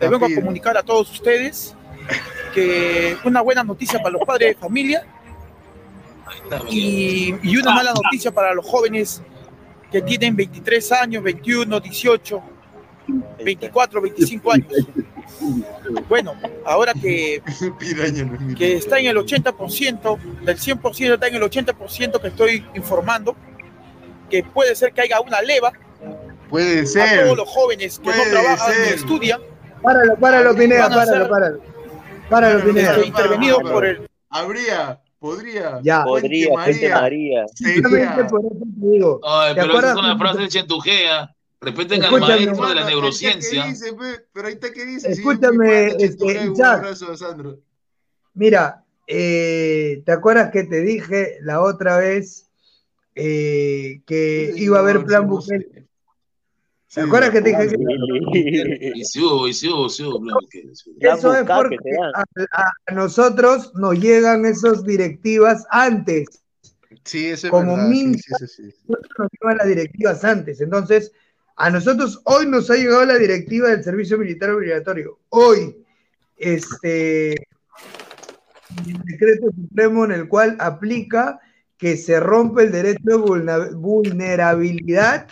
[0.00, 1.74] Les vengo a comunicar a todos ustedes
[2.58, 5.04] que una buena noticia para los padres de familia
[6.68, 9.22] y, y una mala noticia para los jóvenes
[9.90, 12.42] que tienen 23 años, 21, 18,
[13.44, 14.66] 24, 25 años.
[16.08, 22.20] Bueno, ahora que, no que está en el 80%, del 100% está en el 80%
[22.20, 23.36] que estoy informando,
[24.28, 25.72] que puede ser que haya una leva
[26.50, 27.24] Puede a ser.
[27.24, 29.40] todos los jóvenes que no Puede trabajan ni estudian,
[29.82, 31.77] Páralo, páralo, Pineda, a páralo, páralo.
[32.30, 35.80] Intervenido pero- por el Habría, podría.
[35.82, 36.04] Ya.
[36.04, 37.42] Podría, Fuente María.
[37.48, 38.26] Justamente Sería.
[38.28, 39.20] por eso te digo.
[39.24, 41.34] Ay, ¿Te pero esas son las frases de Chentujea.
[41.60, 43.62] Respeten al maestro de la neurociencia.
[43.64, 44.26] ¿qué dice, pe?
[44.32, 45.10] Pero ahí está que dice.
[45.10, 46.78] Escúchame, este, Chentujeo, Un Isaac.
[46.78, 47.58] abrazo a Sandro.
[48.34, 52.46] Mira, eh, ¿te acuerdas que te dije la otra vez
[53.16, 55.87] eh, que Sí, iba a haber plan Bukele?
[56.88, 57.00] Sé.
[57.00, 60.20] ¿Te acuerdas que te dije que Y sí hubo, y sí hubo, sí hubo.
[61.00, 61.76] Eso es porque
[62.14, 62.24] a,
[62.62, 66.26] a- nosotros nos llegan esas directivas antes.
[67.04, 67.88] Sí, eso es Como verdad.
[67.88, 68.76] mínimo, sí, sí, sí.
[68.86, 70.60] nosotros nos llegan las directivas antes.
[70.60, 71.12] Entonces,
[71.56, 75.18] a nosotros hoy nos ha llegado la directiva del servicio militar obligatorio.
[75.28, 75.76] Hoy,
[76.36, 81.40] este, el decreto supremo en el cual aplica
[81.76, 83.16] que se rompe el derecho de
[83.74, 85.28] vulnerabilidad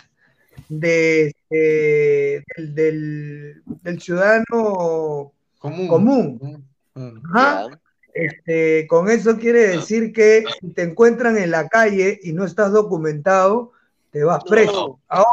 [0.69, 5.33] de, eh, del, del- del ciudadano
[5.87, 6.65] común.
[7.33, 7.67] Ajá.
[8.13, 12.71] Este, con eso quiere decir que si te encuentran en la calle y no estás
[12.71, 13.73] documentado,
[14.11, 14.99] te vas preso.
[15.07, 15.29] Ahora,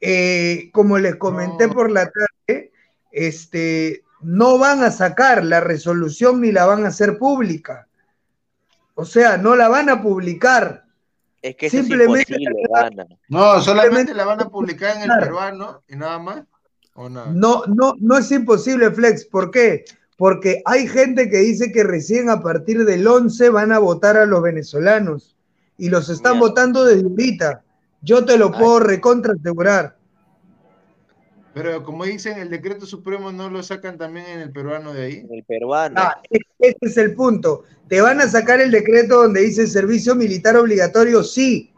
[0.00, 2.70] eh, como les comenté por la tarde,
[3.10, 7.88] este, no van a sacar la resolución ni la van a hacer pública.
[8.94, 10.81] O sea, no la van a publicar.
[11.42, 12.36] Es que eso es Simplemente
[12.72, 13.06] gana.
[13.28, 16.44] No, solamente la van a publicar en el peruano y nada más.
[16.94, 17.32] ¿O nada?
[17.32, 19.24] No, no, no es imposible, Flex.
[19.24, 19.84] ¿Por qué?
[20.16, 24.24] Porque hay gente que dice que recién a partir del 11 van a votar a
[24.24, 25.36] los venezolanos
[25.76, 27.64] y los están votando desde ahorita.
[28.02, 29.96] Yo te lo puedo recontra asegurar.
[31.54, 35.26] Pero como dicen, el decreto supremo no lo sacan también en el peruano de ahí.
[35.30, 36.00] El peruano.
[36.00, 37.64] Ah, e- ese es el punto.
[37.88, 41.70] Te van a sacar el decreto donde dice servicio militar obligatorio, sí,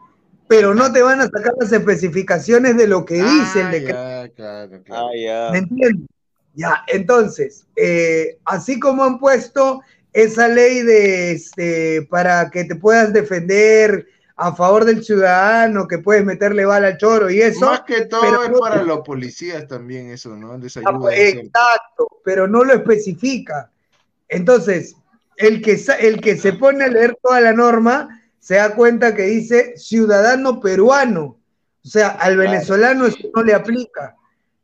[0.47, 3.99] pero no te van a sacar las especificaciones de lo que dice el decreto.
[3.99, 5.07] Ah, claro, claro.
[5.07, 5.51] Ah, ya.
[5.51, 6.07] ¿Me entiendes?
[6.53, 9.81] Ya, entonces, eh, así como han puesto
[10.13, 16.25] esa ley de este, para que te puedas defender a favor del ciudadano, que puedes
[16.25, 17.67] meterle bala al choro y eso.
[17.67, 20.57] Más que todo pero es no- para los policías también eso, ¿no?
[20.57, 21.15] Les Ah, ayuda.
[21.15, 23.71] Exacto, pero no lo especifica.
[24.27, 24.95] Entonces,
[25.37, 29.23] el que, el que se pone a leer toda la norma se da cuenta que
[29.23, 31.37] dice ciudadano peruano.
[31.83, 34.15] O sea, al venezolano eso no le aplica.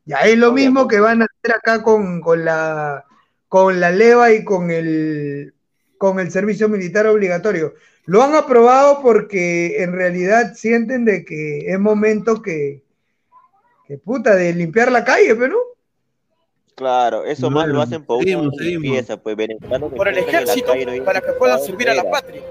[0.05, 3.05] Ya es lo mismo que van a hacer acá con, con la,
[3.47, 5.53] con la leva y con el,
[5.97, 7.73] con el servicio militar obligatorio.
[8.05, 12.83] Lo han aprobado porque en realidad sienten de que es momento que,
[13.87, 15.71] que puta, de limpiar la calle, pero
[16.75, 20.91] Claro, eso más lo hacen por una limpieza, pues venezolanos por el ejército calle, no
[20.93, 22.41] hay para que puedan servir a la patria.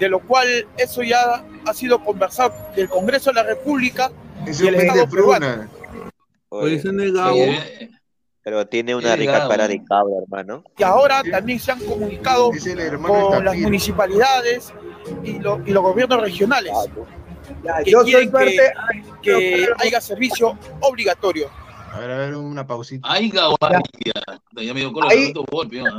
[0.00, 4.10] De lo cual eso ya ha sido conversado del Congreso de la República
[4.44, 5.46] Eso y el es Estado de peruano.
[6.48, 7.38] Oye, Pues en el Gabo.
[8.44, 10.62] Pero tiene una rica cara de cabra, hermano.
[10.76, 12.50] Y ahora también se han comunicado
[13.30, 14.72] con las municipalidades
[15.22, 16.72] y, lo- y los gobiernos regionales
[17.84, 18.72] que yo soy quieren que, parte-
[19.22, 21.48] que haya servicio obligatorio.
[21.92, 23.06] A ver, a ver, una pausita.
[23.10, 23.80] Ay, Gawaya.
[24.56, 25.78] Ya me dio cola Ahí- golpe.
[25.80, 25.98] ¿no?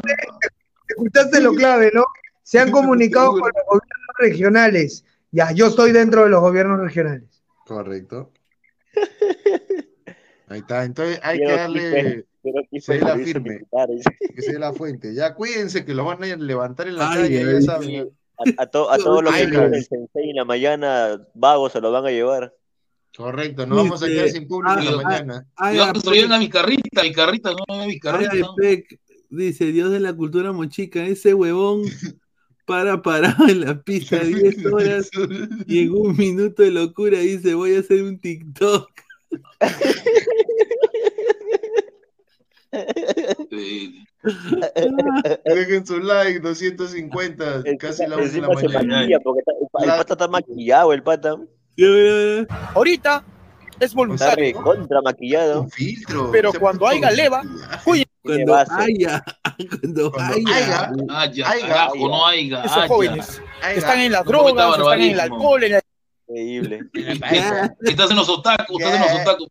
[0.87, 2.03] escuchaste lo clave, ¿no?
[2.43, 5.03] Se han comunicado con los gobiernos regionales.
[5.31, 7.41] Ya, yo estoy dentro de los gobiernos regionales.
[7.65, 8.31] Correcto.
[10.47, 12.25] Ahí está, entonces hay Quiero que darle
[12.69, 13.61] quise seguir la firme,
[14.35, 15.13] que se dé la fuente.
[15.13, 18.09] Ya cuídense que los van a levantar en la Ay, calle, ya ay, saben.
[18.57, 19.45] A, a to- a todos los que ay.
[19.73, 22.53] el sensei en la mañana, vagos se los van a llevar.
[23.15, 25.47] Correcto, nos vamos a quedar sin público en la mañana.
[25.93, 28.45] Que se lo lleven a mi carrita, mi carrita, no, a mi carrita.
[29.29, 31.83] dice Dios de la cultura mochica, ese huevón
[32.65, 35.09] para parado en la pista 10 horas
[35.67, 38.89] y en un minuto de locura dice voy a hacer un TikTok.
[45.45, 48.99] Dejen su like, 250, casi la 1 de la mañana.
[49.01, 51.35] maquilla porque está- el pata está maquillado, el pata.
[52.73, 53.23] Ahorita
[53.79, 54.63] es Está voluntario, ¿no?
[54.63, 55.67] contra maquillado.
[55.69, 56.29] filtro.
[56.31, 57.41] pero cuando haya leva,
[57.83, 58.09] cuídense.
[58.23, 59.23] Cuando haya,
[59.81, 60.91] cuando haya.
[61.09, 61.67] Haya, Haya.
[61.67, 62.67] carajo, no haya.
[62.87, 63.41] Jóvenes
[63.75, 65.81] están en las drogas, están en el alcohol, en la-
[66.27, 66.81] Increíble.
[67.81, 69.47] Estás en los otakus, estás en los otakus.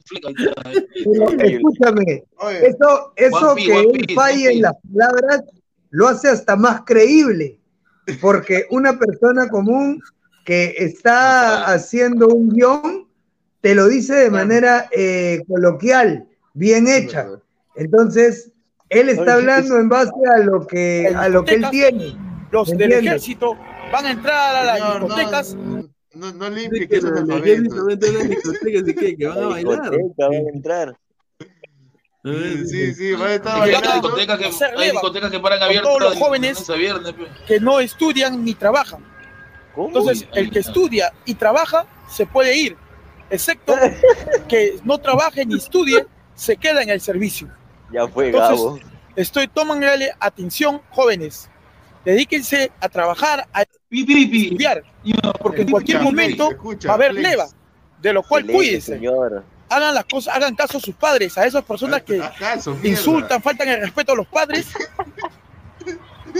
[1.41, 2.25] escúchame,
[2.63, 5.43] eso, eso Guapi, que él falle en las palabras
[5.91, 7.61] lo hace hasta más creíble,
[8.21, 10.01] porque una persona común
[10.45, 13.09] que está haciendo un guion
[13.61, 17.29] te lo dice de manera eh, coloquial, bien hecha.
[17.77, 18.51] Entonces,
[18.89, 22.17] él está hablando en base a lo que, a lo que él tiene.
[22.51, 23.57] Los ¿me del ejército
[23.91, 25.57] van a entrar a las discotecas.
[26.15, 27.45] No, no Dice limpie, que que es los analfabeto.
[27.45, 29.91] ejércitos van a entrar a las discotecas y que, que van a La bailar.
[29.91, 30.99] discoteca van a entrar.
[32.25, 33.93] Sí, sí, van a estar Hay bailando.
[33.93, 37.27] discotecas que, hay discotecas que paran con abiertas todos los jóvenes viernes, pe.
[37.47, 39.05] que no estudian ni trabajan.
[39.77, 42.77] Entonces, el que estudia y trabaja se puede ir,
[43.29, 43.75] excepto
[44.49, 47.49] que no trabaje ni estudie, se queda en el servicio.
[47.93, 48.79] Ya fue, Entonces, Gabo.
[49.17, 51.51] estoy tomándole atención, jóvenes.
[52.05, 53.65] Dedíquense a trabajar, a
[54.01, 54.83] estudiar,
[55.41, 57.47] porque en cualquier momento escucha, va a haber leva,
[58.01, 58.95] de lo cual cuídense.
[58.95, 59.45] señor.
[59.71, 62.21] hagan las cosas, hagan caso a sus padres, a esas personas que
[62.83, 64.67] insultan, faltan el respeto a los padres.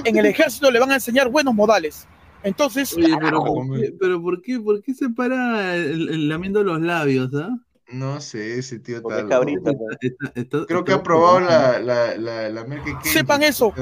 [0.05, 2.09] En el ejército le van a enseñar buenos modales.
[2.43, 6.65] Entonces, Oye, pero, ¿por qué, pero ¿por qué, por qué se para el, el lamiendo
[6.65, 7.57] los labios, ah?
[7.89, 9.57] No sé, ese tío está es pues.
[10.01, 12.67] Está- está- Creo que ha probado la, la, la, la
[13.03, 13.73] sepan eso,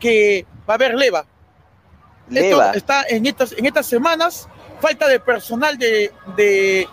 [0.00, 1.26] que va a haber leva.
[2.30, 4.48] Esto está en estas, en estas semanas,
[4.80, 6.88] falta de personal de, de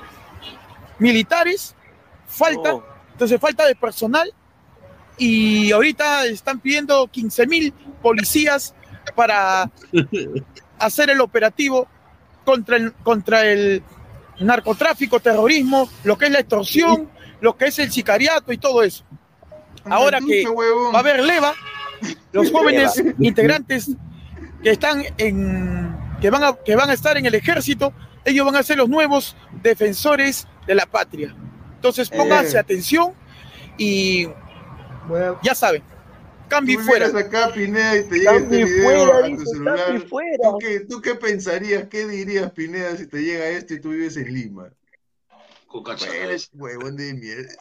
[0.99, 1.75] militares,
[2.27, 2.83] falta, Oh.
[3.13, 4.31] entonces falta de personal
[5.17, 8.73] y ahorita están pidiendo 15 mil policías
[9.15, 9.69] para
[10.79, 11.87] hacer el operativo
[12.45, 13.83] contra el, contra el
[14.39, 17.09] narcotráfico, terrorismo, lo que es la extorsión,
[17.41, 19.03] lo que es el sicariato y todo eso.
[19.85, 21.53] Ahora que va a haber leva,
[22.31, 23.15] los jóvenes Leva.
[23.19, 23.91] integrantes
[24.63, 27.93] que están en que van a que van a estar en el ejército,
[28.25, 31.35] ellos van a ser los nuevos defensores de la patria.
[31.75, 32.59] Entonces pónganse Eh.
[32.59, 33.11] atención
[33.77, 34.27] y
[35.43, 35.83] ya saben,
[36.49, 37.07] Tú fuera.
[37.07, 40.01] acá, Pineda, y te llega este video fuera, a tu dice, celular.
[40.07, 40.37] fuera.
[40.51, 41.87] ¿Tú qué, ¿Tú qué pensarías?
[41.87, 44.69] ¿Qué dirías, Pineda, si te llega esto y tú vives en Lima?
[46.23, 47.53] Eres huevón de mierda.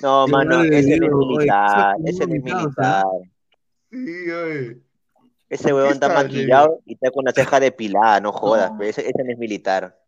[0.00, 3.04] No, mano, ese no es militar, eso es ese no es militar, militar.
[3.92, 4.78] Sí, oye.
[5.50, 9.24] Ese huevón está maquillado y está con la ceja depilada, no jodas, pero ese, ese
[9.24, 9.98] no es militar.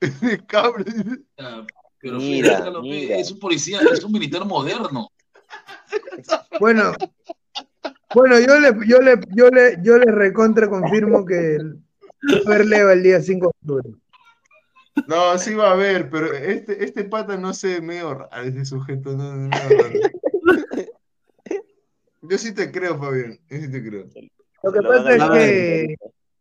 [0.48, 1.24] Cabrón.
[2.00, 2.68] Pero Mira,
[3.16, 5.12] es un policía, es un militar moderno.
[6.58, 6.92] Bueno,
[8.12, 12.66] bueno, yo le, yo le, yo le, yo le recontra confirmo que va a haber
[12.66, 13.90] leva el día 5 de octubre.
[15.06, 19.16] No, sí va a haber, pero este, este pata no sé, medio raro ese sujeto.
[19.16, 19.50] No, no.
[22.22, 23.38] Yo sí te creo, Fabián.
[23.48, 24.08] Yo sí te creo.
[24.62, 25.96] Lo que pasa es que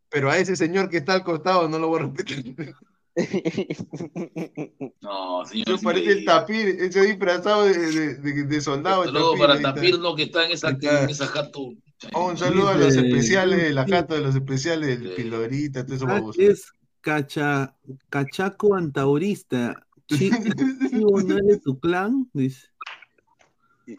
[0.09, 2.75] Pero a ese señor que está al costado no lo voy a respetar.
[5.01, 5.65] No, señor.
[5.67, 9.05] Eso es parece el tapir, ese disfrazado de, de, de- de soldado.
[9.05, 9.73] Saludos tapir, para.
[9.73, 11.73] Tapir, lo que está en esa, en esa jato.
[12.13, 15.95] Oh, un saludo a los especiales, de la jata de los especiales, el Pilorita, todo
[15.95, 16.39] eso Ah, baboso.
[16.41, 17.75] Es cacha,
[18.09, 19.85] cachaco antaurista.
[20.07, 20.31] Chi-
[20.89, 22.67] Chivo no es de tu clan, dice.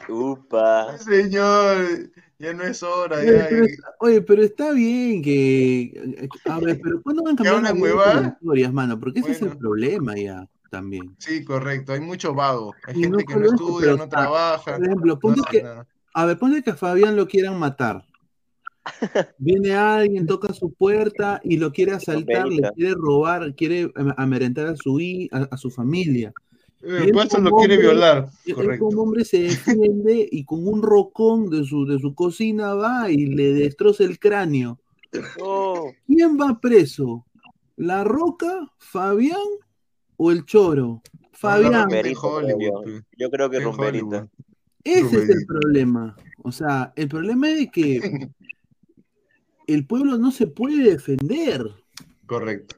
[0.08, 0.98] Upa.
[0.98, 3.46] Señor, ya no es hora, Oye, ya.
[3.48, 6.28] pero, está- oye, pero está bien que.
[6.44, 8.98] A ver, pero ¿cuándo van a cambiar las migratorias, mano?
[8.98, 11.14] Porque ese es el problema ya también.
[11.18, 12.74] Sí, correcto, hay mucho vago.
[12.86, 14.76] Hay Y no gente que no estudia, pero, no trabaja.
[14.76, 15.64] Por ejemplo, ponte que,
[16.14, 18.04] a ver, ponte que a Fabián lo quieran matar.
[19.38, 24.66] Viene alguien, toca su puerta y lo quiere asaltar, le quiere robar, quiere eh, amedrentar
[24.68, 24.98] a su,
[25.30, 26.32] a, a su familia.
[26.82, 28.84] Eh, por eso como lo quiere hombre- violar, correcto.
[28.86, 33.26] como hombre se defiende y con un rocón de su, de su cocina va y
[33.26, 34.80] le destroza el cráneo.
[35.40, 37.26] Oh, ¿Quién va preso?
[37.76, 39.36] ¿La Roca, Fabián
[40.16, 41.02] o el Choro?
[41.32, 41.88] Fabián.
[43.18, 43.30] Yo.
[43.30, 44.30] Creo que Rumberito.
[44.84, 46.16] Ese es el problema.
[46.42, 48.30] O sea, el problema es que
[49.66, 51.62] el pueblo no se puede defender.
[52.26, 52.76] Correcto.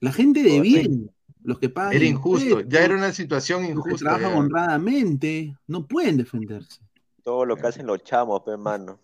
[0.00, 1.10] La gente de bien,
[1.48, 4.04] los que pagan Era injusto, impuestos, ya era una situación los que injusta.
[4.04, 4.36] trabajan ya.
[4.36, 6.82] honradamente, no pueden defenderse.
[7.24, 9.00] Todo lo que hacen los chamos, pe, mano.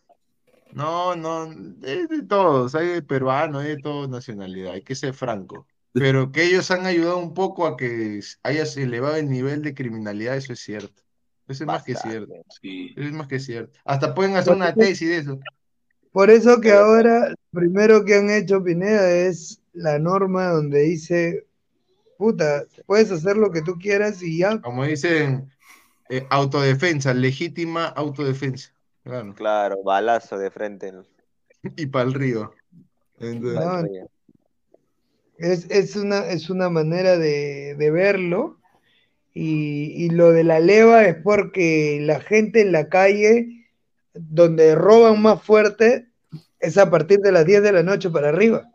[0.70, 1.50] No, no,
[1.82, 5.66] es de todos, hay de peruanos, hay de toda nacionalidad, hay que ser franco.
[5.92, 10.36] Pero que ellos han ayudado un poco a que haya elevado el nivel de criminalidad,
[10.36, 11.02] eso es cierto.
[11.46, 12.34] Eso es más que cierto.
[12.62, 13.78] Eso es más que cierto.
[13.84, 15.38] Hasta pueden hacer una tesis de eso.
[16.12, 21.46] Por eso que ahora lo primero que han hecho Pineda es la norma donde dice,
[22.18, 24.60] puta, puedes hacer lo que tú quieras y ya.
[24.60, 25.50] Como dicen,
[26.08, 28.70] eh, autodefensa, legítima autodefensa.
[29.02, 29.34] Claro.
[29.34, 30.92] Claro, balazo de frente.
[31.76, 32.52] Y para el río.
[33.18, 33.82] Entonces, No,
[35.38, 38.58] Es, es una, es una manera de, de verlo.
[39.32, 43.66] Y, y lo de la leva es porque la gente en la calle,
[44.14, 46.08] donde roban más fuerte,
[46.60, 48.70] es a partir de las 10 de la noche para arriba.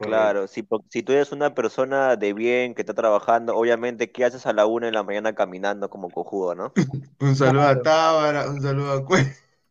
[0.00, 4.54] Claro, si, tú eres una persona de bien que está trabajando, obviamente, ¿qué haces a
[4.54, 6.72] la una de la mañana caminando como cojudo, no?
[7.20, 9.26] un saludo a Tábara, un saludo a Cue.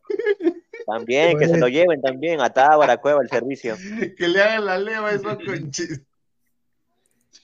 [0.86, 3.76] También, que se lo lleven también a Tábara, Cueva, el servicio.
[4.18, 6.02] Que le hagan la leva a esos conchis.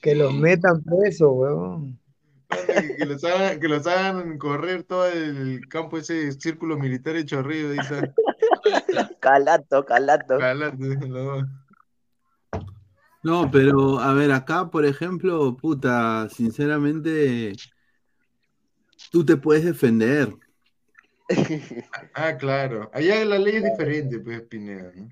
[0.00, 1.96] Que los metan preso, weón.
[2.48, 7.72] Que los hagan, que los hagan correr todo el campo, ese círculo militar hecho río.
[7.72, 8.12] Está.
[9.20, 10.38] Calato, calato.
[10.38, 11.46] Calato, lo-
[13.26, 17.54] No, pero a ver, acá, por ejemplo, puta, sinceramente,
[19.10, 20.32] tú te puedes defender.
[22.14, 22.88] Ah, claro.
[22.94, 25.10] Allá la ley es diferente, pues, Pineda, ¿no?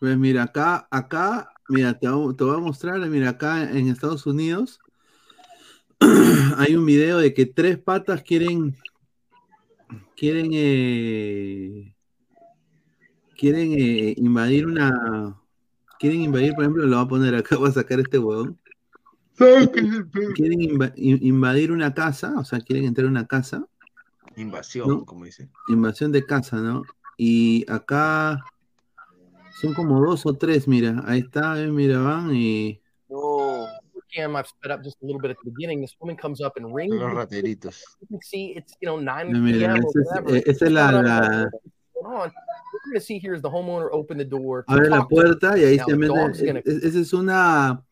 [0.00, 4.24] Pues mira, acá, acá, mira, te, voy- te voy a mostrar, mira, acá en Estados
[4.24, 4.80] Unidos,
[6.56, 8.74] hay un video de que tres patas quieren
[10.16, 11.94] quieren eh,
[13.36, 15.41] quieren eh, invadir una
[16.02, 18.58] quieren invadir, por ejemplo, lo voy a poner acá, voy a sacar este huevón.
[19.38, 23.64] Quieren inva- in- invadir una casa, o sea, quieren entrar a una casa,
[24.36, 25.04] Invasión, ¿No?
[25.04, 25.48] como dice.
[25.68, 26.82] invasión de casa, ¿no?
[27.18, 28.42] Y acá
[29.60, 32.80] son como dos o tres, mira, ahí está, eh, mira, van y
[34.14, 35.80] Cam, I've sped up just a little bit at the beginning.
[35.80, 36.94] This woman comes up and rings.
[36.94, 37.96] Los rateritos.
[38.02, 39.78] You can see it's you know nine No, mira, p.m.
[39.78, 41.50] esa es- eh, esa es la- la-
[42.84, 42.94] going on?
[42.94, 44.64] What you're gonna see here is the homeowner open the door.
[44.64, 45.22] to abre la talk to her.
[45.38, 46.14] puerta y ahí Now, se the mete.
[46.14, 47.82] dog's gonna- es- Esa es una,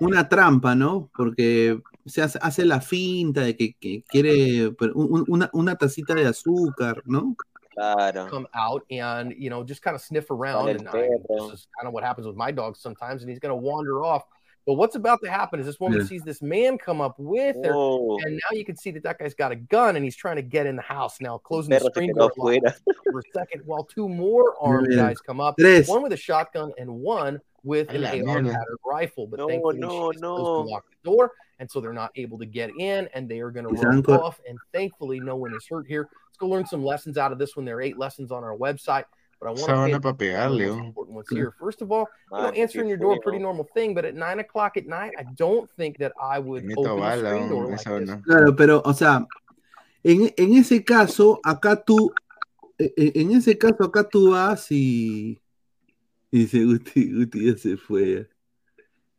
[0.00, 1.10] una trampa, ¿no?
[1.16, 5.76] Porque se hace, hace la finta de que, que quiere pero un- un- una, una
[5.76, 7.34] tacita de azúcar, ¿no?
[7.74, 8.28] Claro.
[8.28, 11.68] come out and you know just kind of sniff around el and I, this is
[11.74, 14.24] kind of what happens with my dog sometimes and he's going to wander off
[14.66, 16.06] but what's about to happen is this woman Yeah.
[16.06, 18.18] sees this man come up with her Whoa.
[18.24, 20.42] and now you can see that that guy's got a gun and he's trying to
[20.42, 24.54] get in the house now closing the screen door for a second while two more
[24.60, 25.88] armed Mira, guys come up tres.
[25.88, 28.56] one with a shotgun and one with an la AR mierda.
[28.84, 30.34] rifle but No, thankfully no, she's no.
[30.62, 33.66] lock the door and so they're not able to get in and they are going
[33.66, 36.66] to Y se run off and thankfully no one is hurt here let's go learn
[36.66, 39.04] some lessons out of this one there are eight lessons on our website
[39.42, 40.78] but I want to Sábana para pegarle, oh.
[40.78, 41.52] important ones here.
[41.58, 43.94] First of all, you know, answering your door, pretty normal thing.
[43.94, 47.48] But at nine o'clock at night, I don't think that I would open the screen
[47.48, 48.16] door like this.
[48.24, 49.26] Claro, pero, o sea,
[50.04, 52.12] en, en ese caso, acá tú,
[52.78, 55.40] e- e- en ese caso, acá tú vas y.
[56.30, 58.28] y Dice Guti, Guti ya se fue.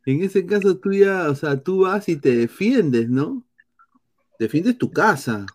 [0.06, 3.42] En ese caso, tú ya, o sea, tú vas y te defiendes, ¿no?
[4.38, 5.46] Defiendes tu casa.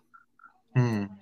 [0.73, 1.18] Mm.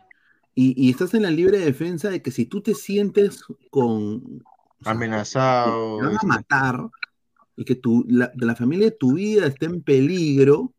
[0.59, 4.43] Y, y estás en la libre defensa de que si tú te sientes con.
[4.83, 5.99] Amenazado.
[5.99, 6.89] te van a matar
[7.55, 10.73] y que tu, la, la familia de tu vida esté en peligro,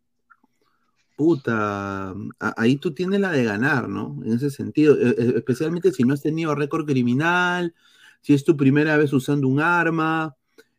[1.16, 4.20] puta, a- ahí tú tienes la de ganar, ¿no?
[4.24, 7.72] En ese sentido, e- e- especialmente si no has tenido récord criminal,
[8.20, 10.34] si es tu primera vez usando un arma,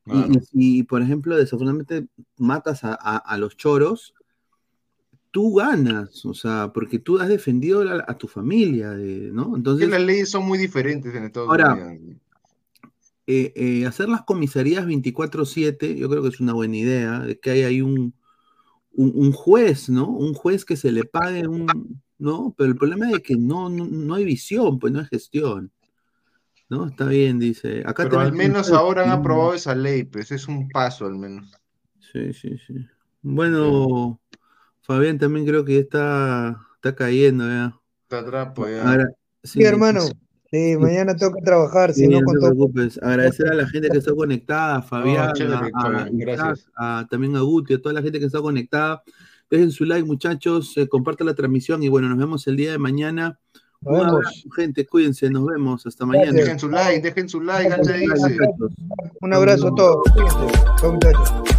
[0.05, 0.33] y- Claro.
[0.33, 4.13] y, si, por ejemplo, desafortunadamente matas a, a- a los choros,
[5.31, 9.55] tú ganas, o sea, porque tú has defendido a, a tu familia, de- ¿no?
[9.55, 12.17] Entonces, las leyes son muy diferentes en Estados Ahora, Unidos.
[13.27, 17.51] eh, eh, hacer las comisarías 24/7, yo creo que es una buena idea, de que
[17.51, 18.13] hay ahí un,
[18.93, 20.09] un, un juez, ¿no?
[20.09, 22.53] Un juez que se le pague un, ¿no?
[22.57, 25.71] Pero el problema es que no, no, no hay visión, pues no hay gestión,
[26.69, 26.87] ¿no?
[26.87, 27.83] Está bien, dice.
[27.85, 31.51] Acá Pero al menos ahora han aprobado esa ley, pues es un paso al menos.
[32.11, 32.73] Sí, sí, sí.
[33.21, 34.19] Bueno,
[34.89, 37.75] Fabián también creo que ya está, está cayendo ya.
[38.03, 38.89] Está atrapo ya.
[38.89, 39.07] Ahora,
[39.43, 40.01] Sí, hermano.
[40.51, 42.49] Sí, mañana tengo que trabajar, si Sí, no no con te todo.
[42.49, 42.99] preocupes.
[43.03, 46.65] Agradecer a la gente que está conectada, a Fabián, chévere, a, gracias.
[46.75, 49.03] a- también a Guti, a toda la gente que está conectada.
[49.51, 52.79] Dejen su like, muchachos, eh, compartan la transmisión y bueno, nos vemos el día de
[52.79, 53.37] mañana.
[53.81, 54.13] Nos Un vemos.
[54.15, 56.31] abrazo, gente, cuídense, nos vemos, hasta mañana.
[56.31, 57.69] Dejen su like, dejen su like.
[59.21, 60.03] Un abrazo a todos.
[60.81, 61.58] Chau, muchachos.